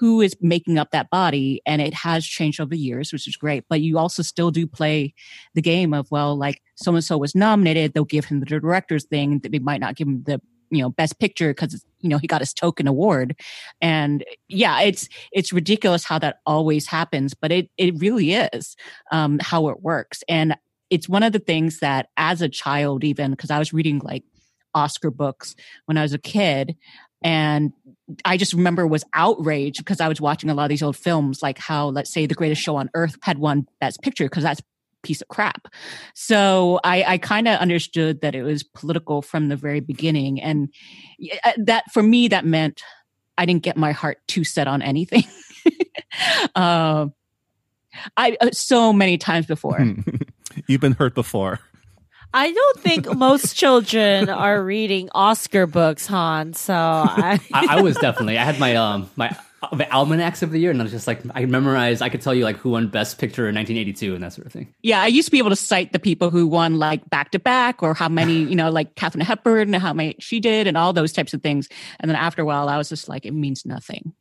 Who, 0.01 0.21
is 0.21 0.37
making 0.41 0.77
up 0.77 0.91
that 0.91 1.09
body 1.09 1.63
and 1.65 1.81
it 1.81 1.95
has 1.95 2.27
changed 2.27 2.61
over 2.61 2.71
the 2.71 2.77
years 2.77 3.11
which 3.11 3.27
is 3.27 3.37
great. 3.37 3.65
But 3.71 3.81
you 3.81 3.97
also 3.97 4.23
still 4.23 4.51
do 4.51 4.67
play 4.67 5.15
the 5.55 5.63
game 5.63 5.95
of 5.95 6.11
well 6.11 6.37
like 6.37 6.61
so 6.75 6.95
and 6.95 7.03
so 7.03 7.17
was 7.17 7.35
nominated 7.35 7.95
they'll 7.95 8.05
give 8.05 8.27
him 8.27 8.41
the 8.41 8.47
director's 8.47 9.05
thing 9.05 9.39
they 9.39 9.61
might 9.61 9.81
not 9.81 9.97
give 9.97 10.09
him 10.09 10.23
the 10.25 10.43
you 10.71 10.83
know 10.83 10.91
best 10.91 11.19
picture 11.21 11.51
because 11.55 11.85
you 12.01 12.09
know 12.09 12.19
he 12.19 12.27
got 12.27 12.41
his 12.41 12.53
token 12.53 12.87
award. 12.87 13.37
And 13.81 14.25
yeah 14.49 14.81
it's 14.81 15.09
it's 15.33 15.53
ridiculous 15.53 16.05
how 16.05 16.19
that 16.19 16.41
always 16.45 16.87
happens 16.87 17.33
but 17.33 17.53
it 17.53 17.71
it 17.79 17.99
really 17.99 18.33
is 18.33 18.77
um 19.13 19.39
how 19.41 19.69
it 19.69 19.83
works. 19.83 20.23
And 20.29 20.57
it's 20.95 21.09
one 21.09 21.23
of 21.23 21.33
the 21.33 21.39
things 21.39 21.81
that 21.81 22.09
as 22.17 22.41
a 22.41 22.49
child 22.49 23.05
even 23.05 23.33
because 23.33 23.51
i 23.51 23.59
was 23.59 23.73
reading 23.73 24.01
like 24.05 24.25
oscar 24.75 25.11
books 25.11 25.55
when 25.87 25.97
i 25.97 26.03
was 26.03 26.13
a 26.13 26.19
kid 26.19 26.77
and 27.23 27.73
I 28.27 28.37
just 28.37 28.53
remember 28.53 28.87
was 28.87 29.03
outraged 29.15 29.79
because 29.79 29.99
I 29.99 30.09
was 30.09 30.21
watching 30.21 30.51
a 30.51 30.55
lot 30.55 30.65
of 30.65 30.69
these 30.69 30.83
old 30.83 30.95
films, 30.95 31.43
like 31.43 31.59
how, 31.59 31.89
let's 31.89 32.13
say, 32.13 32.27
The 32.27 32.35
Greatest 32.35 32.61
Show 32.61 32.77
on 32.77 32.91
Earth 32.93 33.17
had 33.23 33.39
won 33.39 33.67
Best 33.81 34.03
Picture 34.03 34.27
because 34.27 34.43
that's 34.43 34.61
piece 35.05 35.23
of 35.23 35.29
crap. 35.29 35.69
So 36.15 36.81
I, 36.83 37.05
I 37.05 37.19
kind 37.19 37.47
of 37.47 37.61
understood 37.61 38.21
that 38.23 38.35
it 38.35 38.43
was 38.43 38.63
political 38.63 39.23
from 39.23 39.49
the 39.49 39.57
very 39.57 39.81
beginning. 39.81 40.41
And 40.41 40.69
uh, 41.45 41.53
that 41.59 41.85
for 41.93 42.03
me, 42.03 42.29
that 42.29 42.45
meant 42.45 42.83
I 43.39 43.47
didn't 43.47 43.63
get 43.63 43.77
my 43.77 43.93
heart 43.93 44.19
too 44.27 44.45
set 44.45 44.67
on 44.67 44.83
anything. 44.83 45.25
uh, 46.55 47.07
I 48.17 48.37
uh, 48.41 48.51
so 48.53 48.93
many 48.93 49.19
times 49.19 49.47
before. 49.47 49.79
You've 50.67 50.81
been 50.81 50.93
hurt 50.93 51.15
before. 51.15 51.61
I 52.33 52.51
don't 52.51 52.81
think 52.81 53.15
most 53.17 53.55
children 53.55 54.29
are 54.29 54.63
reading 54.63 55.09
Oscar 55.15 55.67
books, 55.67 56.09
Hanh. 56.09 56.57
So 56.57 56.75
I, 56.75 57.39
I, 57.53 57.67
I 57.79 57.83
was 57.83 57.97
definitely. 57.97 58.39
I 58.39 58.45
had 58.45 58.59
my 58.59 58.75
um 58.75 59.09
my 59.15 59.37
the 59.73 59.91
almanacs 59.91 60.43
of 60.43 60.51
the 60.51 60.59
year, 60.59 60.71
and 60.71 60.81
I 60.81 60.83
was 60.83 60.93
just 60.93 61.07
like, 61.07 61.21
I 61.35 61.45
memorized. 61.47 62.03
I 62.03 62.09
could 62.09 62.21
tell 62.21 62.35
you 62.35 62.45
like 62.45 62.57
who 62.57 62.71
won 62.71 62.89
Best 62.89 63.19
Picture 63.19 63.49
in 63.49 63.55
1982 63.55 64.15
and 64.15 64.25
that 64.25 64.33
sort 64.33 64.47
of 64.47 64.53
thing. 64.53 64.75
Yeah, 64.83 65.01
I 65.01 65.07
used 65.07 65.27
to 65.27 65.33
be 65.33 65.39
able 65.39 65.51
to 65.51 65.57
cite 65.57 65.93
the 65.93 65.99
people 65.99 66.31
who 66.31 66.47
won 66.47 66.79
like 66.79 67.09
back 67.09 67.31
to 67.33 67.39
back, 67.39 67.83
or 67.83 67.95
how 67.95 68.09
many, 68.09 68.39
you 68.39 68.57
know, 68.57 68.71
like 68.71 68.95
Katharine 68.97 69.25
Hepburn, 69.25 69.75
and 69.75 69.83
how 69.83 69.93
many 69.93 70.17
she 70.19 70.41
did, 70.41 70.67
and 70.67 70.77
all 70.77 70.93
those 70.93 71.13
types 71.13 71.35
of 71.35 71.43
things. 71.43 71.69
And 72.01 72.11
then 72.11 72.17
after 72.17 72.43
a 72.43 72.45
while, 72.45 72.69
I 72.69 72.77
was 72.77 72.89
just 72.89 73.09
like, 73.09 73.25
it 73.25 73.33
means 73.33 73.65
nothing. 73.65 74.13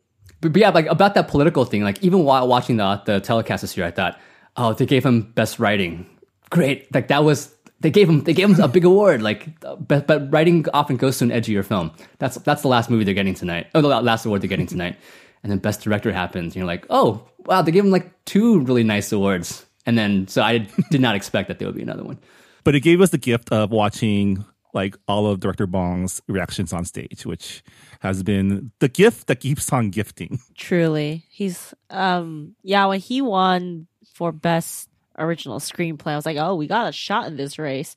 But, 0.41 0.54
but 0.54 0.60
yeah, 0.60 0.70
like 0.70 0.86
about 0.86 1.16
that 1.16 1.28
political 1.28 1.66
thing, 1.66 1.84
like 1.84 2.02
even 2.04 2.24
while 2.24 2.48
watching 2.48 2.78
the 2.78 3.02
the 3.06 3.20
telecast 3.20 3.62
this 3.62 3.76
year, 3.76 3.86
I 3.86 3.91
thought, 3.91 4.20
oh, 4.56 4.74
they 4.74 4.86
gave 4.86 5.06
him 5.06 5.22
Best 5.34 5.60
Writing. 5.60 6.08
Great, 6.54 6.93
like 6.93 7.08
that 7.08 7.24
was 7.24 7.54
they 7.80 7.89
gave 7.89 8.08
him 8.08 8.24
they 8.24 8.34
gave 8.34 8.49
him 8.49 8.60
a 8.62 8.68
big 8.68 8.86
award. 8.86 9.22
Like, 9.22 9.60
but 9.62 10.08
but 10.08 10.32
writing 10.32 10.66
often 10.74 10.97
goes 10.97 11.18
to 11.18 11.26
an 11.26 11.32
edgier 11.32 11.66
film. 11.66 11.91
That's 12.20 12.36
that's 12.38 12.62
the 12.62 12.68
last 12.68 12.89
movie 12.89 13.04
they're 13.04 13.14
getting 13.14 13.34
tonight. 13.34 13.68
Oh, 13.74 13.82
the 13.82 13.88
last 13.89 14.26
award 14.26 14.41
they're 14.41 14.49
getting 14.49 14.68
tonight 14.68 14.95
and 15.43 15.51
then 15.51 15.60
best 15.60 15.82
director 15.82 16.12
happens 16.12 16.54
and 16.54 16.56
you're 16.56 16.66
like 16.66 16.86
oh 16.89 17.28
wow 17.45 17.62
they 17.62 17.72
gave 17.72 17.84
him 17.84 17.91
like 17.91 18.12
two 18.26 18.62
really 18.62 18.84
nice 18.84 19.12
awards 19.12 19.66
and 19.86 19.97
then 19.97 20.28
so 20.28 20.41
i 20.41 20.60
did 20.89 21.01
not 21.01 21.16
expect 21.16 21.47
that 21.47 21.60
there 21.60 21.68
would 21.68 21.76
be 21.76 21.82
another 21.82 22.04
one 22.04 22.18
but 22.64 22.74
it 22.74 22.80
gave 22.80 23.01
us 23.01 23.12
the 23.12 23.18
gift 23.18 23.51
of 23.51 23.70
watching 23.70 24.43
like 24.74 24.95
all 25.08 25.28
of 25.28 25.39
director 25.39 25.68
bong's 25.68 26.22
reactions 26.28 26.74
on 26.74 26.86
stage 26.86 27.26
which 27.26 27.62
has 27.99 28.24
been 28.24 28.72
the 28.80 28.88
gift 28.88 29.28
that 29.28 29.39
keeps 29.39 29.72
on 29.72 29.89
gifting 29.89 30.39
truly 30.58 31.26
he's 31.30 31.74
um 31.89 32.56
yeah 32.64 32.86
when 32.86 32.99
he 32.99 33.22
won 33.22 33.88
for 34.14 34.32
best 34.32 34.89
original 35.18 35.59
screenplay 35.59 36.11
i 36.11 36.16
was 36.16 36.26
like 36.26 36.38
oh 36.38 36.55
we 36.55 36.68
got 36.68 36.89
a 36.89 36.91
shot 36.91 37.28
in 37.28 37.38
this 37.38 37.59
race 37.59 37.95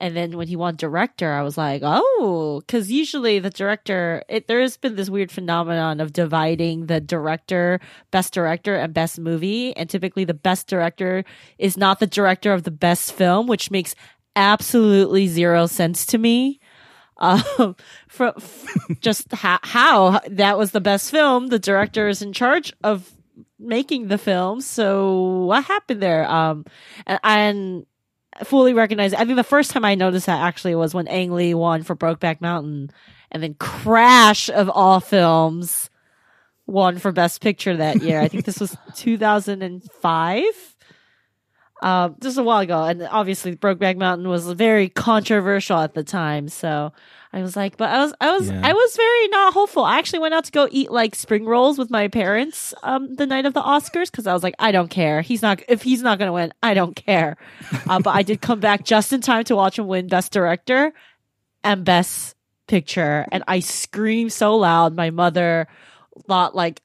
and 0.00 0.16
then 0.16 0.36
when 0.36 0.46
he 0.46 0.54
won 0.54 0.76
director, 0.76 1.32
I 1.32 1.42
was 1.42 1.58
like, 1.58 1.82
oh, 1.84 2.62
because 2.64 2.90
usually 2.90 3.40
the 3.40 3.50
director, 3.50 4.22
it, 4.28 4.46
there 4.46 4.60
has 4.60 4.76
been 4.76 4.94
this 4.94 5.10
weird 5.10 5.32
phenomenon 5.32 6.00
of 6.00 6.12
dividing 6.12 6.86
the 6.86 7.00
director, 7.00 7.80
best 8.12 8.32
director, 8.32 8.76
and 8.76 8.94
best 8.94 9.18
movie. 9.18 9.76
And 9.76 9.90
typically 9.90 10.24
the 10.24 10.34
best 10.34 10.68
director 10.68 11.24
is 11.58 11.76
not 11.76 11.98
the 11.98 12.06
director 12.06 12.52
of 12.52 12.62
the 12.62 12.70
best 12.70 13.12
film, 13.12 13.48
which 13.48 13.72
makes 13.72 13.96
absolutely 14.36 15.26
zero 15.26 15.66
sense 15.66 16.06
to 16.06 16.18
me. 16.18 16.60
Um, 17.16 17.74
from 18.06 18.34
just 19.00 19.32
how 19.32 20.20
that 20.28 20.56
was 20.56 20.70
the 20.70 20.80
best 20.80 21.10
film. 21.10 21.48
The 21.48 21.58
director 21.58 22.06
is 22.06 22.22
in 22.22 22.32
charge 22.32 22.72
of 22.84 23.12
making 23.58 24.08
the 24.08 24.18
film. 24.18 24.60
So 24.60 25.44
what 25.46 25.64
happened 25.64 26.02
there? 26.02 26.28
Um, 26.30 26.64
and, 27.06 27.20
and 27.24 27.86
fully 28.44 28.74
recognize. 28.74 29.14
I 29.14 29.24
think 29.24 29.36
the 29.36 29.44
first 29.44 29.70
time 29.70 29.84
I 29.84 29.94
noticed 29.94 30.26
that 30.26 30.40
actually 30.40 30.74
was 30.74 30.94
when 30.94 31.08
Ang 31.08 31.32
Lee 31.32 31.54
won 31.54 31.82
for 31.82 31.96
Brokeback 31.96 32.40
Mountain, 32.40 32.90
and 33.30 33.42
then 33.42 33.54
Crash 33.54 34.48
of 34.48 34.70
all 34.70 35.00
films 35.00 35.90
won 36.66 36.98
for 36.98 37.12
Best 37.12 37.40
Picture 37.40 37.76
that 37.76 38.02
year. 38.02 38.20
I 38.20 38.28
think 38.28 38.44
this 38.44 38.60
was 38.60 38.76
2005. 38.94 40.44
Um, 41.80 42.16
just 42.20 42.38
a 42.38 42.42
while 42.42 42.58
ago, 42.58 42.82
and 42.82 43.02
obviously 43.04 43.54
Brokeback 43.54 43.96
Mountain 43.96 44.28
was 44.28 44.50
very 44.52 44.88
controversial 44.88 45.78
at 45.78 45.94
the 45.94 46.02
time. 46.02 46.48
So 46.48 46.92
I 47.38 47.42
was 47.42 47.54
like, 47.56 47.76
but 47.76 47.88
I 47.88 47.98
was, 48.04 48.14
I 48.20 48.32
was, 48.36 48.50
yeah. 48.50 48.60
I 48.64 48.72
was 48.72 48.96
very 48.96 49.28
not 49.28 49.52
hopeful. 49.52 49.84
I 49.84 49.98
actually 49.98 50.18
went 50.18 50.34
out 50.34 50.44
to 50.44 50.52
go 50.52 50.68
eat 50.70 50.90
like 50.90 51.14
spring 51.14 51.44
rolls 51.44 51.78
with 51.78 51.90
my 51.90 52.08
parents, 52.08 52.74
um, 52.82 53.14
the 53.14 53.26
night 53.26 53.46
of 53.46 53.54
the 53.54 53.62
Oscars 53.62 54.10
because 54.10 54.26
I 54.26 54.32
was 54.32 54.42
like, 54.42 54.54
I 54.58 54.72
don't 54.72 54.88
care. 54.90 55.20
He's 55.20 55.40
not, 55.40 55.62
if 55.68 55.82
he's 55.82 56.02
not 56.02 56.18
going 56.18 56.28
to 56.28 56.32
win, 56.32 56.52
I 56.62 56.74
don't 56.74 56.96
care. 56.96 57.36
Uh, 57.88 58.00
but 58.00 58.10
I 58.14 58.22
did 58.22 58.40
come 58.40 58.60
back 58.60 58.84
just 58.84 59.12
in 59.12 59.20
time 59.20 59.44
to 59.44 59.56
watch 59.56 59.78
him 59.78 59.86
win 59.86 60.08
Best 60.08 60.32
Director 60.32 60.92
and 61.62 61.84
Best 61.84 62.34
Picture, 62.66 63.26
and 63.32 63.42
I 63.48 63.60
screamed 63.60 64.32
so 64.32 64.56
loud, 64.56 64.94
my 64.94 65.08
mother 65.08 65.68
thought 66.26 66.54
like 66.54 66.82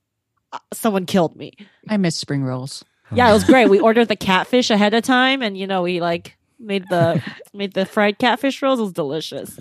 uh, 0.53 0.59
someone 0.71 1.05
killed 1.05 1.35
me. 1.35 1.53
I 1.89 1.97
miss 1.97 2.15
spring 2.15 2.43
rolls. 2.43 2.85
Yeah, 3.11 3.29
it 3.29 3.33
was 3.33 3.43
great. 3.43 3.69
We 3.69 3.79
ordered 3.79 4.07
the 4.07 4.15
catfish 4.15 4.69
ahead 4.69 4.93
of 4.93 5.03
time, 5.03 5.41
and 5.41 5.57
you 5.57 5.67
know, 5.67 5.81
we 5.81 5.99
like 5.99 6.37
made 6.63 6.87
the 6.89 7.21
made 7.53 7.73
the 7.73 7.85
fried 7.85 8.17
catfish 8.17 8.61
rolls. 8.61 8.79
It 8.79 8.83
was 8.83 8.93
delicious. 8.93 9.59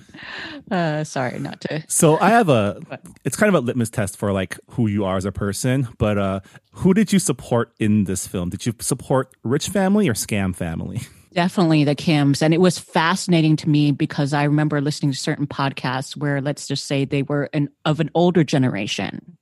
Uh, 0.70 1.04
sorry, 1.04 1.38
not 1.38 1.60
to. 1.62 1.84
So 1.88 2.18
I 2.18 2.30
have 2.30 2.48
a. 2.48 2.80
It's 3.24 3.36
kind 3.36 3.54
of 3.54 3.62
a 3.62 3.64
litmus 3.64 3.90
test 3.90 4.16
for 4.16 4.32
like 4.32 4.58
who 4.70 4.88
you 4.88 5.04
are 5.04 5.16
as 5.16 5.24
a 5.24 5.32
person. 5.32 5.88
But 5.96 6.18
uh, 6.18 6.40
who 6.72 6.92
did 6.92 7.12
you 7.12 7.18
support 7.18 7.72
in 7.78 8.04
this 8.04 8.26
film? 8.26 8.50
Did 8.50 8.66
you 8.66 8.74
support 8.80 9.32
rich 9.44 9.68
family 9.68 10.08
or 10.08 10.14
scam 10.14 10.54
family? 10.54 11.02
Definitely 11.32 11.84
the 11.84 11.94
Kims. 11.94 12.42
And 12.42 12.52
it 12.52 12.60
was 12.60 12.78
fascinating 12.78 13.56
to 13.56 13.68
me 13.68 13.92
because 13.92 14.32
I 14.32 14.44
remember 14.44 14.80
listening 14.80 15.12
to 15.12 15.18
certain 15.18 15.46
podcasts 15.46 16.16
where, 16.16 16.42
let's 16.42 16.66
just 16.66 16.86
say, 16.86 17.04
they 17.04 17.22
were 17.22 17.48
an, 17.54 17.70
of 17.84 18.00
an 18.00 18.10
older 18.14 18.44
generation 18.44 19.38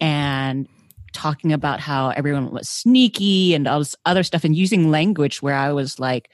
and 0.00 0.68
talking 1.14 1.52
about 1.52 1.80
how 1.80 2.10
everyone 2.10 2.50
was 2.50 2.68
sneaky 2.68 3.54
and 3.54 3.66
all 3.66 3.78
this 3.78 3.96
other 4.04 4.22
stuff 4.22 4.44
and 4.44 4.54
using 4.54 4.90
language 4.90 5.40
where 5.40 5.54
I 5.54 5.72
was 5.72 5.98
like, 5.98 6.28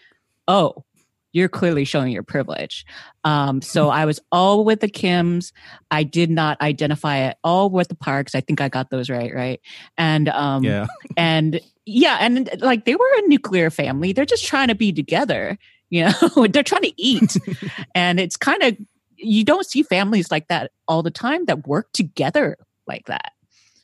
oh, 0.50 0.84
you're 1.32 1.48
clearly 1.48 1.84
showing 1.84 2.12
your 2.12 2.24
privilege. 2.24 2.84
Um, 3.22 3.62
so 3.62 3.88
I 3.88 4.04
was 4.04 4.18
all 4.32 4.64
with 4.64 4.80
the 4.80 4.88
Kims. 4.88 5.52
I 5.90 6.02
did 6.02 6.28
not 6.28 6.60
identify 6.60 7.18
at 7.18 7.38
all 7.44 7.70
with 7.70 7.86
the 7.86 7.94
Parks. 7.94 8.34
I 8.34 8.40
think 8.40 8.60
I 8.60 8.68
got 8.68 8.90
those 8.90 9.08
right, 9.08 9.32
right? 9.32 9.60
And 9.96 10.28
um, 10.28 10.64
yeah, 10.64 10.86
and 11.16 11.60
yeah, 11.86 12.18
and 12.20 12.50
like 12.58 12.84
they 12.84 12.96
were 12.96 13.18
a 13.18 13.28
nuclear 13.28 13.70
family. 13.70 14.12
They're 14.12 14.24
just 14.24 14.44
trying 14.44 14.68
to 14.68 14.74
be 14.74 14.92
together. 14.92 15.56
You 15.92 16.04
know, 16.04 16.46
they're 16.46 16.62
trying 16.62 16.82
to 16.82 16.92
eat, 17.02 17.36
and 17.96 18.20
it's 18.20 18.36
kind 18.36 18.62
of 18.62 18.76
you 19.16 19.42
don't 19.42 19.66
see 19.66 19.82
families 19.82 20.30
like 20.30 20.46
that 20.46 20.70
all 20.86 21.02
the 21.02 21.10
time 21.10 21.46
that 21.46 21.66
work 21.66 21.90
together 21.92 22.56
like 22.86 23.06
that. 23.06 23.32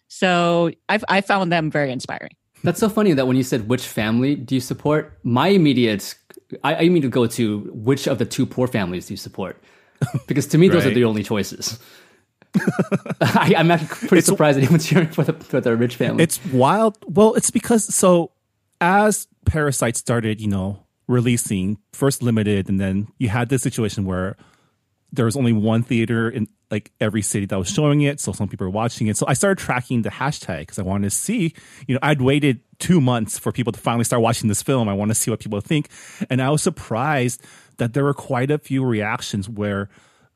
So 0.07 0.71
I've 0.89 1.05
I 1.09 1.21
found 1.21 1.51
them 1.51 1.69
very 1.69 1.91
inspiring. 1.91 2.31
That's 2.63 2.81
so 2.81 2.89
funny 2.89 3.13
that 3.13 3.27
when 3.27 3.37
you 3.37 3.43
said 3.43 3.69
which 3.69 3.87
family 3.87 4.35
do 4.35 4.55
you 4.55 4.61
support, 4.61 5.19
my 5.25 5.49
immediate 5.49 6.15
I, 6.63 6.75
I 6.75 6.89
mean 6.89 7.03
to 7.03 7.09
go 7.09 7.27
to 7.27 7.71
which 7.75 8.07
of 8.07 8.19
the 8.19 8.25
two 8.25 8.47
poor 8.47 8.67
families 8.67 9.07
do 9.07 9.15
you 9.15 9.19
support? 9.19 9.63
Because 10.27 10.47
to 10.49 10.59
me, 10.59 10.69
those 10.69 10.85
right. 10.85 10.93
are 10.93 10.95
the 10.95 11.05
only 11.05 11.23
choices. 11.23 11.79
I, 13.21 13.55
am 13.57 13.71
actually 13.71 14.09
pretty 14.09 14.19
it's, 14.19 14.27
surprised 14.27 14.59
anyone's 14.59 14.87
cheering 14.87 15.09
for 15.09 15.25
the 15.25 15.33
for 15.33 15.61
the 15.61 15.77
rich 15.77 15.97
family. 15.97 16.23
It's 16.23 16.45
wild. 16.47 16.97
Well, 17.07 17.35
it's 17.35 17.51
because 17.51 17.95
so 17.95 18.33
as 18.81 19.27
Parasite 19.45 19.97
started, 19.97 20.41
you 20.41 20.49
know, 20.49 20.85
releasing 21.09 21.79
first 21.93 22.23
limited, 22.23 22.69
and 22.69 22.81
then 22.81 23.09
you 23.19 23.29
had 23.29 23.49
this 23.49 23.63
situation 23.63 24.05
where 24.05 24.37
there 25.13 25.25
was 25.25 25.37
only 25.37 25.53
one 25.53 25.83
theater 25.83 26.29
in 26.29 26.49
like 26.71 26.91
every 27.01 27.23
city 27.23 27.47
that 27.47 27.59
was 27.59 27.71
showing 27.71 28.03
it. 28.03 28.21
So 28.21 28.33
some 28.33 28.49
people 28.49 28.67
were 28.67 28.73
watching 28.73 29.07
it. 29.07 29.17
So 29.17 29.27
I 29.29 29.35
started 29.35 29.59
tracking 29.63 30.03
the 30.03 30.11
hashtag 30.11 30.61
because 30.61 30.79
I 30.79 30.83
wanted 30.83 31.07
to 31.07 31.11
see, 31.11 31.55
you 31.87 31.95
know, 31.95 32.01
I'd 32.03 32.21
waited 32.21 32.61
two 32.79 33.01
months 33.01 33.39
for 33.39 33.53
people 33.53 33.73
to 33.73 33.81
finally 33.81 34.05
start 34.05 34.23
watching 34.23 34.49
this 34.49 34.63
film. 34.63 34.89
I 34.89 34.93
want 34.95 35.11
to 35.11 35.15
see 35.15 35.31
what 35.31 35.41
people 35.41 35.61
think. 35.61 35.89
And 36.29 36.43
I 36.43 36.51
was 36.51 36.63
surprised 36.63 37.43
that 37.79 37.95
there 37.95 38.05
were 38.05 38.15
quite 38.15 38.51
a 38.51 38.59
few 38.59 38.85
reactions 38.85 39.49
where 39.49 39.89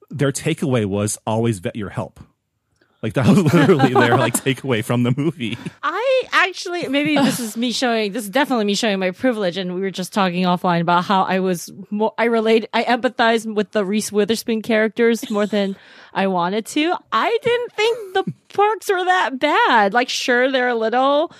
their 0.09 0.33
takeaway 0.33 0.87
was 0.87 1.19
always 1.27 1.59
vet 1.59 1.77
your 1.77 1.91
help. 1.91 2.21
Like 3.03 3.15
that 3.15 3.27
was 3.27 3.39
literally 3.55 3.95
their 3.95 4.17
like 4.17 4.35
takeaway 4.35 4.85
from 4.85 5.05
the 5.05 5.15
movie. 5.17 5.57
I 5.83 6.23
actually 6.33 6.87
maybe 6.89 7.17
this 7.17 7.41
is 7.41 7.57
me 7.57 7.73
showing 7.73 8.13
this 8.13 8.25
is 8.25 8.31
definitely 8.31 8.67
me 8.67 8.75
showing 8.75 8.99
my 8.99 9.11
privilege 9.11 9.57
and 9.57 9.75
we 9.75 9.81
were 9.81 9.91
just 9.91 10.13
talking 10.13 10.45
offline 10.45 10.81
about 10.83 11.05
how 11.05 11.23
I 11.23 11.41
was 11.41 11.73
more 11.91 12.13
I 12.19 12.25
relate 12.25 12.69
I 12.75 12.85
empathize 12.85 13.53
with 13.53 13.71
the 13.71 13.85
Reese 13.85 14.13
Witherspoon 14.13 14.61
characters 14.61 15.31
more 15.31 15.47
than 15.47 15.77
I 16.13 16.27
wanted 16.27 16.67
to. 16.67 16.95
I 17.11 17.39
didn't 17.43 17.73
think 17.73 18.15
the 18.15 18.35
parks 18.53 18.91
were 18.91 19.05
that 19.05 19.39
bad. 19.39 19.95
Like 19.95 20.11
sure 20.11 20.51
they're 20.51 20.69
a 20.69 20.75
little 20.75 21.33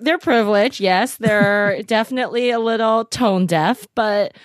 they're 0.00 0.18
privileged, 0.18 0.80
yes. 0.80 1.16
They're 1.16 1.82
definitely 1.86 2.50
a 2.50 2.58
little 2.58 3.04
tone 3.04 3.46
deaf, 3.46 3.86
but 3.94 4.36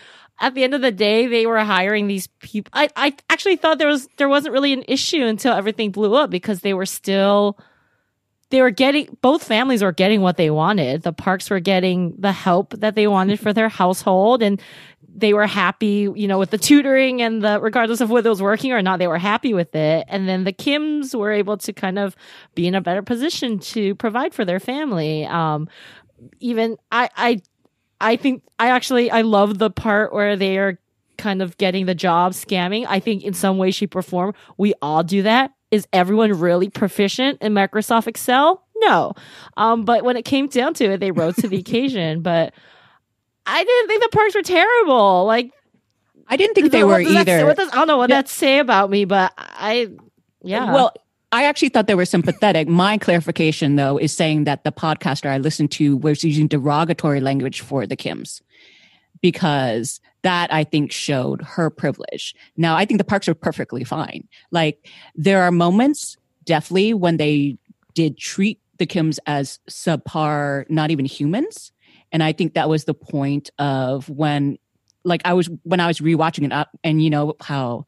at 0.41 0.55
the 0.55 0.63
end 0.63 0.73
of 0.73 0.81
the 0.81 0.91
day, 0.91 1.27
they 1.27 1.45
were 1.45 1.59
hiring 1.59 2.07
these 2.07 2.27
people. 2.39 2.71
I, 2.73 2.89
I 2.95 3.15
actually 3.29 3.55
thought 3.55 3.77
there 3.77 3.87
was 3.87 4.07
there 4.17 4.27
wasn't 4.27 4.53
really 4.53 4.73
an 4.73 4.83
issue 4.87 5.23
until 5.23 5.53
everything 5.53 5.91
blew 5.91 6.15
up 6.15 6.31
because 6.31 6.61
they 6.61 6.73
were 6.73 6.87
still 6.87 7.57
they 8.49 8.61
were 8.61 8.71
getting 8.71 9.17
both 9.21 9.43
families 9.43 9.83
were 9.83 9.91
getting 9.91 10.21
what 10.21 10.37
they 10.37 10.49
wanted. 10.49 11.03
The 11.03 11.13
parks 11.13 11.49
were 11.49 11.59
getting 11.59 12.15
the 12.17 12.31
help 12.31 12.71
that 12.79 12.95
they 12.95 13.07
wanted 13.07 13.39
for 13.39 13.53
their 13.53 13.69
household 13.69 14.41
and 14.41 14.59
they 15.13 15.33
were 15.33 15.45
happy, 15.45 16.09
you 16.15 16.27
know, 16.27 16.39
with 16.39 16.49
the 16.49 16.57
tutoring 16.57 17.21
and 17.21 17.43
the 17.43 17.59
regardless 17.61 18.01
of 18.01 18.09
whether 18.09 18.27
it 18.27 18.31
was 18.31 18.41
working 18.41 18.71
or 18.71 18.81
not, 18.81 18.97
they 18.97 19.07
were 19.07 19.19
happy 19.19 19.53
with 19.53 19.75
it. 19.75 20.05
And 20.07 20.27
then 20.27 20.43
the 20.43 20.53
Kims 20.53 21.13
were 21.13 21.31
able 21.31 21.57
to 21.57 21.71
kind 21.71 21.99
of 21.99 22.15
be 22.55 22.65
in 22.65 22.73
a 22.73 22.81
better 22.81 23.03
position 23.03 23.59
to 23.59 23.93
provide 23.95 24.33
for 24.33 24.43
their 24.43 24.59
family. 24.59 25.25
Um, 25.25 25.69
even 26.39 26.77
I, 26.91 27.09
I 27.15 27.41
I 28.01 28.15
think 28.15 28.43
I 28.59 28.69
actually 28.69 29.09
I 29.11 29.21
love 29.21 29.57
the 29.57 29.69
part 29.69 30.13
where 30.13 30.35
they 30.35 30.57
are 30.57 30.79
kind 31.17 31.41
of 31.41 31.57
getting 31.57 31.85
the 31.85 31.95
job 31.95 32.33
scamming. 32.33 32.85
I 32.89 32.99
think 32.99 33.23
in 33.23 33.33
some 33.33 33.57
way, 33.57 33.71
shape, 33.71 33.95
or 33.95 34.01
form, 34.01 34.33
we 34.57 34.73
all 34.81 35.03
do 35.03 35.21
that. 35.23 35.51
Is 35.69 35.87
everyone 35.93 36.31
really 36.39 36.69
proficient 36.69 37.41
in 37.41 37.53
Microsoft 37.53 38.07
Excel? 38.07 38.65
No. 38.77 39.13
Um, 39.55 39.85
but 39.85 40.03
when 40.03 40.17
it 40.17 40.25
came 40.25 40.47
down 40.47 40.73
to 40.75 40.85
it, 40.93 40.99
they 40.99 41.11
rose 41.11 41.35
to 41.37 41.47
the 41.47 41.57
occasion. 41.59 42.21
But 42.21 42.53
I 43.45 43.63
didn't 43.63 43.87
think 43.87 44.03
the 44.03 44.09
parks 44.09 44.35
were 44.35 44.41
terrible. 44.41 45.25
Like 45.25 45.51
I 46.27 46.37
didn't 46.37 46.55
think 46.55 46.71
they 46.71 46.83
were 46.83 47.03
say- 47.03 47.15
either. 47.19 47.45
what 47.45 47.57
does, 47.57 47.69
I 47.71 47.75
don't 47.75 47.87
know 47.87 47.97
what 47.97 48.09
that 48.09 48.27
say 48.27 48.59
about 48.59 48.89
me, 48.89 49.05
but 49.05 49.33
I 49.37 49.89
yeah. 50.43 50.73
Well, 50.73 50.93
I 51.31 51.45
actually 51.45 51.69
thought 51.69 51.87
they 51.87 51.95
were 51.95 52.05
sympathetic. 52.05 52.67
My 52.67 52.97
clarification, 52.97 53.77
though, 53.77 53.97
is 53.97 54.11
saying 54.11 54.43
that 54.43 54.63
the 54.63 54.71
podcaster 54.71 55.29
I 55.29 55.37
listened 55.37 55.71
to 55.71 55.95
was 55.95 56.23
using 56.23 56.47
derogatory 56.47 57.21
language 57.21 57.61
for 57.61 57.87
the 57.87 57.95
Kims 57.95 58.41
because 59.21 60.01
that 60.23 60.53
I 60.53 60.63
think 60.63 60.91
showed 60.91 61.41
her 61.41 61.69
privilege. 61.69 62.35
Now, 62.57 62.75
I 62.75 62.85
think 62.85 62.97
the 62.97 63.05
parks 63.05 63.29
are 63.29 63.33
perfectly 63.33 63.83
fine. 63.83 64.27
Like, 64.51 64.89
there 65.15 65.43
are 65.43 65.51
moments, 65.51 66.17
definitely, 66.43 66.93
when 66.93 67.17
they 67.17 67.57
did 67.93 68.17
treat 68.17 68.59
the 68.77 68.87
Kims 68.87 69.17
as 69.25 69.59
subpar, 69.69 70.69
not 70.69 70.91
even 70.91 71.05
humans. 71.05 71.71
And 72.11 72.21
I 72.21 72.33
think 72.33 72.55
that 72.55 72.67
was 72.67 72.83
the 72.83 72.93
point 72.93 73.51
of 73.57 74.09
when, 74.09 74.57
like, 75.05 75.21
I 75.23 75.33
was, 75.33 75.49
when 75.63 75.79
I 75.79 75.87
was 75.87 75.99
rewatching 75.99 76.45
it 76.45 76.51
up 76.51 76.77
and 76.83 77.01
you 77.01 77.09
know 77.09 77.35
how, 77.39 77.85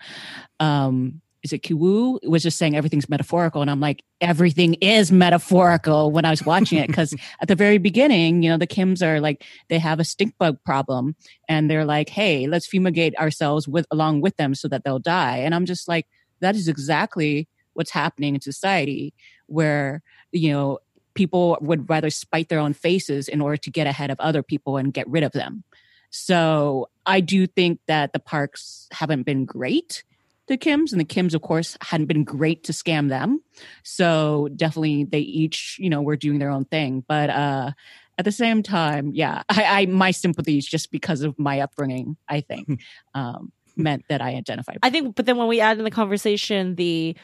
um, 0.59 1.19
is 1.43 1.51
it 1.51 1.61
Kiwoo 1.61 2.19
was 2.27 2.41
just 2.41 2.57
saying 2.57 2.75
everything's 2.75 3.09
metaphorical. 3.09 3.61
And 3.61 3.69
I'm 3.69 3.81
like, 3.81 4.03
everything 4.21 4.75
is 4.75 5.11
metaphorical 5.11 6.09
when 6.09 6.23
I 6.23 6.29
was 6.29 6.45
watching 6.45 6.77
it. 6.79 6.91
Cause 6.93 7.13
at 7.41 7.49
the 7.49 7.55
very 7.55 7.77
beginning, 7.77 8.43
you 8.43 8.49
know, 8.49 8.57
the 8.57 8.67
Kims 8.67 9.05
are 9.05 9.19
like, 9.19 9.43
they 9.67 9.77
have 9.77 9.99
a 9.99 10.05
stink 10.05 10.37
bug 10.37 10.57
problem 10.65 11.15
and 11.49 11.69
they're 11.69 11.85
like, 11.85 12.09
Hey, 12.09 12.47
let's 12.47 12.65
fumigate 12.65 13.15
ourselves 13.17 13.67
with, 13.67 13.85
along 13.91 14.21
with 14.21 14.37
them 14.37 14.55
so 14.55 14.67
that 14.69 14.83
they'll 14.83 14.99
die. 14.99 15.37
And 15.37 15.53
I'm 15.53 15.65
just 15.65 15.87
like, 15.87 16.07
that 16.39 16.55
is 16.55 16.67
exactly 16.67 17.47
what's 17.73 17.91
happening 17.91 18.35
in 18.35 18.41
society 18.41 19.13
where, 19.47 20.01
you 20.31 20.51
know, 20.51 20.79
people 21.13 21.57
would 21.61 21.89
rather 21.89 22.09
spite 22.09 22.49
their 22.49 22.59
own 22.59 22.73
faces 22.73 23.27
in 23.27 23.41
order 23.41 23.57
to 23.57 23.69
get 23.69 23.85
ahead 23.85 24.09
of 24.09 24.19
other 24.19 24.41
people 24.41 24.77
and 24.77 24.93
get 24.93 25.07
rid 25.07 25.23
of 25.23 25.31
them. 25.33 25.63
So 26.09 26.89
I 27.05 27.19
do 27.19 27.47
think 27.47 27.79
that 27.87 28.13
the 28.13 28.19
parks 28.19 28.87
haven't 28.91 29.23
been 29.23 29.45
great 29.45 30.03
to 30.47 30.57
Kim's, 30.57 30.91
and 30.91 30.99
the 30.99 31.05
Kims, 31.05 31.33
of 31.33 31.41
course, 31.41 31.77
hadn't 31.81 32.07
been 32.07 32.23
great 32.23 32.65
to 32.65 32.73
scam 32.73 33.09
them. 33.09 33.41
So 33.83 34.49
definitely, 34.55 35.05
they 35.05 35.19
each, 35.19 35.77
you 35.79 35.89
know, 35.89 36.01
were 36.01 36.17
doing 36.17 36.39
their 36.39 36.49
own 36.49 36.65
thing. 36.65 37.03
But 37.07 37.29
uh, 37.29 37.71
at 38.17 38.25
the 38.25 38.31
same 38.31 38.61
time, 38.63 39.11
yeah, 39.13 39.43
I, 39.49 39.63
I 39.81 39.85
my 39.85 40.11
sympathies 40.11 40.65
just 40.65 40.91
because 40.91 41.21
of 41.21 41.37
my 41.39 41.61
upbringing, 41.61 42.17
I 42.27 42.41
think, 42.41 42.81
um, 43.13 43.51
meant 43.75 44.05
that 44.09 44.21
I 44.21 44.35
identified. 44.35 44.79
I 44.83 44.89
think, 44.89 45.15
but 45.15 45.25
then 45.25 45.37
when 45.37 45.47
we 45.47 45.61
add 45.61 45.77
in 45.77 45.83
the 45.83 45.91
conversation, 45.91 46.75
the 46.75 47.15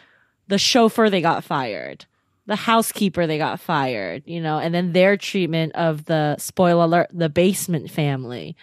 the 0.48 0.58
chauffeur 0.58 1.10
they 1.10 1.22
got 1.22 1.44
fired, 1.44 2.06
the 2.48 2.56
housekeeper 2.56 3.28
they 3.28 3.38
got 3.38 3.60
fired, 3.60 4.24
you 4.26 4.42
know, 4.42 4.58
and 4.58 4.74
then 4.74 4.94
their 4.94 5.16
treatment 5.18 5.76
of 5.76 6.06
the 6.06 6.38
spoiler 6.38 6.86
alert, 6.86 7.10
the 7.14 7.30
basement 7.30 7.92
family. 7.92 8.56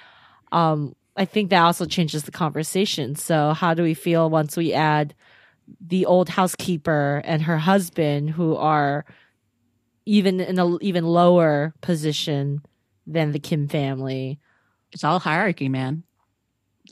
Um, 0.51 0.95
I 1.17 1.25
think 1.25 1.51
that 1.51 1.63
also 1.63 1.87
changes 1.87 2.25
the 2.25 2.31
conversation. 2.31 3.15
So, 3.17 3.53
how 3.53 3.75
do 3.75 3.83
we 3.83 3.95
feel 3.95 4.29
once 4.31 4.57
we 4.57 4.73
add 4.73 5.15
the 5.81 6.07
old 6.07 6.29
housekeeper 6.29 7.23
and 7.25 7.43
her 7.43 7.59
husband, 7.59 8.31
who 8.31 8.57
are 8.57 9.05
even 10.05 10.41
in 10.41 10.59
an 10.59 10.79
even 10.81 11.05
lower 11.05 11.75
position 11.81 12.63
than 13.07 13.33
the 13.33 13.39
Kim 13.39 13.69
family? 13.69 14.39
it's 14.93 15.05
all 15.05 15.19
hierarchy, 15.19 15.69
man. 15.69 16.03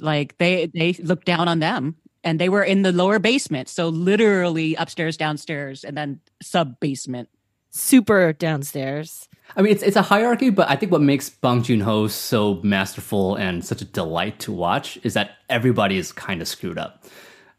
Like 0.01 0.37
they 0.39 0.67
they 0.75 0.95
look 0.95 1.25
down 1.25 1.49
on 1.49 1.61
them, 1.61 1.97
and 2.25 2.41
they 2.41 2.49
were 2.49 2.65
in 2.65 2.83
the 2.83 2.93
lower 2.93 3.19
basement, 3.19 3.69
so 3.69 3.89
literally 3.89 4.75
upstairs, 4.75 5.17
downstairs, 5.17 5.85
and 5.85 5.97
then 5.97 6.21
sub 6.43 6.81
basement. 6.81 7.29
Super 7.71 8.33
downstairs. 8.33 9.29
I 9.57 9.63
mean, 9.63 9.73
it's 9.73 9.83
it's 9.83 9.97
a 9.97 10.03
hierarchy, 10.03 10.51
but 10.51 10.69
I 10.69 10.77
think 10.77 10.91
what 10.91 11.01
makes 11.01 11.31
Bong 11.31 11.63
Joon 11.63 11.81
Ho 11.81 12.09
so 12.09 12.61
masterful 12.63 13.37
and 13.37 13.65
such 13.65 13.83
a 13.83 13.85
delight 13.85 14.41
to 14.41 14.53
watch 14.53 14.99
is 15.03 15.15
that 15.15 15.37
everybody 15.49 15.97
is 15.97 16.13
kind 16.13 16.43
of 16.43 16.49
screwed 16.49 16.79
up. 16.79 17.05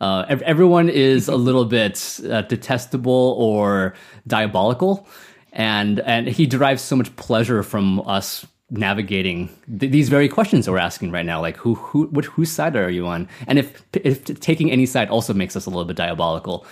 Uh, 0.02 0.26
ev- 0.28 0.42
everyone 0.42 0.90
is 0.90 1.28
a 1.30 1.36
little 1.36 1.66
bit 1.66 2.20
uh, 2.30 2.42
detestable 2.44 3.36
or 3.38 3.94
diabolical, 4.28 5.08
and 5.54 6.02
and 6.02 6.28
he 6.28 6.46
derives 6.46 6.82
so 6.82 6.96
much 6.96 7.16
pleasure 7.16 7.64
from 7.64 8.02
us 8.02 8.46
navigating 8.70 9.48
th- 9.80 9.92
these 9.92 10.10
very 10.10 10.28
questions 10.28 10.66
that 10.66 10.72
we're 10.72 10.78
asking 10.80 11.12
right 11.12 11.26
now. 11.26 11.40
Like, 11.40 11.56
who 11.56 11.76
who 11.76 12.08
what, 12.08 12.26
whose 12.26 12.52
side 12.52 12.76
are 12.76 12.90
you 12.90 13.08
on? 13.08 13.30
And 13.48 13.58
if 13.58 13.84
if 13.94 14.26
taking 14.42 14.70
any 14.70 14.86
side 14.86 15.10
also 15.10 15.34
makes 15.34 15.56
us 15.56 15.66
a 15.66 15.70
little 15.70 15.86
bit 15.86 15.96
diabolical, 15.96 16.66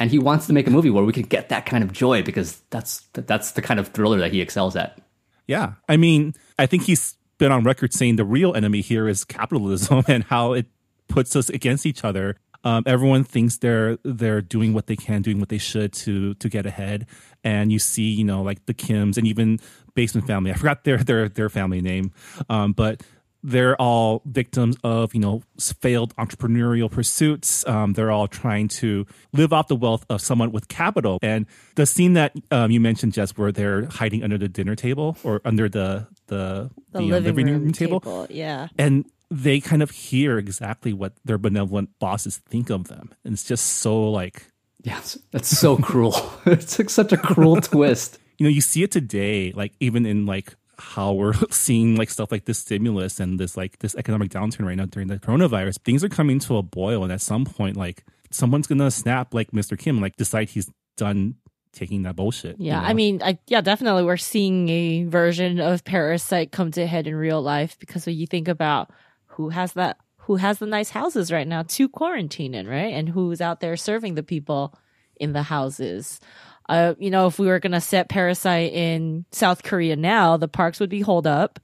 and 0.00 0.10
he 0.10 0.18
wants 0.18 0.46
to 0.46 0.52
make 0.52 0.66
a 0.66 0.70
movie 0.70 0.90
where 0.90 1.04
we 1.04 1.12
can 1.12 1.24
get 1.24 1.48
that 1.48 1.66
kind 1.66 1.82
of 1.82 1.92
joy 1.92 2.22
because 2.22 2.60
that's 2.70 3.00
that's 3.12 3.52
the 3.52 3.62
kind 3.62 3.80
of 3.80 3.88
thriller 3.88 4.18
that 4.18 4.32
he 4.32 4.40
excels 4.40 4.76
at. 4.76 5.00
Yeah. 5.46 5.74
I 5.88 5.96
mean, 5.96 6.34
I 6.58 6.66
think 6.66 6.84
he's 6.84 7.16
been 7.38 7.52
on 7.52 7.64
record 7.64 7.92
saying 7.92 8.16
the 8.16 8.24
real 8.24 8.54
enemy 8.54 8.80
here 8.80 9.08
is 9.08 9.24
capitalism 9.24 10.04
and 10.08 10.24
how 10.24 10.52
it 10.52 10.66
puts 11.08 11.34
us 11.34 11.48
against 11.48 11.86
each 11.86 12.04
other. 12.04 12.36
Um, 12.64 12.82
everyone 12.86 13.22
thinks 13.24 13.56
they're 13.56 13.98
they're 14.02 14.40
doing 14.40 14.72
what 14.72 14.88
they 14.88 14.96
can, 14.96 15.22
doing 15.22 15.38
what 15.38 15.48
they 15.48 15.58
should 15.58 15.92
to 15.94 16.34
to 16.34 16.48
get 16.48 16.66
ahead. 16.66 17.06
And 17.44 17.72
you 17.72 17.78
see, 17.78 18.10
you 18.10 18.24
know, 18.24 18.42
like 18.42 18.66
the 18.66 18.74
Kims 18.74 19.16
and 19.16 19.26
even 19.26 19.60
Basement 19.94 20.26
Family. 20.26 20.50
I 20.50 20.54
forgot 20.54 20.84
their 20.84 20.98
their 20.98 21.28
their 21.28 21.48
family 21.48 21.80
name, 21.80 22.12
um, 22.48 22.72
but 22.72 23.02
they're 23.42 23.76
all 23.80 24.22
victims 24.26 24.76
of 24.82 25.14
you 25.14 25.20
know 25.20 25.42
failed 25.80 26.14
entrepreneurial 26.16 26.90
pursuits. 26.90 27.66
Um, 27.66 27.92
they're 27.92 28.10
all 28.10 28.28
trying 28.28 28.68
to 28.68 29.06
live 29.32 29.52
off 29.52 29.68
the 29.68 29.76
wealth 29.76 30.04
of 30.10 30.20
someone 30.20 30.50
with 30.52 30.68
capital. 30.68 31.18
And 31.22 31.46
the 31.76 31.86
scene 31.86 32.14
that 32.14 32.32
um, 32.50 32.70
you 32.70 32.80
mentioned, 32.80 33.12
Jess, 33.12 33.36
where 33.36 33.52
they're 33.52 33.86
hiding 33.86 34.22
under 34.24 34.38
the 34.38 34.48
dinner 34.48 34.74
table 34.74 35.16
or 35.22 35.40
under 35.44 35.68
the 35.68 36.06
the, 36.26 36.70
The, 36.92 36.98
uh, 36.98 37.18
living, 37.20 37.46
room, 37.46 37.72
table. 37.72 38.26
Yeah. 38.30 38.68
and 38.78 39.06
they 39.30 39.60
kind 39.60 39.82
of 39.82 39.90
hear 39.90 40.38
exactly 40.38 40.92
what 40.94 41.12
their 41.24 41.36
benevolent 41.38 41.90
bosses 41.98 42.38
think 42.48 42.70
of 42.70 42.88
them, 42.88 43.10
and 43.24 43.34
it's 43.34 43.44
just 43.44 43.64
so 43.66 44.10
like 44.10 44.46
Yes, 44.82 45.18
that's 45.32 45.48
so 45.48 45.76
cruel. 45.88 46.14
it's 46.46 46.78
like 46.78 46.88
such 46.90 47.12
a 47.12 47.16
cruel 47.18 47.60
twist. 47.60 48.18
you 48.38 48.44
know 48.44 48.50
you 48.50 48.60
see 48.60 48.82
it 48.82 48.90
today 48.92 49.52
like 49.54 49.72
even 49.80 50.06
in 50.06 50.24
like 50.26 50.54
how 50.78 51.12
we're 51.12 51.34
seeing 51.50 51.96
like 51.96 52.10
stuff 52.10 52.30
like 52.32 52.44
this 52.44 52.58
stimulus 52.58 53.20
and 53.20 53.38
this 53.40 53.56
like 53.56 53.78
this 53.80 53.94
economic 53.96 54.30
downturn 54.30 54.66
right 54.66 54.76
now 54.76 54.86
during 54.86 55.08
the 55.08 55.18
coronavirus 55.18 55.78
things 55.84 56.04
are 56.04 56.08
coming 56.08 56.38
to 56.38 56.56
a 56.56 56.62
boil 56.62 57.02
and 57.02 57.12
at 57.12 57.20
some 57.20 57.44
point 57.44 57.76
like 57.76 58.04
someone's 58.30 58.66
gonna 58.66 58.90
snap 58.90 59.34
like 59.34 59.50
mr 59.52 59.78
kim 59.78 60.00
like 60.00 60.16
decide 60.16 60.48
he's 60.50 60.70
done 60.96 61.34
taking 61.72 62.02
that 62.02 62.16
bullshit 62.16 62.58
you 62.58 62.66
Yeah, 62.66 62.80
know? 62.80 62.86
I 62.86 62.94
mean, 62.94 63.22
I, 63.22 63.38
yeah, 63.46 63.60
definitely. 63.60 64.02
We're 64.02 64.16
seeing 64.16 64.68
a 64.68 65.04
version 65.04 65.60
of 65.60 65.84
Parasite 65.84 66.50
come 66.50 66.70
to 66.72 66.86
head 66.86 67.06
in 67.06 67.14
real 67.14 67.42
life 67.42 67.78
because 67.78 68.06
when 68.06 68.16
you 68.16 68.26
think 68.26 68.48
about 68.48 68.90
who 69.26 69.50
has 69.50 69.74
that, 69.74 69.98
who 70.16 70.36
has 70.36 70.58
the 70.58 70.66
nice 70.66 70.90
houses 70.90 71.30
right 71.30 71.46
now 71.46 71.62
to 71.64 71.88
quarantine 71.88 72.54
in, 72.54 72.66
right? 72.66 72.92
And 72.94 73.08
who's 73.10 73.40
out 73.40 73.60
there 73.60 73.76
serving 73.76 74.14
the 74.14 74.22
people 74.22 74.74
in 75.20 75.34
the 75.34 75.42
houses. 75.44 76.20
Uh, 76.68 76.94
you 76.98 77.10
know, 77.10 77.26
if 77.26 77.38
we 77.38 77.46
were 77.46 77.60
going 77.60 77.72
to 77.72 77.80
set 77.80 78.08
Parasite 78.08 78.72
in 78.72 79.24
South 79.30 79.62
Korea 79.62 79.96
now, 79.96 80.36
the 80.36 80.48
parks 80.48 80.80
would 80.80 80.90
be 80.90 81.00
holed 81.00 81.26
up, 81.26 81.58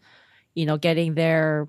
you 0.54 0.64
know, 0.64 0.78
getting 0.78 1.14
their 1.14 1.68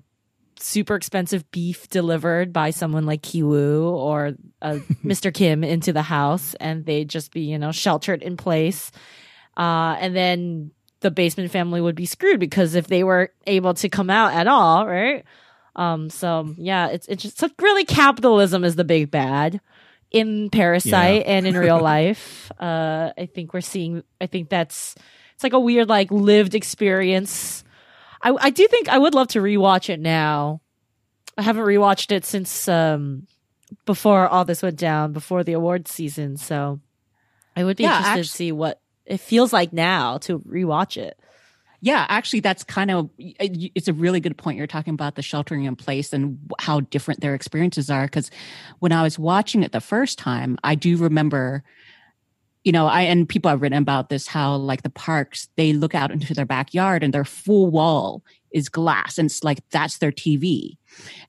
super 0.58 0.94
expensive 0.94 1.50
beef 1.50 1.88
delivered 1.90 2.52
by 2.52 2.70
someone 2.70 3.04
like 3.04 3.22
Kiwoo 3.22 3.92
or 3.92 4.34
uh, 4.62 4.78
Mr. 5.04 5.32
Kim 5.32 5.62
into 5.62 5.92
the 5.92 6.02
house, 6.02 6.54
and 6.54 6.86
they'd 6.86 7.08
just 7.08 7.32
be, 7.32 7.42
you 7.42 7.58
know, 7.58 7.72
sheltered 7.72 8.22
in 8.22 8.36
place. 8.36 8.90
Uh, 9.56 9.96
and 10.00 10.16
then 10.16 10.70
the 11.00 11.10
basement 11.10 11.50
family 11.50 11.80
would 11.80 11.94
be 11.94 12.06
screwed 12.06 12.40
because 12.40 12.74
if 12.74 12.86
they 12.86 13.04
were 13.04 13.32
able 13.46 13.74
to 13.74 13.88
come 13.88 14.10
out 14.10 14.32
at 14.32 14.46
all, 14.46 14.86
right? 14.86 15.24
Um, 15.74 16.08
so 16.08 16.54
yeah, 16.56 16.88
it's 16.88 17.06
it's 17.06 17.22
just 17.22 17.38
so 17.38 17.50
really 17.60 17.84
capitalism 17.84 18.64
is 18.64 18.76
the 18.76 18.84
big 18.84 19.10
bad 19.10 19.60
in 20.10 20.50
Parasite 20.50 21.24
and 21.26 21.46
in 21.46 21.56
real 21.56 21.80
life. 21.94 22.50
Uh, 22.58 23.12
I 23.18 23.26
think 23.26 23.52
we're 23.54 23.60
seeing. 23.60 24.02
I 24.20 24.26
think 24.26 24.48
that's 24.48 24.94
it's 25.34 25.42
like 25.44 25.52
a 25.52 25.60
weird 25.60 25.88
like 25.88 26.10
lived 26.10 26.54
experience. 26.54 27.64
I 28.22 28.30
I 28.40 28.50
do 28.50 28.66
think 28.68 28.88
I 28.88 28.98
would 28.98 29.14
love 29.14 29.28
to 29.28 29.40
rewatch 29.40 29.88
it 29.90 30.00
now. 30.00 30.60
I 31.36 31.42
haven't 31.42 31.64
rewatched 31.64 32.12
it 32.12 32.24
since 32.24 32.66
um 32.68 33.26
before 33.84 34.28
all 34.28 34.44
this 34.44 34.62
went 34.62 34.78
down, 34.78 35.12
before 35.12 35.42
the 35.44 35.52
award 35.52 35.88
season. 35.88 36.36
So 36.36 36.80
I 37.56 37.64
would 37.64 37.76
be 37.76 37.82
Yeah, 37.84 37.96
interested 37.98 38.10
actu- 38.20 38.22
to 38.22 38.28
see 38.28 38.52
what 38.52 38.80
it 39.04 39.18
feels 39.20 39.52
like 39.52 39.72
now 39.72 40.18
to 40.18 40.38
rewatch 40.40 40.96
it. 40.96 41.18
Yeah, 41.80 42.06
actually, 42.08 42.40
that's 42.40 42.64
kind 42.64 42.90
of 42.90 43.06
uh, 43.06 43.48
it's 43.74 43.88
a 43.88 43.92
really 43.92 44.20
good 44.20 44.36
point. 44.36 44.58
You're 44.58 44.66
talking 44.66 44.94
about 44.94 45.14
the 45.14 45.22
sheltering 45.22 45.64
in 45.64 45.76
place 45.76 46.12
and 46.12 46.38
how 46.58 46.80
different 46.80 47.20
their 47.20 47.34
experiences 47.34 47.90
are. 47.90 48.06
Because 48.06 48.30
when 48.78 48.92
I 48.92 49.02
was 49.02 49.18
watching 49.18 49.62
it 49.62 49.72
the 49.72 49.80
first 49.80 50.18
time, 50.18 50.56
I 50.64 50.74
do 50.74 50.96
remember, 50.96 51.62
you 52.64 52.72
know, 52.72 52.86
I 52.86 53.02
and 53.02 53.28
people 53.28 53.50
have 53.50 53.62
written 53.62 53.78
about 53.78 54.08
this 54.08 54.26
how 54.26 54.56
like 54.56 54.82
the 54.82 54.90
parks 54.90 55.48
they 55.56 55.72
look 55.72 55.94
out 55.94 56.10
into 56.10 56.34
their 56.34 56.46
backyard 56.46 57.02
and 57.02 57.12
their 57.12 57.24
full 57.24 57.70
wall 57.70 58.22
is 58.52 58.68
glass 58.68 59.18
and 59.18 59.26
it's 59.26 59.44
like 59.44 59.58
that's 59.70 59.98
their 59.98 60.12
TV. 60.12 60.76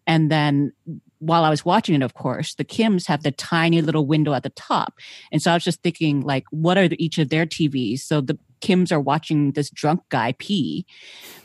And 0.05 0.31
then 0.31 0.71
while 1.19 1.43
I 1.43 1.49
was 1.49 1.65
watching 1.65 1.95
it, 1.95 2.03
of 2.03 2.13
course, 2.13 2.55
the 2.55 2.65
Kims 2.65 3.07
have 3.07 3.23
the 3.23 3.31
tiny 3.31 3.81
little 3.81 4.05
window 4.05 4.33
at 4.33 4.43
the 4.43 4.49
top. 4.51 4.93
And 5.31 5.41
so 5.41 5.51
I 5.51 5.55
was 5.55 5.63
just 5.63 5.81
thinking, 5.81 6.21
like, 6.21 6.45
what 6.51 6.77
are 6.77 6.87
the, 6.87 7.03
each 7.03 7.17
of 7.17 7.29
their 7.29 7.45
TVs? 7.45 8.01
So 8.01 8.21
the 8.21 8.37
Kims 8.61 8.91
are 8.91 8.99
watching 8.99 9.51
this 9.51 9.69
drunk 9.69 10.01
guy 10.09 10.33
pee. 10.37 10.85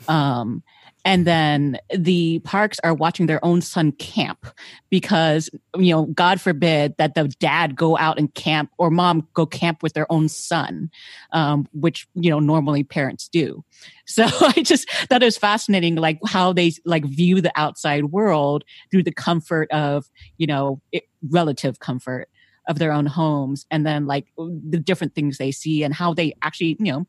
Um, 0.07 0.63
and 1.05 1.27
then 1.27 1.77
the 1.93 2.39
parks 2.39 2.79
are 2.83 2.93
watching 2.93 3.25
their 3.25 3.43
own 3.43 3.61
son 3.61 3.91
camp 3.93 4.47
because 4.89 5.49
you 5.75 5.93
know 5.93 6.05
god 6.05 6.39
forbid 6.39 6.95
that 6.97 7.15
the 7.15 7.27
dad 7.39 7.75
go 7.75 7.97
out 7.97 8.17
and 8.17 8.33
camp 8.33 8.71
or 8.77 8.89
mom 8.89 9.27
go 9.33 9.45
camp 9.45 9.83
with 9.83 9.93
their 9.93 10.11
own 10.11 10.29
son 10.29 10.89
um, 11.31 11.67
which 11.73 12.07
you 12.15 12.29
know 12.29 12.39
normally 12.39 12.83
parents 12.83 13.27
do 13.27 13.63
so 14.05 14.23
i 14.41 14.61
just 14.63 14.89
thought 14.89 15.21
it 15.21 15.25
was 15.25 15.37
fascinating 15.37 15.95
like 15.95 16.19
how 16.27 16.53
they 16.53 16.71
like 16.85 17.05
view 17.05 17.41
the 17.41 17.51
outside 17.55 18.05
world 18.05 18.63
through 18.91 19.03
the 19.03 19.13
comfort 19.13 19.69
of 19.71 20.09
you 20.37 20.47
know 20.47 20.81
it, 20.91 21.03
relative 21.29 21.79
comfort 21.79 22.29
of 22.67 22.79
their 22.79 22.91
own 22.91 23.05
homes 23.05 23.65
and 23.69 23.85
then 23.85 24.05
like 24.05 24.27
the 24.37 24.79
different 24.79 25.13
things 25.15 25.37
they 25.37 25.51
see 25.51 25.83
and 25.83 25.93
how 25.93 26.13
they 26.13 26.33
actually 26.41 26.75
you 26.79 26.91
know 26.91 27.05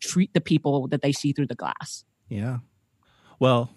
treat 0.00 0.32
the 0.34 0.40
people 0.40 0.88
that 0.88 1.02
they 1.02 1.12
see 1.12 1.32
through 1.32 1.46
the 1.46 1.54
glass 1.54 2.04
yeah 2.28 2.58
well, 3.42 3.70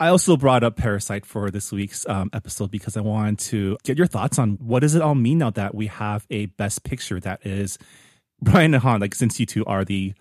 I 0.00 0.08
also 0.08 0.36
brought 0.36 0.64
up 0.64 0.74
Parasite 0.74 1.24
for 1.24 1.48
this 1.52 1.70
week's 1.70 2.04
um, 2.08 2.28
episode 2.32 2.72
because 2.72 2.96
I 2.96 3.02
wanted 3.02 3.38
to 3.38 3.78
get 3.84 3.96
your 3.96 4.08
thoughts 4.08 4.36
on 4.36 4.54
what 4.54 4.80
does 4.80 4.96
it 4.96 5.00
all 5.00 5.14
mean 5.14 5.38
now 5.38 5.50
that 5.50 5.76
we 5.76 5.86
have 5.86 6.26
a 6.28 6.46
Best 6.46 6.82
Picture 6.82 7.20
that 7.20 7.46
is 7.46 7.78
Brian 8.40 8.74
and 8.74 8.82
Hanh. 8.82 9.00
Like, 9.00 9.14
since 9.14 9.38
you 9.38 9.46
two 9.46 9.64
are 9.64 9.84
the 9.84 10.12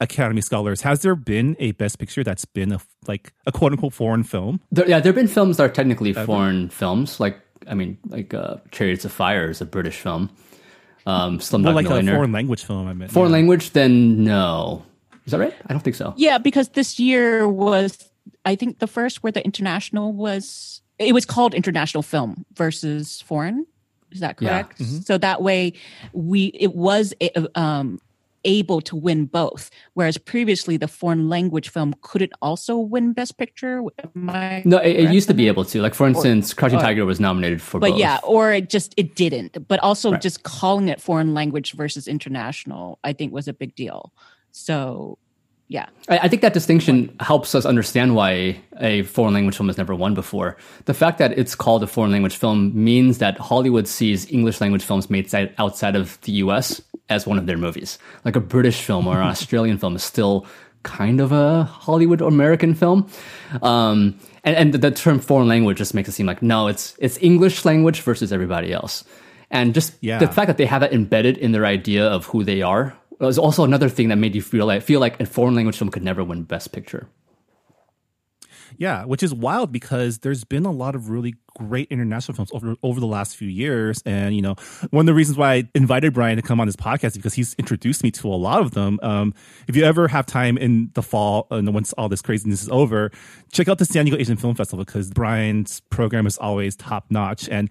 Academy 0.00 0.40
scholars, 0.40 0.80
has 0.80 1.02
there 1.02 1.14
been 1.14 1.54
a 1.60 1.70
Best 1.70 2.00
Picture 2.00 2.24
that's 2.24 2.44
been 2.44 2.72
a 2.72 2.80
like 3.06 3.32
a 3.46 3.52
quote 3.52 3.70
unquote 3.70 3.92
foreign 3.92 4.24
film? 4.24 4.62
There, 4.72 4.88
yeah, 4.88 4.98
there 4.98 5.10
have 5.10 5.14
been 5.14 5.28
films 5.28 5.58
that 5.58 5.62
are 5.62 5.72
technically 5.72 6.10
Ever? 6.10 6.26
foreign 6.26 6.68
films. 6.70 7.20
Like, 7.20 7.38
I 7.68 7.74
mean, 7.74 7.98
like 8.08 8.34
uh, 8.34 8.56
Chariots 8.70 9.04
of 9.04 9.12
Fire 9.12 9.50
is 9.50 9.60
a 9.60 9.66
British 9.66 9.96
film. 9.96 10.30
Um, 11.06 11.38
Slumdog 11.38 11.64
well, 11.64 11.74
like 11.74 11.84
Millionaire. 11.84 12.14
a 12.14 12.18
foreign 12.18 12.32
language 12.32 12.64
film. 12.64 12.86
I 12.86 12.92
meant 12.92 13.10
foreign 13.10 13.30
yeah. 13.30 13.36
language. 13.38 13.70
Then 13.72 14.24
no, 14.24 14.84
is 15.26 15.32
that 15.32 15.38
right? 15.38 15.54
I 15.66 15.72
don't 15.72 15.80
think 15.80 15.96
so. 15.96 16.14
Yeah, 16.16 16.38
because 16.38 16.70
this 16.70 16.98
year 16.98 17.48
was 17.48 18.10
I 18.44 18.56
think 18.56 18.78
the 18.78 18.86
first 18.86 19.22
where 19.22 19.32
the 19.32 19.44
international 19.44 20.12
was 20.12 20.82
it 20.98 21.12
was 21.12 21.24
called 21.24 21.54
international 21.54 22.02
film 22.02 22.44
versus 22.54 23.22
foreign. 23.22 23.66
Is 24.12 24.20
that 24.20 24.36
correct? 24.36 24.80
Yeah. 24.80 24.86
Mm-hmm. 24.86 24.98
So 25.00 25.18
that 25.18 25.42
way 25.42 25.72
we 26.12 26.46
it 26.46 26.74
was 26.74 27.14
um, 27.54 28.00
able 28.44 28.80
to 28.82 28.96
win 28.96 29.26
both, 29.26 29.70
whereas 29.94 30.18
previously 30.18 30.76
the 30.76 30.88
foreign 30.88 31.28
language 31.28 31.68
film 31.68 31.94
couldn't 32.02 32.32
also 32.42 32.78
win 32.78 33.12
Best 33.12 33.38
Picture. 33.38 33.82
no, 34.14 34.78
it, 34.78 34.96
it, 34.96 35.12
used 35.12 35.28
to 35.28 35.34
be 35.34 35.48
able 35.48 35.64
to. 35.66 35.80
Like 35.80 35.94
for 35.94 36.06
instance, 36.06 36.52
or, 36.52 36.56
Crouching 36.56 36.78
or, 36.78 36.82
Tiger 36.82 37.04
was 37.04 37.20
nominated 37.20 37.62
for. 37.62 37.80
But 37.80 37.92
both. 37.92 38.00
yeah, 38.00 38.18
or 38.22 38.52
it 38.52 38.70
just 38.70 38.94
it 38.96 39.14
didn't. 39.14 39.68
But 39.68 39.80
also 39.80 40.12
right. 40.12 40.20
just 40.20 40.42
calling 40.42 40.88
it 40.88 41.00
foreign 41.00 41.34
language 41.34 41.72
versus 41.72 42.08
international, 42.08 42.98
I 43.04 43.12
think 43.12 43.32
was 43.32 43.48
a 43.48 43.52
big 43.52 43.74
deal. 43.74 44.12
So 44.52 45.18
yeah. 45.70 45.86
I, 46.08 46.18
I, 46.18 46.28
think 46.28 46.42
that 46.42 46.52
distinction 46.52 47.14
helps 47.20 47.54
us 47.54 47.64
understand 47.64 48.16
why 48.16 48.60
a 48.80 49.02
foreign 49.02 49.34
language 49.34 49.56
film 49.56 49.68
has 49.68 49.78
never 49.78 49.94
won 49.94 50.14
before. 50.14 50.56
The 50.86 50.94
fact 50.94 51.18
that 51.18 51.38
it's 51.38 51.54
called 51.54 51.84
a 51.84 51.86
foreign 51.86 52.10
language 52.10 52.36
film 52.36 52.72
means 52.74 53.18
that 53.18 53.38
Hollywood 53.38 53.86
sees 53.86 54.28
English 54.32 54.60
language 54.60 54.82
films 54.82 55.08
made 55.08 55.32
outside 55.58 55.94
of 55.94 56.20
the 56.22 56.32
US 56.32 56.82
as 57.10 57.26
one 57.26 57.38
of 57.38 57.46
their 57.46 57.58
movies. 57.58 57.98
Like 58.24 58.36
a 58.36 58.40
British 58.40 58.82
film 58.82 59.06
or 59.06 59.16
an 59.16 59.28
Australian 59.28 59.78
film 59.78 59.96
is 59.96 60.02
still 60.02 60.46
kind 60.82 61.20
of 61.20 61.32
a 61.32 61.64
Hollywood 61.64 62.22
American 62.22 62.74
film. 62.74 63.10
Um, 63.62 64.18
and, 64.44 64.56
and 64.56 64.72
the 64.72 64.90
term 64.90 65.18
foreign 65.20 65.48
language 65.48 65.76
just 65.76 65.92
makes 65.92 66.08
it 66.08 66.12
seem 66.12 66.26
like, 66.26 66.40
no, 66.40 66.68
it's, 66.68 66.96
it's 66.98 67.18
English 67.20 67.64
language 67.66 68.00
versus 68.00 68.32
everybody 68.32 68.72
else. 68.72 69.04
And 69.50 69.74
just 69.74 69.94
yeah. 70.00 70.18
the 70.18 70.28
fact 70.28 70.46
that 70.46 70.56
they 70.56 70.66
have 70.66 70.80
that 70.80 70.92
embedded 70.92 71.36
in 71.36 71.52
their 71.52 71.66
idea 71.66 72.06
of 72.06 72.24
who 72.26 72.44
they 72.44 72.62
are 72.62 72.96
is 73.20 73.38
also 73.38 73.64
another 73.64 73.88
thing 73.88 74.08
that 74.08 74.16
made 74.16 74.34
you 74.34 74.42
feel 74.42 74.66
like 74.66 74.82
feel 74.82 75.00
like 75.00 75.20
a 75.20 75.26
foreign 75.26 75.54
language 75.54 75.76
film 75.76 75.90
could 75.90 76.04
never 76.04 76.24
win 76.24 76.44
Best 76.44 76.72
Picture. 76.72 77.08
Yeah, 78.78 79.04
which 79.04 79.22
is 79.22 79.34
wild 79.34 79.72
because 79.72 80.18
there's 80.18 80.44
been 80.44 80.64
a 80.64 80.70
lot 80.70 80.94
of 80.94 81.10
really 81.10 81.34
great 81.56 81.88
international 81.90 82.34
films 82.36 82.50
over 82.52 82.76
over 82.82 83.00
the 83.00 83.06
last 83.06 83.36
few 83.36 83.48
years, 83.48 84.02
and 84.06 84.34
you 84.34 84.42
know, 84.42 84.54
one 84.90 85.02
of 85.02 85.06
the 85.06 85.14
reasons 85.14 85.38
why 85.38 85.54
I 85.54 85.68
invited 85.74 86.14
Brian 86.14 86.36
to 86.36 86.42
come 86.42 86.60
on 86.60 86.66
this 86.66 86.76
podcast 86.76 87.08
is 87.08 87.16
because 87.16 87.34
he's 87.34 87.54
introduced 87.54 88.02
me 88.02 88.10
to 88.12 88.28
a 88.28 88.36
lot 88.36 88.60
of 88.60 88.72
them. 88.72 88.98
Um, 89.02 89.34
if 89.68 89.76
you 89.76 89.84
ever 89.84 90.08
have 90.08 90.26
time 90.26 90.56
in 90.58 90.90
the 90.94 91.02
fall, 91.02 91.46
and 91.50 91.72
once 91.74 91.92
all 91.94 92.08
this 92.08 92.22
craziness 92.22 92.62
is 92.62 92.68
over, 92.68 93.10
check 93.52 93.68
out 93.68 93.78
the 93.78 93.84
San 93.84 94.04
Diego 94.04 94.20
Asian 94.20 94.36
Film 94.36 94.54
Festival 94.54 94.84
because 94.84 95.10
Brian's 95.10 95.80
program 95.90 96.26
is 96.26 96.38
always 96.38 96.76
top 96.76 97.06
notch, 97.10 97.48
and 97.48 97.70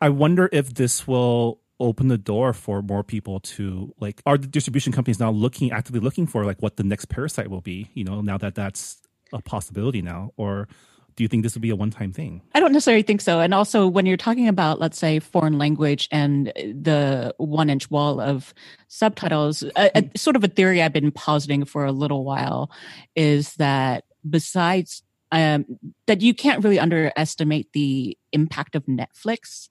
I 0.00 0.08
wonder 0.10 0.48
if 0.52 0.74
this 0.74 1.06
will 1.06 1.60
open 1.80 2.08
the 2.08 2.18
door 2.18 2.52
for 2.52 2.82
more 2.82 3.04
people 3.04 3.40
to 3.40 3.94
like 4.00 4.20
are 4.26 4.36
the 4.36 4.46
distribution 4.46 4.92
companies 4.92 5.20
now 5.20 5.30
looking 5.30 5.70
actively 5.70 6.00
looking 6.00 6.26
for 6.26 6.44
like 6.44 6.60
what 6.60 6.76
the 6.76 6.82
next 6.82 7.04
parasite 7.06 7.48
will 7.48 7.60
be 7.60 7.88
you 7.94 8.02
know 8.02 8.20
now 8.20 8.36
that 8.36 8.54
that's 8.54 8.98
a 9.32 9.42
possibility 9.42 10.02
now 10.02 10.32
or 10.36 10.68
do 11.18 11.24
you 11.24 11.28
think 11.28 11.42
this 11.42 11.54
would 11.54 11.62
be 11.62 11.70
a 11.70 11.74
one-time 11.74 12.12
thing? 12.12 12.42
I 12.54 12.60
don't 12.60 12.72
necessarily 12.72 13.02
think 13.02 13.20
so. 13.20 13.40
And 13.40 13.52
also 13.52 13.88
when 13.88 14.06
you're 14.06 14.16
talking 14.16 14.46
about 14.46 14.78
let's 14.78 14.96
say 14.96 15.18
foreign 15.18 15.58
language 15.58 16.08
and 16.12 16.52
the 16.56 17.34
one 17.38 17.68
inch 17.70 17.90
wall 17.90 18.20
of 18.20 18.54
subtitles 18.86 19.64
a, 19.76 19.90
a, 19.98 20.10
sort 20.16 20.36
of 20.36 20.44
a 20.44 20.48
theory 20.48 20.80
i've 20.80 20.92
been 20.92 21.10
positing 21.10 21.64
for 21.64 21.84
a 21.84 21.92
little 21.92 22.24
while 22.24 22.70
is 23.16 23.54
that 23.54 24.04
besides 24.28 25.02
um, 25.30 25.66
that 26.06 26.22
you 26.22 26.32
can't 26.32 26.64
really 26.64 26.78
underestimate 26.78 27.72
the 27.72 28.16
impact 28.32 28.74
of 28.74 28.86
netflix 28.86 29.68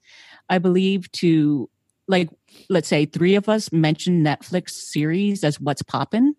i 0.48 0.58
believe 0.58 1.10
to 1.12 1.68
like 2.08 2.30
let's 2.68 2.88
say 2.88 3.04
three 3.04 3.34
of 3.34 3.48
us 3.48 3.70
mention 3.72 4.24
Netflix 4.24 4.70
series 4.70 5.44
as 5.44 5.60
what's 5.60 5.82
poppin', 5.82 6.34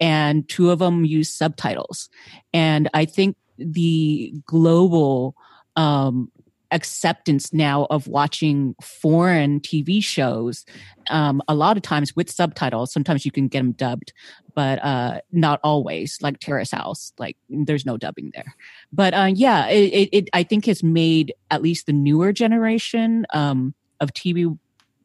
and 0.00 0.48
two 0.48 0.70
of 0.70 0.80
them 0.80 1.04
use 1.04 1.30
subtitles. 1.30 2.08
And 2.52 2.90
I 2.92 3.04
think 3.04 3.36
the 3.56 4.34
global 4.46 5.36
um, 5.76 6.30
acceptance 6.74 7.52
now 7.52 7.86
of 7.88 8.08
watching 8.08 8.74
foreign 8.82 9.60
TV 9.60 10.02
shows, 10.02 10.64
um, 11.08 11.40
a 11.46 11.54
lot 11.54 11.76
of 11.76 11.82
times 11.82 12.16
with 12.16 12.30
subtitles. 12.30 12.92
Sometimes 12.92 13.24
you 13.24 13.30
can 13.30 13.46
get 13.48 13.60
them 13.60 13.72
dubbed, 13.72 14.12
but 14.54 14.82
uh, 14.84 15.20
not 15.30 15.60
always. 15.62 16.18
Like 16.20 16.40
Terrace 16.40 16.72
House, 16.72 17.12
like 17.18 17.36
there's 17.48 17.86
no 17.86 17.96
dubbing 17.96 18.32
there. 18.34 18.54
But 18.92 19.14
uh, 19.14 19.30
yeah, 19.32 19.68
it, 19.68 20.08
it, 20.12 20.30
I 20.32 20.42
think 20.42 20.66
has 20.66 20.82
made 20.82 21.32
at 21.50 21.62
least 21.62 21.86
the 21.86 21.92
newer 21.92 22.32
generation 22.32 23.24
um, 23.32 23.74
of 24.00 24.12
TV 24.12 24.58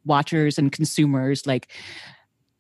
watchers 0.06 0.58
and 0.58 0.72
consumers 0.72 1.46
like 1.46 1.72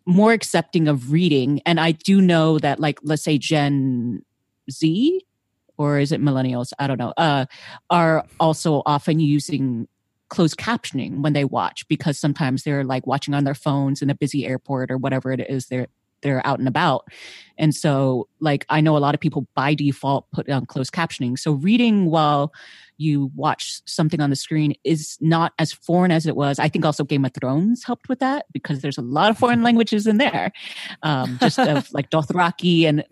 more 0.06 0.34
accepting 0.34 0.88
of 0.88 1.12
reading. 1.12 1.62
And 1.66 1.80
i 1.80 1.92
do 1.92 2.22
know 2.22 2.60
that 2.60 2.80
like 2.80 3.00
let's 3.04 3.24
say 3.24 3.38
gen 3.38 4.24
z 4.70 5.26
or 5.78 5.98
is 5.98 6.12
it 6.12 6.22
millennials? 6.22 6.74
I 6.78 6.88
don't 6.88 7.00
know 7.00 7.14
uh, 7.18 7.46
are 7.90 8.26
also 8.40 8.84
often 8.86 9.20
using 9.20 9.88
closed 10.30 10.58
captioning 10.58 11.22
when 11.22 11.34
they 11.34 11.46
watch 11.46 11.88
because 11.88 12.20
sometimes 12.20 12.64
they're 12.64 12.84
like 12.84 13.08
watching 13.08 13.34
on 13.34 13.46
their 13.46 13.56
phones 13.56 14.02
in 14.02 14.10
a 14.10 14.16
busy 14.16 14.46
airport 14.46 14.92
or 14.92 14.98
whatever 14.98 15.32
it 15.32 15.40
is 15.50 15.68
they're 15.68 15.88
they're 16.22 16.46
out 16.46 16.60
and 16.60 16.68
about 16.68 17.08
and 17.58 17.74
so 17.76 18.28
like 18.40 18.66
i 18.70 18.82
know 18.82 18.96
a 18.96 19.00
lot 19.00 19.16
of 19.16 19.22
people 19.22 19.48
by 19.56 19.74
default 19.74 20.30
put 20.32 20.50
on 20.50 20.66
closed 20.66 20.92
captioning 20.92 21.38
so 21.38 21.54
reading 21.54 22.10
while 22.10 22.52
you 23.00 23.32
watch 23.34 23.82
something 23.86 24.20
on 24.20 24.30
the 24.30 24.36
screen 24.36 24.76
is 24.84 25.18
not 25.22 25.54
as 25.58 25.72
foreign 25.72 26.12
as 26.12 26.26
it 26.26 26.36
was. 26.36 26.60
I 26.60 26.68
think 26.68 26.84
also 26.84 27.06
Game 27.06 27.24
of 27.24 27.34
Thrones 27.34 27.84
helped 27.84 28.10
with 28.10 28.20
that 28.20 28.46
because 28.52 28.82
there's 28.82 28.98
a 28.98 29.02
lot 29.02 29.32
of 29.32 29.38
foreign 29.38 29.64
languages 29.64 30.06
in 30.06 30.18
there, 30.18 30.52
um, 31.02 31.38
just 31.40 31.58
of 31.58 31.90
like 31.94 32.10
Dothraki 32.10 32.84
and 32.84 33.06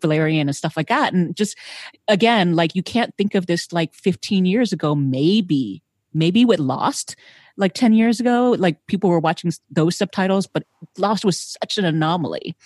Valyrian 0.00 0.42
and 0.42 0.54
stuff 0.54 0.76
like 0.76 0.88
that. 0.88 1.12
And 1.12 1.36
just 1.36 1.58
again, 2.06 2.54
like 2.54 2.76
you 2.76 2.82
can't 2.82 3.14
think 3.18 3.34
of 3.34 3.46
this 3.46 3.72
like 3.72 3.92
15 3.92 4.46
years 4.46 4.72
ago, 4.72 4.94
maybe, 4.94 5.82
maybe 6.14 6.44
with 6.44 6.60
Lost. 6.60 7.16
Like 7.56 7.74
10 7.74 7.92
years 7.92 8.18
ago, 8.18 8.56
like 8.58 8.84
people 8.86 9.10
were 9.10 9.20
watching 9.20 9.52
those 9.70 9.96
subtitles, 9.96 10.46
but 10.46 10.64
Lost 10.98 11.24
was 11.24 11.56
such 11.62 11.78
an 11.78 11.84
anomaly. 11.84 12.56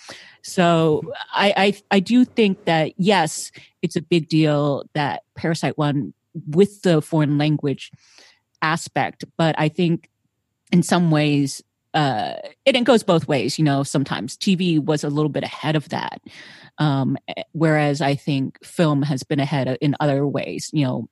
So 0.42 1.02
I, 1.34 1.52
I, 1.56 1.96
I 1.96 2.00
do 2.00 2.24
think 2.24 2.64
that 2.64 2.92
yes, 2.96 3.52
it's 3.82 3.96
a 3.96 4.02
big 4.02 4.28
deal 4.28 4.84
that 4.94 5.24
Parasite 5.36 5.76
won 5.76 6.14
with 6.46 6.82
the 6.82 7.02
foreign 7.02 7.38
language 7.38 7.90
aspect. 8.62 9.24
But 9.36 9.54
I 9.58 9.68
think 9.68 10.08
in 10.72 10.82
some 10.82 11.10
ways, 11.10 11.62
uh, 11.94 12.34
it, 12.64 12.76
it 12.76 12.84
goes 12.84 13.02
both 13.02 13.28
ways. 13.28 13.58
You 13.58 13.64
know, 13.64 13.82
sometimes 13.82 14.36
TV 14.36 14.82
was 14.82 15.04
a 15.04 15.10
little 15.10 15.30
bit 15.30 15.44
ahead 15.44 15.76
of 15.76 15.88
that, 15.88 16.20
um, 16.78 17.16
whereas 17.52 18.00
I 18.00 18.14
think 18.14 18.64
film 18.64 19.02
has 19.02 19.22
been 19.22 19.40
ahead 19.40 19.78
in 19.80 19.96
other 20.00 20.26
ways. 20.26 20.70
You 20.72 20.84
know, 20.84 21.08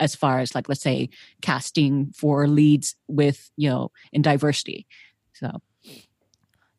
as 0.00 0.14
far 0.14 0.40
as 0.40 0.54
like 0.54 0.68
let's 0.68 0.82
say 0.82 1.08
casting 1.42 2.12
for 2.12 2.46
leads 2.46 2.94
with 3.08 3.50
you 3.56 3.68
know 3.68 3.90
in 4.12 4.22
diversity. 4.22 4.86
So, 5.32 5.60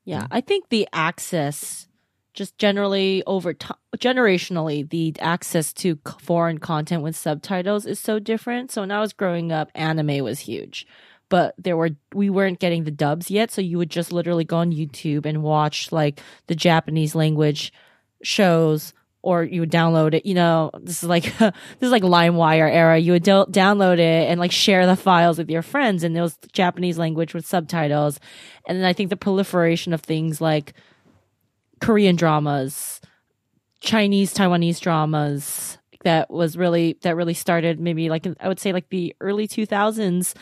yeah, 0.06 0.28
I 0.32 0.42
think 0.42 0.70
the 0.70 0.88
access 0.92 1.88
just 2.38 2.58
generally 2.60 3.24
over 3.26 3.52
time, 3.52 3.78
generationally, 3.98 4.88
the 4.88 5.14
access 5.20 5.74
to 5.74 5.98
c- 6.08 6.14
foreign 6.20 6.60
content 6.60 7.02
with 7.02 7.16
subtitles 7.16 7.88
is 7.88 8.00
so 8.00 8.20
different. 8.20 8.72
So 8.72 8.82
when 8.82 8.92
I 8.92 9.00
was 9.00 9.12
growing 9.12 9.52
up, 9.52 9.72
anime 9.74 10.24
was 10.24 10.40
huge, 10.40 10.86
but 11.30 11.56
there 11.58 11.76
were 11.76 11.90
we 12.14 12.30
weren't 12.30 12.60
getting 12.60 12.84
the 12.84 12.92
dubs 12.92 13.32
yet. 13.32 13.50
So 13.50 13.60
you 13.60 13.80
would 13.80 13.90
just 13.90 14.14
literally 14.14 14.44
go 14.44 14.58
on 14.58 14.72
YouTube 14.72 15.26
and 15.26 15.42
watch 15.42 15.92
like 15.92 16.22
the 16.46 16.56
Japanese 16.56 17.16
language 17.16 17.74
shows 18.22 18.94
or 19.28 19.44
you 19.44 19.60
would 19.60 19.72
download 19.72 20.14
it. 20.14 20.26
You 20.26 20.36
know, 20.36 20.72
this 20.80 21.04
is 21.04 21.10
like 21.10 21.38
this 21.38 21.52
is 21.82 21.92
like 21.92 22.02
LimeWire 22.02 22.72
era. 22.72 22.98
You 22.98 23.12
would 23.12 23.24
do- 23.24 23.46
download 23.50 24.00
it 24.00 24.30
and 24.30 24.40
like 24.40 24.54
share 24.54 24.88
the 24.88 24.96
files 24.96 25.38
with 25.38 25.50
your 25.50 25.62
friends, 25.62 26.06
and 26.06 26.18
it 26.18 26.22
was 26.22 26.38
Japanese 26.54 26.98
language 26.98 27.34
with 27.34 27.46
subtitles. 27.46 28.22
And 28.70 28.78
then 28.78 28.86
I 28.86 28.94
think 28.94 29.10
the 29.10 29.18
proliferation 29.18 29.92
of 29.92 30.00
things 30.00 30.40
like 30.40 30.76
Korean 31.82 32.16
dramas, 32.16 33.02
Chinese 33.82 34.34
Taiwanese 34.34 34.80
dramas 34.80 35.78
that 36.06 36.30
was 36.30 36.56
really 36.56 36.98
that 37.02 37.18
really 37.18 37.34
started 37.34 37.82
maybe 37.82 38.10
like 38.10 38.26
I 38.40 38.48
would 38.48 38.62
say 38.62 38.72
like 38.72 38.88
the 38.88 39.14
early 39.20 39.46
2000s 39.46 40.36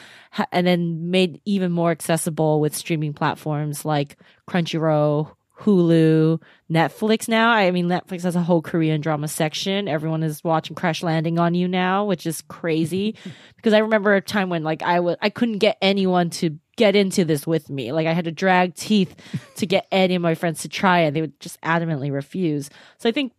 and 0.51 0.67
then 0.67 1.09
made 1.09 1.41
even 1.45 1.71
more 1.71 1.89
accessible 1.89 2.59
with 2.59 2.75
streaming 2.75 3.13
platforms 3.13 3.83
like 3.83 4.17
Crunchyroll, 4.47 5.34
Hulu, 5.59 6.41
Netflix 6.69 7.27
now. 7.27 7.51
I 7.51 7.71
mean, 7.71 7.87
Netflix 7.87 8.23
has 8.23 8.35
a 8.35 8.41
whole 8.41 8.61
Korean 8.61 8.99
drama 8.99 9.27
section. 9.27 9.87
Everyone 9.87 10.21
is 10.21 10.43
watching 10.43 10.75
Crash 10.75 11.01
Landing 11.01 11.39
on 11.39 11.53
You 11.53 11.67
now, 11.67 12.05
which 12.05 12.25
is 12.27 12.41
crazy. 12.43 13.15
because 13.55 13.73
I 13.73 13.79
remember 13.79 14.15
a 14.15 14.21
time 14.21 14.49
when 14.49 14.63
like 14.63 14.81
I 14.83 14.99
was 14.99 15.15
I 15.21 15.29
couldn't 15.29 15.59
get 15.59 15.77
anyone 15.81 16.29
to 16.31 16.59
get 16.75 16.95
into 16.95 17.23
this 17.23 17.47
with 17.47 17.69
me. 17.69 17.93
Like 17.93 18.07
I 18.07 18.13
had 18.13 18.25
to 18.25 18.31
drag 18.31 18.75
teeth 18.75 19.15
to 19.55 19.65
get 19.65 19.87
any 19.91 20.15
of 20.15 20.21
my 20.21 20.35
friends 20.35 20.61
to 20.61 20.69
try 20.69 21.01
it. 21.01 21.13
They 21.13 21.21
would 21.21 21.39
just 21.39 21.59
adamantly 21.61 22.11
refuse. 22.11 22.69
So 22.97 23.07
I 23.07 23.11
think 23.13 23.31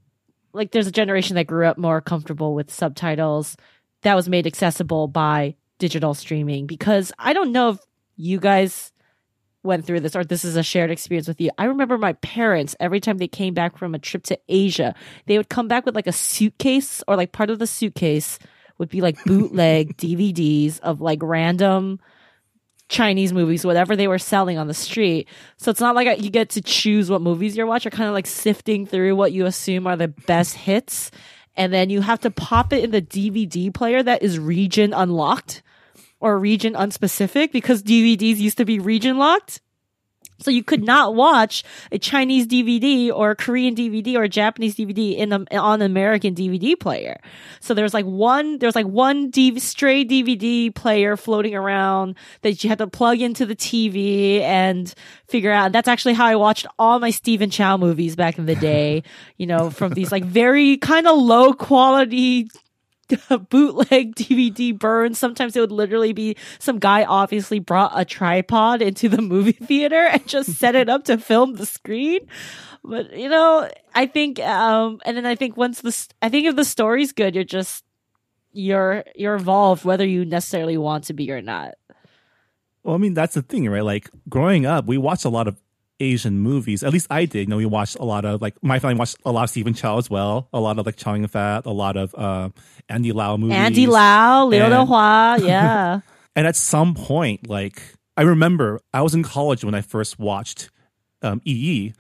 like 0.55 0.71
there's 0.71 0.87
a 0.87 0.93
generation 0.93 1.37
that 1.37 1.47
grew 1.47 1.67
up 1.67 1.77
more 1.77 2.01
comfortable 2.01 2.55
with 2.55 2.73
subtitles 2.73 3.57
that 4.03 4.15
was 4.15 4.29
made 4.29 4.47
accessible 4.47 5.07
by 5.07 5.55
digital 5.79 6.15
streaming 6.15 6.67
because 6.67 7.13
I 7.19 7.35
don't 7.35 7.53
know 7.53 7.71
if 7.71 7.79
you 8.17 8.41
guys 8.41 8.93
went 9.67 9.85
through 9.85 10.01
this 10.01 10.17
or 10.17 10.25
this 10.25 10.45
is 10.45 10.57
a 10.57 10.63
shared 10.63 10.91
experience 10.91 11.29
with 11.29 11.41
you. 11.41 11.51
I 11.59 11.65
remember 11.65 11.99
my 11.99 12.15
parents 12.15 12.75
every 12.81 13.01
time 13.01 13.19
they 13.19 13.29
came 13.29 13.55
back 13.55 13.77
from 13.77 13.95
a 13.95 13.99
trip 13.99 14.23
to 14.25 14.39
Asia, 14.49 14.95
they 15.27 15.37
would 15.37 15.49
come 15.49 15.69
back 15.69 15.85
with 15.85 15.95
like 15.95 16.07
a 16.07 16.13
suitcase 16.13 17.03
or 17.07 17.17
like 17.17 17.33
part 17.33 17.51
of 17.51 17.59
the 17.59 17.67
suitcase 17.67 18.39
would 18.79 18.89
be 18.89 19.01
like 19.01 19.23
bootleg 19.25 19.97
DVDs 19.99 20.81
of 20.81 21.01
like 21.01 21.19
random 21.23 22.01
Chinese 22.89 23.33
movies, 23.33 23.65
whatever 23.65 23.97
they 23.97 24.07
were 24.07 24.19
selling 24.19 24.59
on 24.59 24.69
the 24.69 24.75
street. 24.75 25.29
So 25.57 25.71
it's 25.71 25.81
not 25.81 25.95
like 25.95 26.23
you 26.23 26.31
get 26.31 26.51
to 26.51 26.63
choose 26.63 27.11
what 27.11 27.21
movies 27.21 27.57
you're 27.57 27.67
watching. 27.67 27.91
You're 27.91 27.97
kind 27.97 28.09
of 28.09 28.15
like 28.15 28.27
sifting 28.27 28.87
through 28.87 29.17
what 29.17 29.33
you 29.33 29.47
assume 29.47 29.87
are 29.87 29.97
the 29.97 30.09
best 30.09 30.55
hits. 30.55 31.11
And 31.57 31.73
then 31.73 31.91
you 31.91 32.01
have 32.03 32.21
to 32.21 32.31
pop 32.31 32.73
it 32.73 32.85
in 32.85 32.91
the 32.91 33.03
DVD 33.03 33.73
player 33.75 34.03
that 34.03 34.23
is 34.23 34.39
region 34.39 34.93
unlocked 34.93 35.63
or 36.21 36.39
region 36.39 36.75
unspecific 36.75 37.53
because 37.53 37.83
DVDs 37.83 38.37
used 38.37 38.59
to 38.59 38.65
be 38.65 38.79
region 38.79 39.19
locked. 39.19 39.61
So 40.39 40.51
you 40.51 40.63
could 40.63 40.85
not 40.85 41.15
watch 41.15 41.65
a 41.91 41.99
Chinese 41.99 42.47
DVD 42.47 43.11
or 43.11 43.31
a 43.31 43.37
Korean 43.37 43.75
DVD 43.75 44.17
or 44.17 44.25
a 44.25 44.29
Japanese 44.29 44.77
DVD 44.77 45.17
in 45.17 45.31
the, 45.31 45.57
on 45.57 45.81
an 45.81 45.91
American 45.91 46.35
DVD 46.35 46.79
player. 46.79 47.19
So 47.61 47.73
there's 47.73 47.95
like 47.95 48.05
one, 48.05 48.59
there's 48.59 48.75
like 48.75 48.87
one 48.87 49.31
DV, 49.31 49.61
stray 49.61 50.05
DVD 50.05 50.75
player 50.75 51.17
floating 51.17 51.55
around 51.55 52.17
that 52.43 52.63
you 52.63 52.69
had 52.69 52.79
to 52.79 52.87
plug 52.87 53.21
into 53.21 53.47
the 53.47 53.57
TV 53.57 54.41
and 54.41 54.93
figure 55.27 55.53
out. 55.53 55.73
That's 55.73 55.89
actually 55.89 56.15
how 56.15 56.27
I 56.27 56.37
watched 56.37 56.67
all 56.79 56.99
my 56.99 57.11
Stephen 57.11 57.49
Chow 57.49 57.79
movies 57.79 58.15
back 58.15 58.39
in 58.39 58.45
the 58.45 58.57
day, 58.57 59.05
you 59.39 59.47
know, 59.47 59.71
from 59.71 59.95
these 59.95 60.13
like 60.13 60.25
very 60.25 60.77
kind 60.77 61.07
of 61.07 61.17
low 61.17 61.55
quality 61.55 62.49
bootleg 63.51 64.15
DVD 64.15 64.77
burns. 64.79 65.19
Sometimes 65.19 65.57
it 65.57 65.61
would 65.61 65.73
literally 65.73 66.13
be 66.13 66.37
some 66.59 66.79
guy 66.79 67.05
obviously 67.05 67.59
brought 67.59 67.93
a 67.95 68.05
tripod 68.05 68.83
into 68.83 69.09
the 69.09 69.23
movie 69.23 69.53
theater 69.67 70.07
and 70.07 70.27
just 70.27 70.55
set 70.55 70.75
it 70.75 70.89
up 70.89 71.05
to 71.05 71.19
film 71.19 71.55
the 71.55 71.67
screen. 71.67 72.27
But 72.85 73.17
you 73.17 73.29
know, 73.29 73.69
I 73.95 74.07
think, 74.07 74.39
um, 74.41 75.01
and 75.05 75.17
then 75.17 75.27
I 75.27 75.35
think 75.35 75.57
once 75.57 75.81
the, 75.81 76.07
I 76.23 76.29
think 76.29 76.47
if 76.47 76.57
the 76.57 76.65
story's 76.65 77.13
good, 77.13 77.35
you're 77.35 77.45
just, 77.45 77.85
you're, 78.53 79.05
you're 79.15 79.37
involved 79.37 79.85
whether 79.85 80.07
you 80.07 80.25
necessarily 80.25 80.79
want 80.79 81.05
to 81.05 81.13
be 81.13 81.31
or 81.31 81.43
not. 81.43 81.75
Well, 82.83 82.95
I 82.95 82.99
mean, 82.99 83.15
that's 83.15 83.35
the 83.35 83.43
thing, 83.43 83.69
right? 83.69 83.83
Like 83.83 84.09
growing 84.29 84.65
up, 84.65 84.87
we 84.87 84.97
watched 84.97 85.25
a 85.25 85.29
lot 85.29 85.49
of 85.49 85.57
Asian 86.01 86.39
movies. 86.39 86.83
At 86.83 86.93
least 86.93 87.07
I 87.11 87.25
did. 87.25 87.41
You 87.41 87.47
know, 87.47 87.57
we 87.57 87.67
watched 87.67 87.97
a 87.97 88.05
lot 88.05 88.25
of 88.25 88.43
like 88.43 88.55
my 88.63 88.79
family 88.79 88.97
watched 88.99 89.17
a 89.25 89.33
lot 89.33 89.45
of 89.45 89.51
Stephen 89.51 89.75
Chow 89.75 89.99
as 89.99 90.11
well. 90.11 90.49
A 90.53 90.61
lot 90.61 90.79
of 90.79 90.87
like 90.87 90.97
Chow 90.97 91.15
Yun 91.15 91.27
Fat, 91.29 91.67
a 91.67 91.71
lot 91.73 91.97
of 91.97 92.15
uh, 92.15 92.51
Andy 92.89 93.13
Lau 93.13 93.37
movies. 93.37 93.57
Andy 93.57 93.87
Lau, 93.87 94.47
Liu 94.47 94.61
And- 94.63 94.89
Hua, 94.89 95.39
yeah. 95.43 96.01
And 96.35 96.47
at 96.47 96.57
some 96.57 96.95
point, 96.95 97.49
like 97.49 97.83
I 98.17 98.23
remember 98.23 98.81
I 98.93 99.03
was 99.03 99.15
in 99.15 99.23
college 99.23 99.65
when 99.65 99.75
I 99.75 99.81
first 99.81 100.19
watched 100.19 100.71
um, 101.23 101.41
Yi 101.45 101.55
Yi, 101.55 101.95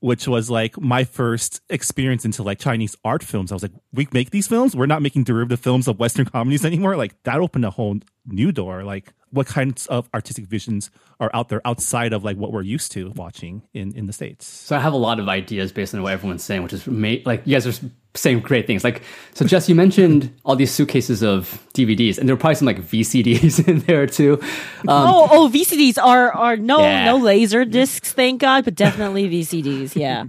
which 0.00 0.28
was 0.28 0.50
like 0.50 0.78
my 0.78 1.04
first 1.04 1.62
experience 1.70 2.24
into 2.26 2.42
like 2.42 2.58
Chinese 2.58 2.96
art 3.04 3.22
films. 3.22 3.50
I 3.50 3.54
was 3.54 3.62
like, 3.62 3.72
we 3.92 4.06
make 4.12 4.30
these 4.30 4.46
films? 4.46 4.76
We're 4.76 4.86
not 4.86 5.00
making 5.02 5.24
derivative 5.24 5.60
films 5.60 5.88
of 5.88 5.98
Western 5.98 6.26
comedies 6.32 6.64
anymore. 6.66 6.96
Like 6.96 7.14
that 7.24 7.38
opened 7.40 7.64
a 7.64 7.70
whole 7.70 7.96
new 8.26 8.52
door. 8.52 8.84
Like 8.84 9.12
what 9.30 9.46
kinds 9.46 9.86
of 9.86 10.08
artistic 10.14 10.46
visions 10.46 10.90
are 11.20 11.30
out 11.34 11.48
there 11.48 11.60
outside 11.66 12.12
of 12.12 12.24
like 12.24 12.36
what 12.36 12.52
we're 12.52 12.62
used 12.62 12.92
to 12.92 13.10
watching 13.16 13.62
in, 13.74 13.94
in 13.96 14.06
the 14.06 14.12
States? 14.12 14.46
So 14.46 14.76
I 14.76 14.80
have 14.80 14.92
a 14.92 14.96
lot 14.98 15.20
of 15.20 15.28
ideas 15.28 15.72
based 15.72 15.94
on 15.94 16.02
what 16.02 16.12
everyone's 16.12 16.42
saying, 16.44 16.62
which 16.62 16.72
is 16.72 16.86
ma- 16.86 17.16
like 17.24 17.42
you 17.44 17.54
guys 17.54 17.66
are 17.66 17.86
saying 18.14 18.40
great 18.40 18.66
things. 18.66 18.84
Like 18.84 19.02
so, 19.34 19.44
Jess, 19.44 19.68
you 19.68 19.74
mentioned 19.74 20.34
all 20.44 20.56
these 20.56 20.70
suitcases 20.70 21.22
of 21.22 21.66
DVDs, 21.74 22.18
and 22.18 22.28
there 22.28 22.34
are 22.34 22.38
probably 22.38 22.54
some 22.56 22.66
like 22.66 22.80
VCDs 22.80 23.66
in 23.68 23.80
there 23.80 24.06
too. 24.06 24.38
Um, 24.42 24.88
oh, 24.88 25.28
oh, 25.30 25.50
VCDs 25.52 26.02
are 26.02 26.32
are 26.32 26.56
no 26.56 26.80
Yeah. 26.80 27.04
no 27.06 27.16
laser 27.18 27.64
discs, 27.64 28.12
thank 28.12 28.40
God, 28.40 28.64
but 28.64 28.74
definitely 28.74 29.28
VCDs. 29.28 29.94
Yeah. 29.94 30.24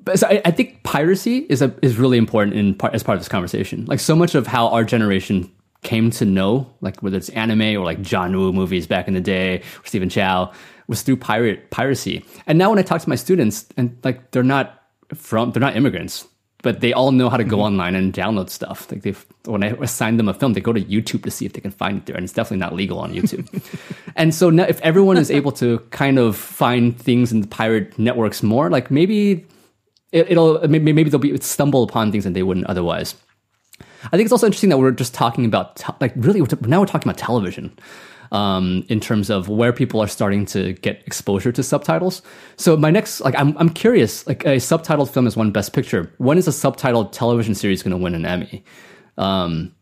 But 0.00 0.18
so 0.20 0.28
I, 0.28 0.40
I 0.44 0.50
think 0.52 0.84
piracy 0.84 1.38
is 1.50 1.60
a, 1.60 1.74
is 1.82 1.96
really 1.98 2.16
important 2.18 2.56
in 2.56 2.74
part, 2.74 2.94
as 2.94 3.02
part 3.02 3.16
of 3.16 3.20
this 3.20 3.28
conversation. 3.28 3.84
Like 3.86 4.00
so 4.00 4.16
much 4.16 4.34
of 4.34 4.46
how 4.46 4.68
our 4.68 4.84
generation 4.84 5.50
came 5.82 6.10
to 6.10 6.24
know, 6.24 6.68
like 6.80 7.02
whether 7.02 7.16
it's 7.16 7.28
anime 7.30 7.76
or 7.76 7.84
like 7.84 8.02
John 8.02 8.36
Woo 8.36 8.52
movies 8.52 8.86
back 8.86 9.08
in 9.08 9.14
the 9.14 9.20
day, 9.20 9.58
or 9.58 9.84
Stephen 9.84 10.08
Chow, 10.08 10.52
was 10.88 11.02
through 11.02 11.16
pirate 11.16 11.70
piracy. 11.70 12.24
And 12.46 12.58
now 12.58 12.70
when 12.70 12.78
I 12.78 12.82
talk 12.82 13.00
to 13.02 13.08
my 13.08 13.14
students, 13.14 13.66
and 13.76 13.96
like 14.04 14.30
they're 14.32 14.42
not 14.42 14.82
from, 15.14 15.52
they're 15.52 15.60
not 15.60 15.76
immigrants, 15.76 16.26
but 16.62 16.80
they 16.80 16.92
all 16.92 17.12
know 17.12 17.28
how 17.30 17.36
to 17.36 17.44
go 17.44 17.56
mm-hmm. 17.56 17.66
online 17.66 17.94
and 17.94 18.12
download 18.12 18.50
stuff. 18.50 18.90
Like 18.90 19.02
they, 19.02 19.14
when 19.44 19.62
I 19.62 19.68
assign 19.80 20.16
them 20.16 20.28
a 20.28 20.34
film, 20.34 20.54
they 20.54 20.60
go 20.60 20.72
to 20.72 20.80
YouTube 20.80 21.22
to 21.24 21.30
see 21.30 21.46
if 21.46 21.52
they 21.52 21.60
can 21.60 21.70
find 21.70 21.98
it 21.98 22.06
there, 22.06 22.16
and 22.16 22.24
it's 22.24 22.32
definitely 22.32 22.58
not 22.58 22.74
legal 22.74 22.98
on 22.98 23.12
YouTube. 23.12 23.46
and 24.16 24.34
so 24.34 24.50
now, 24.50 24.64
if 24.64 24.80
everyone 24.80 25.16
is 25.16 25.30
able 25.30 25.52
to 25.52 25.78
kind 25.90 26.18
of 26.18 26.36
find 26.36 26.98
things 26.98 27.30
in 27.30 27.42
the 27.42 27.48
pirate 27.48 27.98
networks 27.98 28.42
more, 28.42 28.70
like 28.70 28.90
maybe 28.90 29.46
it, 30.10 30.30
it'll 30.30 30.66
maybe, 30.68 30.92
maybe 30.92 31.10
they'll 31.10 31.20
be 31.20 31.38
stumble 31.40 31.84
upon 31.84 32.10
things 32.10 32.24
that 32.24 32.34
they 32.34 32.42
wouldn't 32.42 32.66
otherwise. 32.66 33.14
I 34.04 34.10
think 34.10 34.22
it's 34.22 34.32
also 34.32 34.46
interesting 34.46 34.70
that 34.70 34.78
we're 34.78 34.90
just 34.90 35.14
talking 35.14 35.44
about 35.44 35.76
te- 35.76 35.92
like 36.00 36.12
really 36.16 36.40
we're 36.40 36.46
t- 36.46 36.56
now 36.62 36.80
we're 36.80 36.86
talking 36.86 37.08
about 37.08 37.18
television 37.18 37.76
um, 38.32 38.84
in 38.88 39.00
terms 39.00 39.30
of 39.30 39.48
where 39.48 39.72
people 39.72 40.00
are 40.00 40.06
starting 40.06 40.46
to 40.46 40.74
get 40.74 41.02
exposure 41.06 41.52
to 41.52 41.62
subtitles. 41.62 42.22
So 42.56 42.76
my 42.76 42.90
next 42.90 43.20
like 43.20 43.34
I'm 43.36 43.56
I'm 43.58 43.70
curious 43.70 44.26
like 44.26 44.44
a 44.44 44.56
subtitled 44.56 45.10
film 45.10 45.26
is 45.26 45.36
one 45.36 45.50
best 45.50 45.72
picture. 45.72 46.12
When 46.18 46.38
is 46.38 46.46
a 46.48 46.52
subtitled 46.52 47.12
television 47.12 47.54
series 47.54 47.82
going 47.82 47.92
to 47.92 48.02
win 48.02 48.14
an 48.14 48.24
Emmy? 48.24 48.64
Um, 49.16 49.74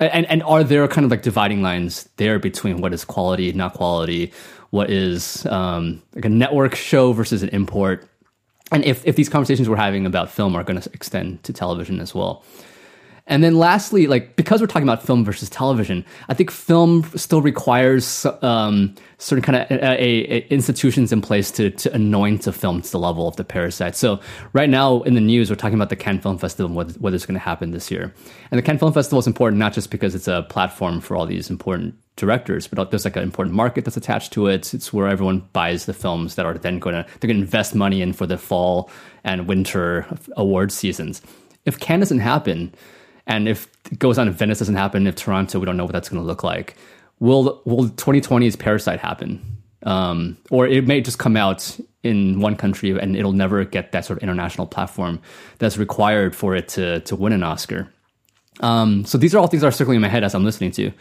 and 0.00 0.26
and 0.26 0.42
are 0.42 0.64
there 0.64 0.86
kind 0.88 1.04
of 1.04 1.10
like 1.10 1.22
dividing 1.22 1.62
lines 1.62 2.08
there 2.16 2.38
between 2.38 2.80
what 2.80 2.92
is 2.92 3.04
quality, 3.04 3.52
not 3.52 3.74
quality, 3.74 4.32
what 4.70 4.90
is 4.90 5.46
um, 5.46 6.02
like 6.14 6.24
a 6.24 6.28
network 6.28 6.74
show 6.74 7.12
versus 7.12 7.42
an 7.42 7.48
import? 7.50 8.08
and 8.72 8.84
if, 8.84 9.06
if 9.06 9.16
these 9.16 9.28
conversations 9.28 9.68
we're 9.68 9.76
having 9.76 10.06
about 10.06 10.30
film 10.30 10.56
are 10.56 10.64
going 10.64 10.80
to 10.80 10.90
extend 10.92 11.42
to 11.44 11.52
television 11.52 12.00
as 12.00 12.14
well. 12.14 12.42
And 13.28 13.44
then 13.44 13.56
lastly, 13.56 14.08
like 14.08 14.34
because 14.34 14.60
we're 14.60 14.66
talking 14.66 14.88
about 14.88 15.02
film 15.02 15.24
versus 15.24 15.48
television, 15.48 16.04
I 16.28 16.34
think 16.34 16.50
film 16.50 17.04
still 17.14 17.40
requires 17.40 18.26
um, 18.42 18.94
certain 19.18 19.42
kind 19.42 19.58
of 19.58 19.70
a, 19.70 19.84
a, 19.84 20.38
a 20.38 20.46
institutions 20.48 21.12
in 21.12 21.22
place 21.22 21.52
to, 21.52 21.70
to 21.70 21.94
anoint 21.94 22.46
a 22.48 22.52
film 22.52 22.82
to 22.82 22.90
the 22.90 22.98
level 22.98 23.28
of 23.28 23.36
the 23.36 23.44
parasite. 23.44 23.94
So 23.94 24.20
right 24.52 24.68
now 24.68 25.02
in 25.02 25.14
the 25.14 25.20
news, 25.20 25.50
we're 25.50 25.56
talking 25.56 25.76
about 25.76 25.88
the 25.88 25.96
Cannes 25.96 26.20
Film 26.20 26.36
Festival 26.36 26.66
and 26.66 26.76
what, 26.76 27.00
what 27.00 27.14
is 27.14 27.24
going 27.24 27.34
to 27.34 27.40
happen 27.40 27.70
this 27.70 27.90
year. 27.90 28.12
And 28.50 28.58
the 28.58 28.62
Cannes 28.62 28.78
Film 28.78 28.92
Festival 28.92 29.20
is 29.20 29.28
important 29.28 29.60
not 29.60 29.72
just 29.72 29.90
because 29.90 30.16
it's 30.16 30.28
a 30.28 30.44
platform 30.48 31.00
for 31.00 31.16
all 31.16 31.24
these 31.24 31.48
important 31.48 31.94
directors, 32.16 32.66
but 32.66 32.90
there's 32.90 33.04
like 33.04 33.16
an 33.16 33.22
important 33.22 33.54
market 33.54 33.84
that's 33.84 33.96
attached 33.96 34.32
to 34.32 34.48
it. 34.48 34.74
It's 34.74 34.92
where 34.92 35.06
everyone 35.06 35.48
buys 35.52 35.86
the 35.86 35.94
films 35.94 36.34
that 36.34 36.44
are 36.44 36.58
then 36.58 36.80
going 36.80 36.94
to 36.94 37.06
they're 37.20 37.28
going 37.28 37.38
to 37.38 37.42
invest 37.42 37.74
money 37.74 38.02
in 38.02 38.12
for 38.12 38.26
the 38.26 38.36
fall 38.36 38.90
and 39.22 39.46
winter 39.46 40.06
award 40.36 40.72
seasons. 40.72 41.22
If 41.64 41.78
Cannes 41.78 42.00
doesn't 42.00 42.18
happen, 42.18 42.74
and 43.26 43.48
if 43.48 43.68
it 43.90 43.98
goes 43.98 44.18
on, 44.18 44.28
if 44.28 44.34
Venice 44.34 44.58
doesn't 44.58 44.74
happen, 44.74 45.06
if 45.06 45.16
Toronto, 45.16 45.58
we 45.58 45.66
don't 45.66 45.76
know 45.76 45.84
what 45.84 45.92
that's 45.92 46.08
going 46.08 46.20
to 46.20 46.26
look 46.26 46.42
like. 46.42 46.76
Will 47.20 47.62
will 47.64 47.88
2020's 47.88 48.56
Parasite 48.56 48.98
happen, 48.98 49.40
um, 49.84 50.36
or 50.50 50.66
it 50.66 50.86
may 50.86 51.00
just 51.00 51.18
come 51.18 51.36
out 51.36 51.78
in 52.02 52.40
one 52.40 52.56
country 52.56 52.90
and 52.90 53.16
it'll 53.16 53.32
never 53.32 53.64
get 53.64 53.92
that 53.92 54.04
sort 54.04 54.18
of 54.18 54.22
international 54.24 54.66
platform 54.66 55.20
that's 55.58 55.78
required 55.78 56.34
for 56.34 56.56
it 56.56 56.68
to 56.68 57.00
to 57.00 57.14
win 57.14 57.32
an 57.32 57.42
Oscar. 57.42 57.88
Um, 58.60 59.04
so 59.04 59.18
these 59.18 59.34
are 59.34 59.38
all 59.38 59.46
things 59.46 59.62
that 59.62 59.68
are 59.68 59.72
circling 59.72 59.96
in 59.96 60.02
my 60.02 60.08
head 60.08 60.24
as 60.24 60.34
I'm 60.34 60.44
listening 60.44 60.72
to. 60.72 60.92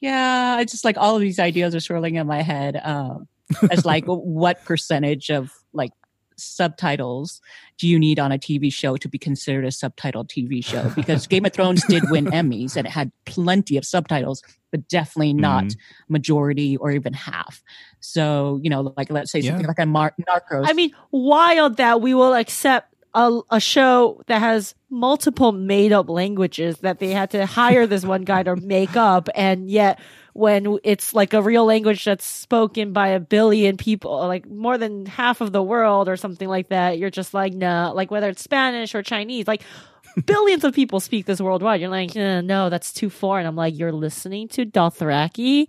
Yeah, 0.00 0.60
it's 0.60 0.72
just 0.72 0.84
like 0.84 0.98
all 0.98 1.14
of 1.14 1.20
these 1.20 1.38
ideas 1.38 1.74
are 1.74 1.80
swirling 1.80 2.16
in 2.16 2.26
my 2.26 2.42
head. 2.42 2.80
Um, 2.82 3.28
as 3.70 3.84
like 3.84 4.04
what 4.06 4.64
percentage 4.64 5.30
of 5.30 5.52
like 5.72 5.92
subtitles 6.36 7.40
do 7.78 7.86
you 7.86 7.98
need 7.98 8.18
on 8.18 8.32
a 8.32 8.38
TV 8.38 8.72
show 8.72 8.96
to 8.96 9.08
be 9.08 9.18
considered 9.18 9.64
a 9.64 9.68
subtitled 9.68 10.28
TV 10.28 10.64
show? 10.64 10.90
Because 10.94 11.26
Game 11.26 11.44
of 11.44 11.52
Thrones 11.52 11.84
did 11.86 12.02
win 12.10 12.26
Emmys 12.32 12.76
and 12.76 12.86
it 12.86 12.90
had 12.90 13.12
plenty 13.24 13.76
of 13.76 13.84
subtitles, 13.84 14.42
but 14.70 14.88
definitely 14.88 15.34
not 15.34 15.64
mm-hmm. 15.64 16.12
majority 16.12 16.76
or 16.78 16.90
even 16.90 17.12
half. 17.12 17.62
So, 18.00 18.60
you 18.62 18.70
know, 18.70 18.94
like 18.96 19.10
let's 19.10 19.30
say 19.30 19.40
yeah. 19.40 19.50
something 19.50 19.66
like 19.66 19.78
a 19.78 19.86
Mar- 19.86 20.14
Narcos. 20.28 20.64
I 20.66 20.72
mean, 20.72 20.92
wild 21.10 21.76
that 21.76 22.00
we 22.00 22.14
will 22.14 22.34
accept 22.34 22.94
a, 23.16 23.40
a 23.50 23.60
show 23.60 24.22
that 24.26 24.40
has 24.40 24.74
multiple 24.90 25.52
made 25.52 25.92
up 25.92 26.08
languages 26.08 26.78
that 26.78 26.98
they 26.98 27.10
had 27.10 27.30
to 27.30 27.46
hire 27.46 27.86
this 27.86 28.04
one 28.04 28.22
guy 28.22 28.42
to 28.42 28.56
make 28.56 28.96
up 28.96 29.28
and 29.34 29.70
yet 29.70 29.98
when 30.36 30.78
it's 30.84 31.14
like 31.14 31.32
a 31.32 31.40
real 31.40 31.64
language 31.64 32.04
that's 32.04 32.26
spoken 32.26 32.92
by 32.92 33.08
a 33.08 33.20
billion 33.20 33.76
people, 33.76 34.18
like 34.26 34.46
more 34.46 34.76
than 34.76 35.06
half 35.06 35.40
of 35.40 35.50
the 35.52 35.62
world 35.62 36.08
or 36.08 36.16
something 36.16 36.48
like 36.48 36.68
that, 36.68 36.98
you're 36.98 37.10
just 37.10 37.32
like, 37.32 37.54
nah, 37.54 37.90
like 37.92 38.10
whether 38.10 38.28
it's 38.28 38.42
Spanish 38.42 38.94
or 38.94 39.02
Chinese, 39.02 39.48
like 39.48 39.62
billions 40.26 40.62
of 40.62 40.74
people 40.74 41.00
speak 41.00 41.24
this 41.24 41.40
worldwide. 41.40 41.80
You're 41.80 41.90
like, 41.90 42.14
eh, 42.14 42.42
no, 42.42 42.68
that's 42.68 42.92
too 42.92 43.08
foreign. 43.08 43.46
I'm 43.46 43.56
like, 43.56 43.78
you're 43.78 43.92
listening 43.92 44.48
to 44.48 44.66
Dothraki 44.66 45.68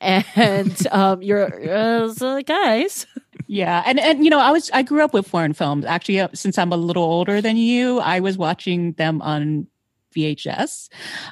and 0.00 0.86
um, 0.92 1.20
you're 1.22 1.70
uh, 1.70 2.40
guys. 2.42 3.06
Yeah, 3.46 3.82
and 3.84 3.98
and 3.98 4.24
you 4.24 4.30
know, 4.30 4.38
I 4.38 4.52
was 4.52 4.70
I 4.72 4.82
grew 4.82 5.02
up 5.02 5.12
with 5.12 5.26
foreign 5.26 5.52
films. 5.52 5.84
Actually, 5.84 6.20
uh, 6.20 6.28
since 6.34 6.56
I'm 6.56 6.72
a 6.72 6.76
little 6.76 7.02
older 7.02 7.40
than 7.40 7.56
you, 7.56 7.98
I 7.98 8.20
was 8.20 8.38
watching 8.38 8.92
them 8.92 9.20
on 9.22 9.66
VHS. 10.14 10.88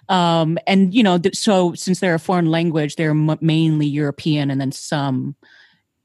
Um, 0.09 0.59
and, 0.67 0.95
you 0.95 1.03
know, 1.03 1.19
th- 1.19 1.37
so 1.37 1.75
since 1.75 2.01
they're 2.01 2.15
a 2.15 2.21
foreign 2.21 2.47
language, 2.51 2.97
they're 2.97 3.11
m- 3.11 3.39
mainly 3.41 3.87
European 3.87 4.51
and 4.51 4.61
then 4.61 4.73
some 4.73 5.37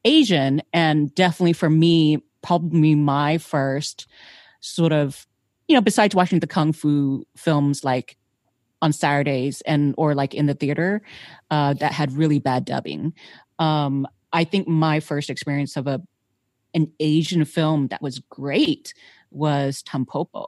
Asian. 0.05 0.61
And 0.73 1.13
definitely 1.15 1.53
for 1.53 1.69
me, 1.69 2.23
probably 2.41 2.95
my 2.95 3.37
first 3.37 4.07
sort 4.61 4.93
of, 4.93 5.27
you 5.67 5.75
know, 5.75 5.81
besides 5.81 6.15
watching 6.15 6.39
the 6.39 6.47
Kung 6.47 6.71
Fu 6.71 7.25
films 7.35 7.83
like 7.83 8.17
on 8.81 8.93
Saturdays 8.93 9.61
and 9.61 9.93
or 9.97 10.15
like 10.15 10.33
in 10.33 10.45
the 10.45 10.53
theater 10.53 11.01
uh, 11.51 11.73
that 11.73 11.91
had 11.91 12.11
really 12.13 12.39
bad 12.39 12.65
dubbing. 12.65 13.13
Um, 13.59 14.07
I 14.33 14.43
think 14.43 14.67
my 14.67 14.99
first 14.99 15.29
experience 15.29 15.75
of 15.77 15.87
a 15.87 16.01
an 16.73 16.91
Asian 16.99 17.43
film 17.45 17.87
that 17.87 18.01
was 18.01 18.19
great 18.19 18.93
was 19.31 19.81
Tampopo 19.83 20.45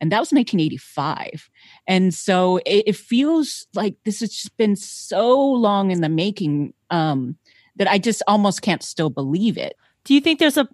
and 0.00 0.10
that 0.10 0.20
was 0.20 0.32
1985 0.32 1.48
and 1.86 2.12
so 2.12 2.58
it, 2.58 2.84
it, 2.86 2.96
feels 2.96 3.66
like 3.74 3.96
this 4.04 4.20
has 4.20 4.30
just 4.30 4.56
been 4.56 4.76
so 4.76 5.40
long 5.40 5.90
in 5.90 6.00
the 6.00 6.08
making 6.08 6.72
um, 6.90 7.36
that 7.76 7.88
i 7.88 7.98
just 7.98 8.22
almost 8.26 8.62
can't 8.62 8.82
still 8.82 9.10
believe 9.10 9.58
it. 9.58 9.76
Do 10.04 10.14
you 10.14 10.20
think 10.20 10.38
there's 10.38 10.58
a 10.58 10.68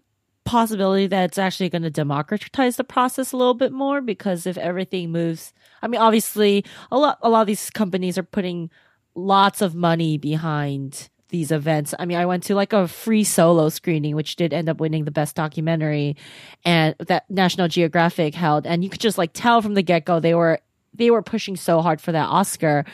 possibility 0.44 1.06
that 1.06 1.24
it's 1.24 1.38
actually 1.38 1.68
going 1.68 1.82
to 1.82 1.90
democratize 1.90 2.76
the 2.76 2.84
process 2.84 3.32
a 3.32 3.36
little 3.36 3.54
bit 3.54 3.72
more? 3.72 4.00
Because 4.00 4.46
if 4.46 4.56
everything 4.58 5.12
moves 5.12 5.52
i 5.82 5.88
mean 5.88 6.00
obviously 6.00 6.64
a 6.90 6.98
lot 6.98 7.18
a 7.22 7.28
lot 7.28 7.42
of 7.42 7.46
these 7.46 7.70
companies 7.70 8.18
are 8.18 8.22
putting 8.22 8.70
lots 9.14 9.60
of 9.60 9.74
money 9.74 10.18
behind 10.18 11.09
these 11.30 11.50
events. 11.50 11.94
I 11.98 12.04
mean, 12.04 12.18
I 12.18 12.26
went 12.26 12.44
to 12.44 12.54
like 12.54 12.72
a 12.72 12.86
free 12.86 13.24
solo 13.24 13.68
screening, 13.68 14.14
which 14.14 14.36
did 14.36 14.52
end 14.52 14.68
up 14.68 14.80
winning 14.80 15.04
the 15.04 15.10
best 15.10 15.34
documentary, 15.36 16.16
and 16.64 16.94
that 16.98 17.30
National 17.30 17.68
Geographic 17.68 18.34
held, 18.34 18.66
and 18.66 18.84
you 18.84 18.90
could 18.90 19.00
just 19.00 19.18
like 19.18 19.30
tell 19.32 19.62
from 19.62 19.74
the 19.74 19.82
get 19.82 20.04
go 20.04 20.20
they 20.20 20.34
were 20.34 20.60
they 20.94 21.10
were 21.10 21.22
pushing 21.22 21.56
so 21.56 21.80
hard 21.80 22.00
for 22.00 22.12
that 22.12 22.26
Oscar. 22.26 22.84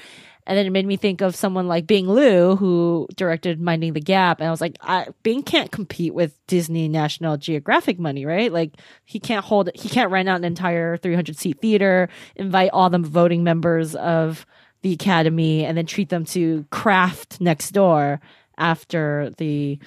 And 0.48 0.56
then 0.56 0.64
it 0.64 0.70
made 0.70 0.86
me 0.86 0.96
think 0.96 1.22
of 1.22 1.34
someone 1.34 1.66
like 1.66 1.88
Bing 1.88 2.06
Liu, 2.06 2.54
who 2.54 3.08
directed 3.16 3.60
Minding 3.60 3.94
the 3.94 4.00
Gap. 4.00 4.38
And 4.38 4.46
I 4.46 4.52
was 4.52 4.60
like, 4.60 4.76
I, 4.80 5.08
Bing 5.24 5.42
can't 5.42 5.72
compete 5.72 6.14
with 6.14 6.38
Disney 6.46 6.86
National 6.88 7.36
Geographic 7.36 7.98
money, 7.98 8.24
right? 8.24 8.52
Like, 8.52 8.74
he 9.04 9.18
can't 9.18 9.44
hold, 9.44 9.70
he 9.74 9.88
can't 9.88 10.12
rent 10.12 10.28
out 10.28 10.36
an 10.36 10.44
entire 10.44 10.98
300 10.98 11.36
seat 11.36 11.58
theater, 11.60 12.08
invite 12.36 12.70
all 12.72 12.88
the 12.90 12.98
voting 12.98 13.42
members 13.42 13.96
of 13.96 14.46
the 14.82 14.92
academy 14.92 15.64
and 15.64 15.76
then 15.76 15.86
treat 15.86 16.08
them 16.08 16.24
to 16.24 16.64
craft 16.70 17.40
next 17.40 17.70
door 17.70 18.20
after 18.58 19.30
the 19.38 19.78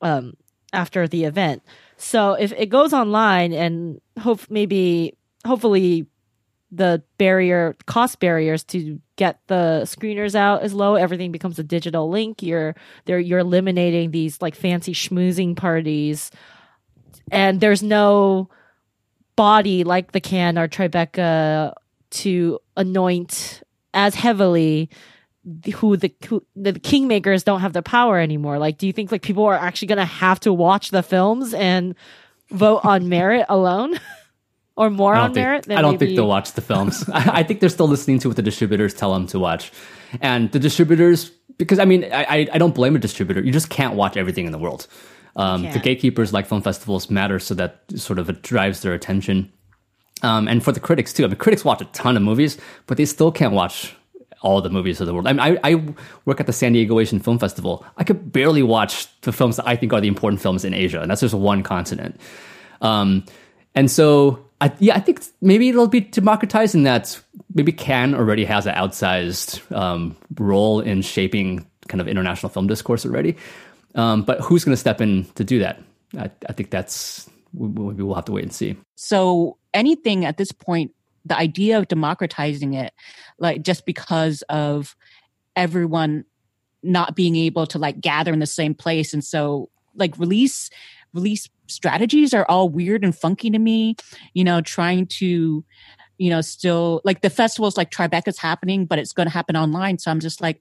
um 0.00 0.34
after 0.72 1.06
the 1.06 1.24
event. 1.24 1.62
So 1.96 2.32
if 2.32 2.52
it 2.52 2.66
goes 2.66 2.92
online 2.92 3.52
and 3.52 4.00
hope 4.18 4.40
maybe 4.50 5.16
hopefully 5.46 6.06
the 6.70 7.02
barrier 7.18 7.76
cost 7.86 8.18
barriers 8.18 8.64
to 8.64 9.00
get 9.16 9.40
the 9.46 9.82
screeners 9.84 10.34
out 10.34 10.64
is 10.64 10.72
low 10.72 10.94
everything 10.94 11.30
becomes 11.30 11.58
a 11.58 11.62
digital 11.62 12.08
link 12.08 12.42
you're 12.42 12.74
there 13.04 13.20
you're 13.20 13.40
eliminating 13.40 14.10
these 14.10 14.40
like 14.40 14.54
fancy 14.54 14.94
schmoozing 14.94 15.54
parties 15.54 16.30
and 17.30 17.60
there's 17.60 17.82
no 17.82 18.48
body 19.36 19.84
like 19.84 20.12
the 20.12 20.20
Cannes 20.20 20.58
or 20.58 20.68
tribeca 20.68 21.72
to 22.10 22.58
anoint 22.76 23.62
as 23.94 24.14
heavily 24.14 24.90
who 25.74 25.96
the 25.96 26.14
who, 26.28 26.44
the 26.54 26.72
kingmakers 26.72 27.44
don't 27.44 27.60
have 27.60 27.72
the 27.72 27.82
power 27.82 28.18
anymore. 28.18 28.58
Like 28.58 28.78
do 28.78 28.86
you 28.86 28.92
think 28.92 29.10
like 29.10 29.22
people 29.22 29.44
are 29.44 29.54
actually 29.54 29.88
going 29.88 29.98
to 29.98 30.04
have 30.04 30.40
to 30.40 30.52
watch 30.52 30.90
the 30.90 31.02
films 31.02 31.52
and 31.54 31.94
vote 32.50 32.84
on 32.84 33.08
merit 33.08 33.46
alone? 33.48 33.98
Or 34.74 34.88
more 34.88 35.14
on 35.14 35.34
think, 35.34 35.44
merit 35.44 35.70
i 35.70 35.82
don't 35.82 35.92
maybe... 35.92 36.06
think 36.06 36.16
they'll 36.16 36.26
watch 36.26 36.52
the 36.52 36.62
films. 36.62 37.06
I, 37.12 37.40
I, 37.40 37.42
think 37.42 37.60
they're 37.60 37.68
still 37.68 37.88
listening 37.88 38.20
to 38.20 38.28
what 38.28 38.36
the 38.36 38.42
distributors 38.42 38.94
tell 38.94 39.12
them 39.12 39.26
to 39.26 39.38
watch. 39.38 39.70
And 40.22 40.50
the 40.50 40.58
distributors 40.58 41.30
because 41.58 41.78
i 41.78 41.84
mean 41.84 42.04
i 42.10 42.48
i 42.50 42.56
don't 42.56 42.74
blame 42.74 42.96
a 42.96 42.98
distributor. 42.98 43.42
You 43.42 43.52
just 43.52 43.68
can't 43.68 43.96
watch 43.96 44.16
everything 44.16 44.46
in 44.46 44.50
the 44.50 44.58
world. 44.58 44.86
Um, 45.36 45.70
the 45.70 45.78
gatekeepers 45.78 46.32
like 46.32 46.46
film 46.46 46.62
festivals 46.62 47.10
matter 47.10 47.38
so 47.38 47.52
that 47.52 47.82
sort 47.96 48.18
of 48.18 48.30
it 48.30 48.40
drives 48.40 48.80
their 48.80 48.94
attention 48.94 49.52
um, 50.22 50.48
and 50.48 50.64
for 50.64 50.72
the 50.72 50.80
critics 50.80 51.12
too. 51.12 51.24
I 51.24 51.28
mean, 51.28 51.36
critics 51.36 51.64
watch 51.64 51.80
a 51.80 51.84
ton 51.86 52.16
of 52.16 52.22
movies, 52.22 52.58
but 52.86 52.96
they 52.96 53.04
still 53.04 53.32
can't 53.32 53.52
watch 53.52 53.94
all 54.42 54.60
the 54.60 54.70
movies 54.70 55.00
of 55.00 55.06
the 55.06 55.14
world. 55.14 55.26
I 55.26 55.32
mean, 55.32 55.58
I, 55.62 55.70
I, 55.72 55.94
work 56.24 56.40
at 56.40 56.46
the 56.46 56.52
San 56.52 56.72
Diego 56.72 56.98
Asian 56.98 57.20
Film 57.20 57.38
Festival. 57.38 57.86
I 57.96 58.04
could 58.04 58.32
barely 58.32 58.62
watch 58.62 59.06
the 59.20 59.32
films 59.32 59.56
that 59.56 59.66
I 59.66 59.76
think 59.76 59.92
are 59.92 60.00
the 60.00 60.08
important 60.08 60.42
films 60.42 60.64
in 60.64 60.74
Asia, 60.74 61.00
and 61.00 61.10
that's 61.10 61.20
just 61.20 61.34
one 61.34 61.62
continent. 61.62 62.20
Um, 62.80 63.24
and 63.74 63.90
so, 63.90 64.44
I, 64.60 64.72
yeah, 64.80 64.96
I 64.96 65.00
think 65.00 65.22
maybe 65.40 65.68
it'll 65.68 65.86
be 65.86 66.00
democratized 66.00 66.74
in 66.74 66.82
that 66.82 67.20
maybe 67.54 67.72
Cannes 67.72 68.14
already 68.14 68.44
has 68.44 68.66
an 68.66 68.74
outsized 68.74 69.60
um, 69.74 70.16
role 70.36 70.80
in 70.80 71.02
shaping 71.02 71.66
kind 71.88 72.00
of 72.00 72.08
international 72.08 72.50
film 72.50 72.66
discourse 72.66 73.06
already. 73.06 73.36
Um, 73.94 74.22
but 74.22 74.40
who's 74.40 74.64
going 74.64 74.72
to 74.72 74.80
step 74.80 75.00
in 75.00 75.24
to 75.36 75.44
do 75.44 75.60
that? 75.60 75.80
I, 76.18 76.30
I 76.48 76.52
think 76.52 76.70
that's 76.70 77.28
we, 77.52 77.68
will 77.68 78.14
have 78.14 78.24
to 78.26 78.32
wait 78.32 78.44
and 78.44 78.52
see. 78.52 78.76
So 78.94 79.58
anything 79.74 80.24
at 80.24 80.36
this 80.36 80.52
point, 80.52 80.92
the 81.24 81.36
idea 81.36 81.78
of 81.78 81.88
democratizing 81.88 82.74
it, 82.74 82.92
like 83.38 83.62
just 83.62 83.86
because 83.86 84.42
of 84.48 84.96
everyone 85.54 86.24
not 86.82 87.14
being 87.14 87.36
able 87.36 87.66
to 87.68 87.78
like 87.78 88.00
gather 88.00 88.32
in 88.32 88.40
the 88.40 88.46
same 88.46 88.74
place, 88.74 89.12
and 89.12 89.24
so 89.24 89.70
like 89.94 90.18
release 90.18 90.70
release 91.14 91.48
strategies 91.68 92.32
are 92.32 92.46
all 92.48 92.68
weird 92.68 93.04
and 93.04 93.16
funky 93.16 93.50
to 93.50 93.58
me. 93.58 93.96
You 94.34 94.44
know, 94.44 94.60
trying 94.60 95.06
to 95.18 95.64
you 96.18 96.30
know 96.30 96.40
still 96.40 97.00
like 97.04 97.22
the 97.22 97.30
festivals 97.30 97.76
like 97.76 97.90
Tribeca's 97.90 98.38
happening, 98.38 98.86
but 98.86 98.98
it's 98.98 99.12
going 99.12 99.26
to 99.26 99.32
happen 99.32 99.56
online. 99.56 99.98
So 99.98 100.10
I'm 100.10 100.20
just 100.20 100.40
like, 100.40 100.60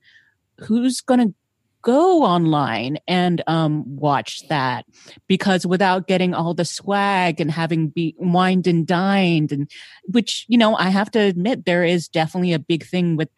who's 0.59 1.01
going 1.01 1.19
to 1.19 1.33
go 1.81 2.23
online 2.23 2.97
and 3.07 3.43
um, 3.47 3.83
watch 3.95 4.47
that 4.47 4.85
because 5.27 5.65
without 5.65 6.07
getting 6.07 6.33
all 6.33 6.53
the 6.53 6.65
swag 6.65 7.39
and 7.41 7.51
having 7.51 7.89
be 7.89 8.15
wined 8.17 8.67
and 8.67 8.87
dined 8.87 9.51
and 9.51 9.69
which 10.05 10.45
you 10.47 10.57
know 10.57 10.75
i 10.75 10.89
have 10.89 11.09
to 11.11 11.19
admit 11.19 11.65
there 11.65 11.83
is 11.83 12.07
definitely 12.07 12.53
a 12.53 12.59
big 12.59 12.85
thing 12.85 13.15
with 13.15 13.29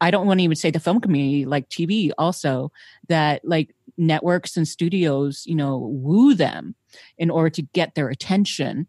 i 0.00 0.10
don't 0.10 0.26
want 0.26 0.40
to 0.40 0.44
even 0.44 0.56
say 0.56 0.70
the 0.70 0.80
film 0.80 1.00
community 1.00 1.44
like 1.44 1.68
tv 1.68 2.10
also 2.18 2.70
that 3.08 3.44
like 3.44 3.74
networks 3.98 4.56
and 4.56 4.68
studios 4.68 5.44
you 5.46 5.54
know 5.54 5.78
woo 5.78 6.34
them 6.34 6.74
in 7.18 7.30
order 7.30 7.50
to 7.50 7.62
get 7.62 7.94
their 7.94 8.08
attention. 8.08 8.86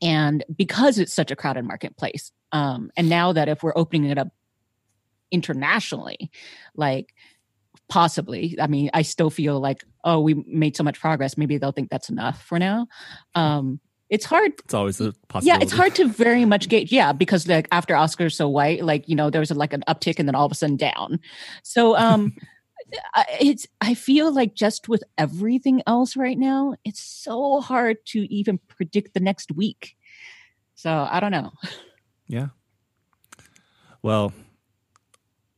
And 0.00 0.44
because 0.54 0.98
it's 0.98 1.14
such 1.14 1.30
a 1.30 1.36
crowded 1.36 1.64
marketplace 1.64 2.30
um, 2.52 2.90
and 2.96 3.08
now 3.08 3.32
that 3.32 3.48
if 3.48 3.62
we're 3.62 3.76
opening 3.76 4.10
it 4.10 4.18
up 4.18 4.28
internationally 5.30 6.30
like 6.76 7.12
possibly. 7.88 8.56
I 8.60 8.66
mean 8.66 8.90
i 8.94 9.02
still 9.02 9.30
feel 9.30 9.60
like 9.60 9.84
oh 10.04 10.20
we 10.20 10.34
made 10.46 10.76
so 10.76 10.84
much 10.84 11.00
progress. 11.00 11.36
Maybe 11.38 11.58
they'll 11.58 11.72
think 11.72 11.90
that's 11.90 12.08
enough 12.10 12.42
for 12.42 12.58
now. 12.58 12.86
Um 13.34 13.80
it's 14.10 14.24
hard 14.24 14.52
it's 14.64 14.72
always 14.74 15.00
a 15.00 15.12
possibility 15.28 15.46
yeah 15.60 15.62
it's 15.62 15.72
hard 15.72 15.94
to 15.96 16.08
very 16.08 16.44
much 16.44 16.68
gauge. 16.68 16.90
Yeah 16.92 17.12
because 17.12 17.46
like 17.48 17.68
after 17.72 17.94
oscars 17.94 18.34
so 18.34 18.48
white 18.48 18.84
like 18.84 19.08
you 19.08 19.14
know 19.16 19.30
there 19.30 19.40
was 19.40 19.50
a, 19.50 19.54
like 19.54 19.72
an 19.72 19.84
uptick 19.88 20.18
and 20.18 20.26
then 20.28 20.34
all 20.34 20.46
of 20.46 20.52
a 20.52 20.54
sudden 20.54 20.76
down. 20.76 21.20
So 21.62 21.96
um 21.96 22.34
I- 23.14 23.26
it's 23.40 23.66
I 23.80 23.94
feel 23.94 24.32
like 24.32 24.54
just 24.54 24.88
with 24.88 25.02
everything 25.18 25.82
else 25.86 26.16
right 26.16 26.38
now, 26.38 26.74
it's 26.84 27.00
so 27.00 27.60
hard 27.60 27.98
to 28.06 28.20
even 28.32 28.58
predict 28.68 29.12
the 29.14 29.20
next 29.20 29.52
week. 29.52 29.94
So 30.74 30.90
I 31.10 31.20
don't 31.20 31.32
know. 31.32 31.52
Yeah. 32.28 32.48
Well, 34.02 34.32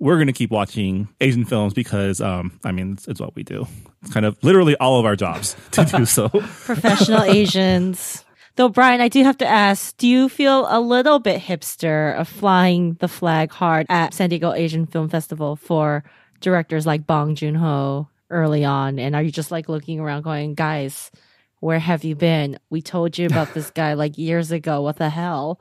we're 0.01 0.17
going 0.17 0.27
to 0.27 0.33
keep 0.33 0.51
watching 0.51 1.09
Asian 1.21 1.45
films 1.45 1.75
because, 1.75 2.21
um, 2.21 2.59
I 2.65 2.73
mean, 2.73 2.95
it's, 2.95 3.07
it's 3.07 3.21
what 3.21 3.37
we 3.37 3.43
do. 3.43 3.67
It's 4.03 4.13
kind 4.13 4.25
of 4.25 4.43
literally 4.43 4.75
all 4.77 4.99
of 4.99 5.05
our 5.05 5.15
jobs 5.15 5.55
to 5.73 5.85
do 5.85 6.07
so. 6.07 6.29
Professional 6.65 7.23
Asians. 7.23 8.25
Though, 8.57 8.71
Brian, 8.71 9.01
I 9.01 9.09
do 9.09 9.23
have 9.23 9.39
to 9.39 9.47
ask, 9.47 9.97
do 9.99 10.09
you 10.09 10.29
feel 10.29 10.67
a 10.69 10.81
little 10.81 11.19
bit 11.19 11.41
hipster 11.41 12.19
of 12.19 12.29
flying 12.29 12.95
the 12.95 13.09
flag 13.09 13.53
hard 13.53 13.87
at 13.89 14.15
San 14.15 14.31
Diego 14.31 14.53
Asian 14.53 14.87
Film 14.87 15.09
Festival 15.09 15.55
for 15.55 16.03
directors 16.41 16.87
like 16.87 17.07
Bong 17.07 17.35
Joon-ho 17.35 18.09
early 18.31 18.65
on? 18.65 18.99
And 18.99 19.15
are 19.15 19.23
you 19.23 19.31
just 19.31 19.51
like 19.51 19.69
looking 19.69 20.01
around 20.01 20.23
going, 20.23 20.55
guys, 20.55 21.11
where 21.61 21.79
have 21.79 22.05
you 22.05 22.17
been? 22.17 22.59
We 22.71 22.81
told 22.81 23.19
you 23.19 23.27
about 23.27 23.53
this 23.53 23.71
guy 23.71 23.93
like 23.93 24.17
years 24.17 24.51
ago. 24.51 24.81
What 24.81 24.97
the 24.97 25.11
hell? 25.11 25.61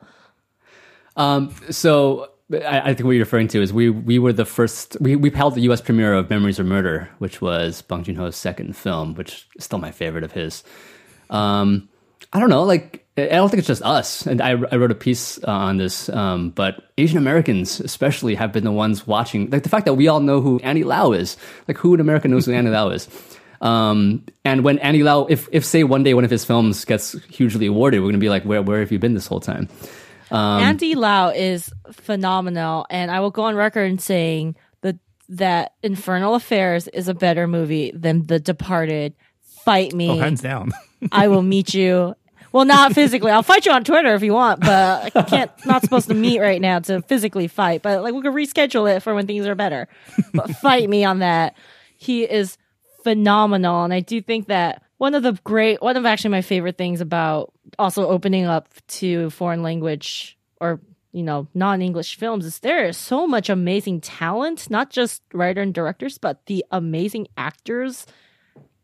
Um, 1.16 1.54
so 1.70 2.32
I, 2.52 2.80
I 2.80 2.94
think 2.94 3.04
what 3.06 3.12
you're 3.12 3.26
referring 3.26 3.48
to 3.50 3.62
is 3.62 3.72
we 3.72 3.90
we 3.90 4.20
were 4.20 4.34
the 4.34 4.46
first 4.46 4.98
we 5.00 5.16
we 5.16 5.30
held 5.30 5.56
the 5.56 5.62
U.S. 5.62 5.82
premiere 5.82 6.14
of 6.14 6.30
Memories 6.30 6.60
of 6.60 6.66
Murder, 6.66 7.10
which 7.20 7.42
was 7.42 7.82
Bong 7.82 8.04
Joon 8.04 8.16
Ho's 8.16 8.36
second 8.36 8.76
film, 8.76 9.14
which 9.16 9.48
is 9.56 9.66
still 9.66 9.80
my 9.80 9.92
favorite 9.92 10.24
of 10.24 10.32
his. 10.32 10.64
Um, 11.30 11.90
I 12.34 12.40
don't 12.40 12.50
know, 12.50 12.64
like 12.64 13.06
I 13.18 13.28
don't 13.28 13.50
think 13.50 13.60
it's 13.60 13.68
just 13.68 13.82
us, 13.82 14.26
and 14.26 14.42
I, 14.42 14.52
I 14.52 14.76
wrote 14.76 14.92
a 14.92 14.96
piece 14.96 15.38
uh, 15.44 15.52
on 15.52 15.78
this, 15.78 16.10
um, 16.10 16.52
but 16.52 16.84
Asian 16.98 17.18
Americans 17.18 17.80
especially 17.80 18.36
have 18.36 18.52
been 18.52 18.64
the 18.64 18.72
ones 18.72 19.06
watching. 19.06 19.50
Like 19.50 19.64
the 19.64 19.70
fact 19.70 19.86
that 19.86 19.96
we 19.96 20.08
all 20.08 20.20
know 20.20 20.42
who 20.42 20.60
Andy 20.60 20.84
Lau 20.84 21.12
is, 21.12 21.38
like 21.68 21.78
who 21.78 21.94
in 21.94 22.00
America 22.00 22.28
knows 22.28 22.46
who 22.46 22.54
Andy 22.54 22.72
Lau 22.72 22.90
is. 22.90 23.08
Um, 23.62 24.26
and 24.46 24.64
when 24.64 24.80
Andy 24.80 25.04
Lau, 25.04 25.26
if 25.26 25.50
if 25.52 25.66
say 25.66 25.84
one 25.84 26.04
day 26.04 26.14
one 26.14 26.24
of 26.24 26.32
his 26.32 26.46
films 26.46 26.86
gets 26.86 27.12
hugely 27.26 27.68
awarded, 27.68 28.02
we're 28.02 28.08
gonna 28.08 28.18
be 28.18 28.30
like, 28.30 28.44
where 28.44 28.62
where 28.62 28.80
have 28.80 28.92
you 28.92 29.00
been 29.00 29.14
this 29.14 29.28
whole 29.28 29.42
time? 29.42 29.68
Um, 30.32 30.62
Andy 30.62 30.96
Lau 30.96 31.30
is 31.30 31.72
phenomenal, 31.92 32.86
and 32.90 33.10
I 33.12 33.20
will 33.20 33.32
go 33.32 33.44
on 33.44 33.56
record 33.56 33.92
in 33.92 34.00
saying 34.00 34.56
that 34.82 34.98
that 35.30 35.74
Infernal 35.84 36.36
Affairs 36.36 36.88
is 36.88 37.08
a 37.08 37.14
better 37.14 37.48
movie 37.48 37.92
than 37.94 38.28
The 38.28 38.40
Departed. 38.40 39.14
Fight 39.66 39.94
me. 39.94 40.10
Oh, 40.10 40.18
hands 40.18 40.42
down. 40.42 40.72
I 41.12 41.28
will 41.28 41.42
meet 41.42 41.74
you. 41.74 42.16
Well, 42.52 42.66
not 42.66 42.94
physically. 42.94 43.32
I'll 43.32 43.44
fight 43.44 43.66
you 43.66 43.72
on 43.72 43.84
Twitter 43.84 44.16
if 44.16 44.24
you 44.24 44.34
want, 44.34 44.62
but 44.62 45.16
I 45.16 45.22
can't. 45.22 45.52
Not 45.66 45.84
supposed 45.84 46.08
to 46.08 46.16
meet 46.16 46.40
right 46.40 46.60
now 46.60 46.80
to 46.80 47.02
physically 47.04 47.48
fight. 47.48 47.84
But 47.84 48.02
like 48.02 48.14
we 48.14 48.22
can 48.22 48.34
reschedule 48.34 48.96
it 48.96 49.02
for 49.02 49.14
when 49.14 49.28
things 49.28 49.46
are 49.46 49.56
better. 49.56 49.88
But 50.34 50.50
fight 50.56 50.90
me 50.90 51.04
on 51.04 51.20
that. 51.20 51.56
He 51.98 52.24
is 52.24 52.58
phenomenal, 53.04 53.84
and 53.84 53.94
I 53.94 54.00
do 54.00 54.22
think 54.22 54.48
that 54.48 54.82
one 55.00 55.16
of 55.16 55.24
the 55.24 55.38
great, 55.44 55.82
one 55.82 55.98
of 55.98 56.06
actually 56.06 56.30
my 56.30 56.44
favorite 56.44 56.78
things 56.78 57.02
about 57.02 57.52
also 57.80 58.08
opening 58.08 58.46
up 58.46 58.70
to 58.88 59.32
foreign 59.32 59.64
language 59.64 60.38
or 60.62 60.80
you 61.12 61.24
know 61.24 61.48
non-english 61.56 62.18
films 62.18 62.46
is 62.46 62.60
there 62.60 62.86
is 62.86 62.96
so 62.96 63.26
much 63.26 63.50
amazing 63.50 64.00
talent 64.00 64.70
not 64.70 64.92
just 64.92 65.24
writer 65.34 65.60
and 65.60 65.74
directors 65.74 66.20
but 66.20 66.46
the 66.46 66.64
amazing 66.70 67.28
actors 67.36 68.06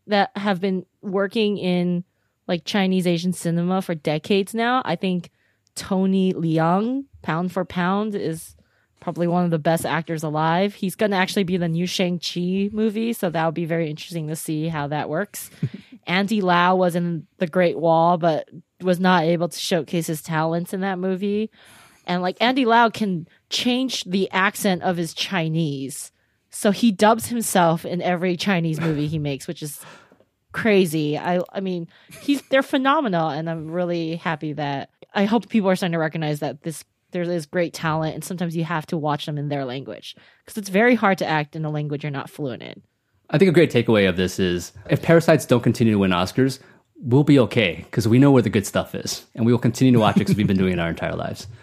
that 0.07 0.31
have 0.35 0.59
been 0.59 0.87
working 1.03 1.59
in 1.59 2.03
like 2.47 2.65
Chinese 2.65 3.07
Asian 3.07 3.33
cinema 3.33 3.81
for 3.81 3.95
decades 3.95 4.53
now. 4.53 4.81
I 4.85 4.95
think 4.95 5.31
Tony 5.75 6.33
Leung, 6.33 7.05
pound 7.21 7.51
for 7.51 7.65
pound, 7.65 8.15
is 8.15 8.55
probably 8.99 9.27
one 9.27 9.45
of 9.45 9.51
the 9.51 9.59
best 9.59 9.85
actors 9.85 10.23
alive. 10.23 10.75
He's 10.75 10.95
going 10.95 11.11
to 11.11 11.17
actually 11.17 11.43
be 11.43 11.57
the 11.57 11.67
new 11.67 11.85
Shang-Chi 11.85 12.69
movie, 12.71 13.13
so 13.13 13.29
that 13.29 13.45
would 13.45 13.55
be 13.55 13.65
very 13.65 13.89
interesting 13.89 14.27
to 14.27 14.35
see 14.35 14.67
how 14.67 14.87
that 14.87 15.09
works. 15.09 15.49
Andy 16.07 16.41
Lau 16.41 16.75
was 16.75 16.95
in 16.95 17.27
The 17.37 17.47
Great 17.47 17.77
Wall, 17.77 18.17
but 18.17 18.49
was 18.81 18.99
not 18.99 19.23
able 19.23 19.49
to 19.49 19.59
showcase 19.59 20.07
his 20.07 20.21
talents 20.21 20.73
in 20.73 20.81
that 20.81 20.99
movie. 20.99 21.49
And 22.05 22.21
like 22.21 22.37
Andy 22.39 22.65
Lau 22.65 22.89
can 22.89 23.27
change 23.49 24.03
the 24.03 24.29
accent 24.31 24.83
of 24.83 24.97
his 24.97 25.13
Chinese. 25.13 26.11
So 26.49 26.71
he 26.71 26.91
dubs 26.91 27.27
himself 27.27 27.85
in 27.85 28.01
every 28.01 28.37
Chinese 28.37 28.79
movie 28.79 29.07
he 29.07 29.19
makes, 29.19 29.47
which 29.47 29.63
is 29.63 29.81
crazy. 30.51 31.17
I 31.17 31.41
I 31.51 31.59
mean, 31.59 31.87
he's 32.21 32.41
they're 32.43 32.63
phenomenal 32.63 33.29
and 33.29 33.49
I'm 33.49 33.71
really 33.71 34.15
happy 34.15 34.53
that 34.53 34.89
I 35.13 35.25
hope 35.25 35.49
people 35.49 35.69
are 35.69 35.75
starting 35.75 35.93
to 35.93 35.99
recognize 35.99 36.39
that 36.39 36.63
this 36.63 36.85
there 37.11 37.23
is 37.23 37.45
great 37.45 37.73
talent 37.73 38.13
and 38.13 38.23
sometimes 38.23 38.55
you 38.55 38.63
have 38.63 38.85
to 38.87 38.97
watch 38.97 39.25
them 39.25 39.37
in 39.37 39.49
their 39.49 39.65
language 39.65 40.15
because 40.43 40.57
it's 40.57 40.69
very 40.69 40.95
hard 40.95 41.17
to 41.17 41.25
act 41.25 41.55
in 41.55 41.65
a 41.65 41.69
language 41.69 42.03
you're 42.03 42.11
not 42.11 42.29
fluent 42.29 42.61
in. 42.61 42.83
I 43.29 43.37
think 43.37 43.49
a 43.49 43.53
great 43.53 43.71
takeaway 43.71 44.07
of 44.07 44.17
this 44.17 44.39
is 44.39 44.71
if 44.89 45.01
Parasites 45.01 45.45
don't 45.45 45.61
continue 45.61 45.93
to 45.93 45.99
win 45.99 46.11
Oscars, 46.11 46.59
we'll 46.97 47.23
be 47.23 47.39
okay 47.39 47.85
because 47.85 48.07
we 48.07 48.19
know 48.19 48.31
where 48.31 48.41
the 48.41 48.49
good 48.49 48.65
stuff 48.65 48.95
is, 48.95 49.25
and 49.35 49.45
we 49.45 49.51
will 49.51 49.59
continue 49.59 49.93
to 49.93 49.99
watch 49.99 50.15
it 50.15 50.19
because 50.19 50.35
we've 50.35 50.47
been 50.47 50.57
doing 50.57 50.73
it 50.73 50.79
our 50.79 50.89
entire 50.89 51.15
lives. 51.15 51.47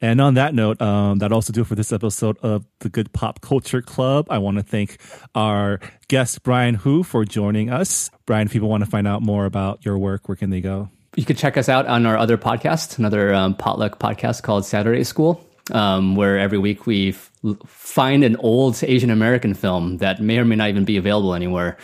And 0.00 0.20
on 0.20 0.34
that 0.34 0.54
note, 0.54 0.82
um, 0.82 1.20
that 1.20 1.32
also 1.32 1.50
do 1.50 1.62
it 1.62 1.66
for 1.66 1.76
this 1.76 1.90
episode 1.90 2.36
of 2.42 2.66
the 2.80 2.90
Good 2.90 3.14
Pop 3.14 3.40
Culture 3.40 3.80
Club. 3.80 4.26
I 4.28 4.36
want 4.36 4.58
to 4.58 4.62
thank 4.62 4.98
our 5.34 5.80
guest 6.08 6.42
Brian 6.42 6.74
Hu 6.74 7.02
for 7.02 7.24
joining 7.24 7.70
us. 7.70 8.10
Brian, 8.26 8.46
if 8.46 8.52
people 8.52 8.68
want 8.68 8.84
to 8.84 8.90
find 8.90 9.08
out 9.08 9.22
more 9.22 9.46
about 9.46 9.82
your 9.82 9.96
work, 9.96 10.28
where 10.28 10.36
can 10.36 10.50
they 10.50 10.60
go? 10.60 10.90
You 11.16 11.24
can 11.24 11.36
check 11.36 11.56
us 11.56 11.70
out 11.70 11.86
on 11.86 12.04
our 12.04 12.18
other 12.18 12.36
podcast, 12.36 12.98
another 12.98 13.32
um, 13.32 13.54
potluck 13.54 13.98
podcast 13.98 14.42
called 14.42 14.66
Saturday 14.66 15.04
School, 15.04 15.42
um, 15.72 16.16
where 16.16 16.38
every 16.38 16.58
week 16.58 16.86
we 16.86 17.10
f- 17.10 17.30
find 17.66 18.24
an 18.24 18.36
old 18.36 18.82
Asian 18.82 19.10
American 19.10 19.54
film 19.54 19.98
that 19.98 20.20
may 20.20 20.38
or 20.38 20.44
may 20.44 20.56
not 20.56 20.68
even 20.68 20.84
be 20.84 20.96
available 20.96 21.34
anywhere, 21.34 21.76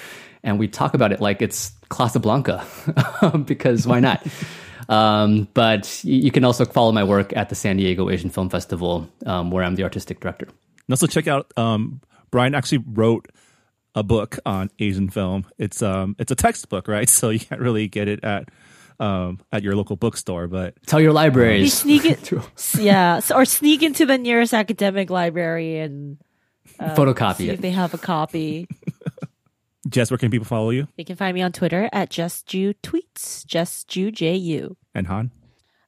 and 0.42 0.58
we 0.58 0.68
talk 0.68 0.94
about 0.94 1.12
it 1.12 1.20
like 1.20 1.42
it's 1.42 1.72
Casablanca, 1.90 2.64
because 3.46 3.86
why 3.86 4.00
not? 4.00 4.26
Um, 4.88 5.46
but 5.54 6.02
you, 6.02 6.32
can 6.32 6.42
also 6.42 6.64
follow 6.64 6.90
my 6.90 7.04
work 7.04 7.32
at 7.36 7.48
the 7.48 7.54
San 7.54 7.76
Diego 7.76 8.10
Asian 8.10 8.28
Film 8.28 8.50
Festival, 8.50 9.08
um, 9.24 9.52
where 9.52 9.62
I'm 9.62 9.76
the 9.76 9.84
artistic 9.84 10.18
director. 10.18 10.46
And 10.46 10.90
also 10.90 11.06
check 11.06 11.28
out 11.28 11.52
um, 11.56 12.00
Brian 12.32 12.56
actually 12.56 12.78
wrote 12.78 13.28
a 13.94 14.02
book 14.02 14.38
on 14.46 14.70
Asian 14.78 15.10
film. 15.10 15.46
It's 15.58 15.82
um 15.82 16.16
it's 16.18 16.30
a 16.30 16.36
textbook, 16.36 16.88
right? 16.88 17.08
So 17.20 17.30
you 17.30 17.40
can't 17.40 17.60
really 17.60 17.88
get 17.88 18.08
it 18.08 18.24
at 18.24 18.48
um 19.00 19.40
at 19.50 19.62
your 19.62 19.74
local 19.74 19.96
bookstore, 19.96 20.46
but 20.46 20.74
Tell 20.86 21.00
your 21.00 21.10
You 21.10 21.14
libraries. 21.14 21.74
sneak 21.74 22.04
it, 22.04 22.30
yeah, 22.78 23.20
or 23.34 23.44
sneak 23.44 23.82
into 23.82 24.06
the 24.06 24.18
nearest 24.18 24.52
academic 24.54 25.10
library 25.10 25.78
and 25.78 26.18
photocopy 26.78 27.36
see 27.36 27.50
if 27.50 27.60
they 27.60 27.70
have 27.72 27.94
a 27.94 27.98
copy. 27.98 28.68
Jess, 29.88 30.10
where 30.10 30.18
can 30.18 30.30
people 30.30 30.44
follow 30.44 30.70
you? 30.70 30.86
They 30.96 31.04
can 31.04 31.16
find 31.16 31.34
me 31.34 31.40
on 31.42 31.52
Twitter 31.52 31.88
at 31.92 32.10
JustJu 32.10 32.74
Tweets, 32.82 33.44
JustJu 33.46 34.12
J 34.12 34.36
U. 34.36 34.76
And 34.94 35.06
Hanh? 35.06 35.30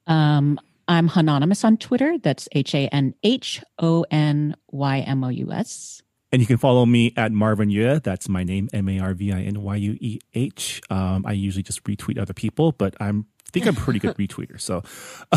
Um, 0.07 0.59
I'm 0.89 1.09
Hanhonymous 1.09 1.65
on 1.65 1.77
Twitter. 1.77 2.17
That's 2.19 2.49
H 2.53 2.75
A 2.75 2.89
N 2.89 3.15
H 3.23 3.63
O 3.79 4.05
N 4.11 4.57
Y 4.71 4.99
M 5.01 5.23
O 5.23 5.29
U 5.29 5.53
S. 5.53 6.03
And 6.33 6.41
you 6.41 6.47
can 6.47 6.57
follow 6.57 6.87
me 6.87 7.13
at 7.17 7.31
Marvin 7.31 7.69
Yueh. 7.69 8.03
That's 8.03 8.27
my 8.27 8.43
name, 8.43 8.71
M 8.73 8.89
A 8.89 8.99
R 8.99 9.13
V 9.13 9.33
I 9.33 9.43
N 9.43 9.63
Y 9.63 9.77
U 9.77 9.99
E 10.01 10.19
H. 10.33 10.81
Um, 10.89 11.27
I 11.27 11.33
usually 11.33 11.63
just 11.63 11.85
retweet 11.85 12.19
other 12.19 12.33
people, 12.33 12.73
but 12.73 12.97
I'm 13.01 13.27
think 13.53 13.67
I'm 13.67 13.77
a 13.77 13.81
pretty 13.81 13.99
good 13.99 14.17
retweeter. 14.19 14.61
So 14.61 14.83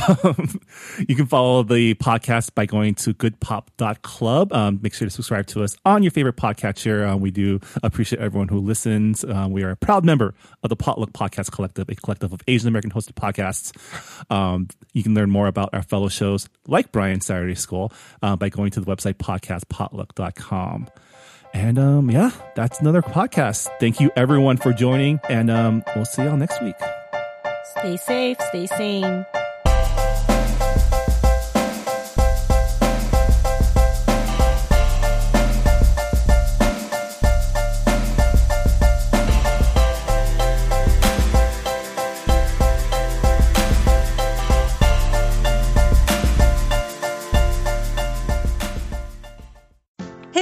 um, 0.08 0.60
you 1.08 1.16
can 1.16 1.26
follow 1.26 1.64
the 1.64 1.96
podcast 1.96 2.56
by 2.56 2.66
going 2.66 2.96
to 2.96 3.14
goodpop.club. 3.14 4.54
Um, 4.54 4.80
make 4.82 4.94
sure 4.94 5.06
to 5.06 5.12
subscribe 5.12 5.48
to 5.48 5.64
us 5.64 5.76
on 5.86 6.04
your 6.04 6.12
favorite 6.12 6.38
podcatcher. 6.38 7.14
Uh, 7.14 7.18
we 7.18 7.32
do 7.32 7.60
appreciate 7.84 8.22
everyone 8.22 8.48
who 8.48 8.60
listens. 8.60 9.24
Uh, 9.24 9.48
we 9.50 9.64
are 9.64 9.72
a 9.72 9.76
proud 9.76 10.06
member 10.06 10.34
of 10.64 10.70
the 10.70 10.76
Potluck 10.76 11.12
Podcast 11.12 11.52
Collective, 11.52 11.90
a 11.90 11.96
collective 11.96 12.34
of 12.34 12.42
Asian 12.48 12.68
American 12.68 12.92
hosted 12.92 13.14
podcasts. 13.14 13.72
Um, 14.32 14.68
you 14.94 15.04
can 15.04 15.14
learn 15.14 15.30
more 15.30 15.48
about 15.48 15.70
our 15.74 15.84
fellow 15.84 16.10
shows 16.10 16.48
like 16.68 16.92
Brian 16.92 17.22
Saturday 17.22 17.56
School 17.56 17.92
uh, 18.22 18.36
by 18.36 18.50
going 18.50 18.72
to 18.72 18.82
the 18.82 18.86
website 18.86 19.16
podcastpotluck.com. 19.16 20.88
And 21.54 21.80
um, 21.80 22.12
yeah, 22.12 22.32
that's 22.56 22.82
another 22.82 23.02
podcast. 23.02 23.70
Thank 23.80 24.02
you 24.02 24.12
everyone 24.18 24.58
for 24.58 24.74
joining, 24.74 25.22
and 25.30 25.50
um, 25.50 25.84
we'll 25.96 26.04
see 26.04 26.24
y'all 26.24 26.36
next 26.36 26.62
week. 26.62 26.76
Stay 27.78 27.98
safe, 27.98 28.38
stay 28.42 28.68
sane. 28.68 29.26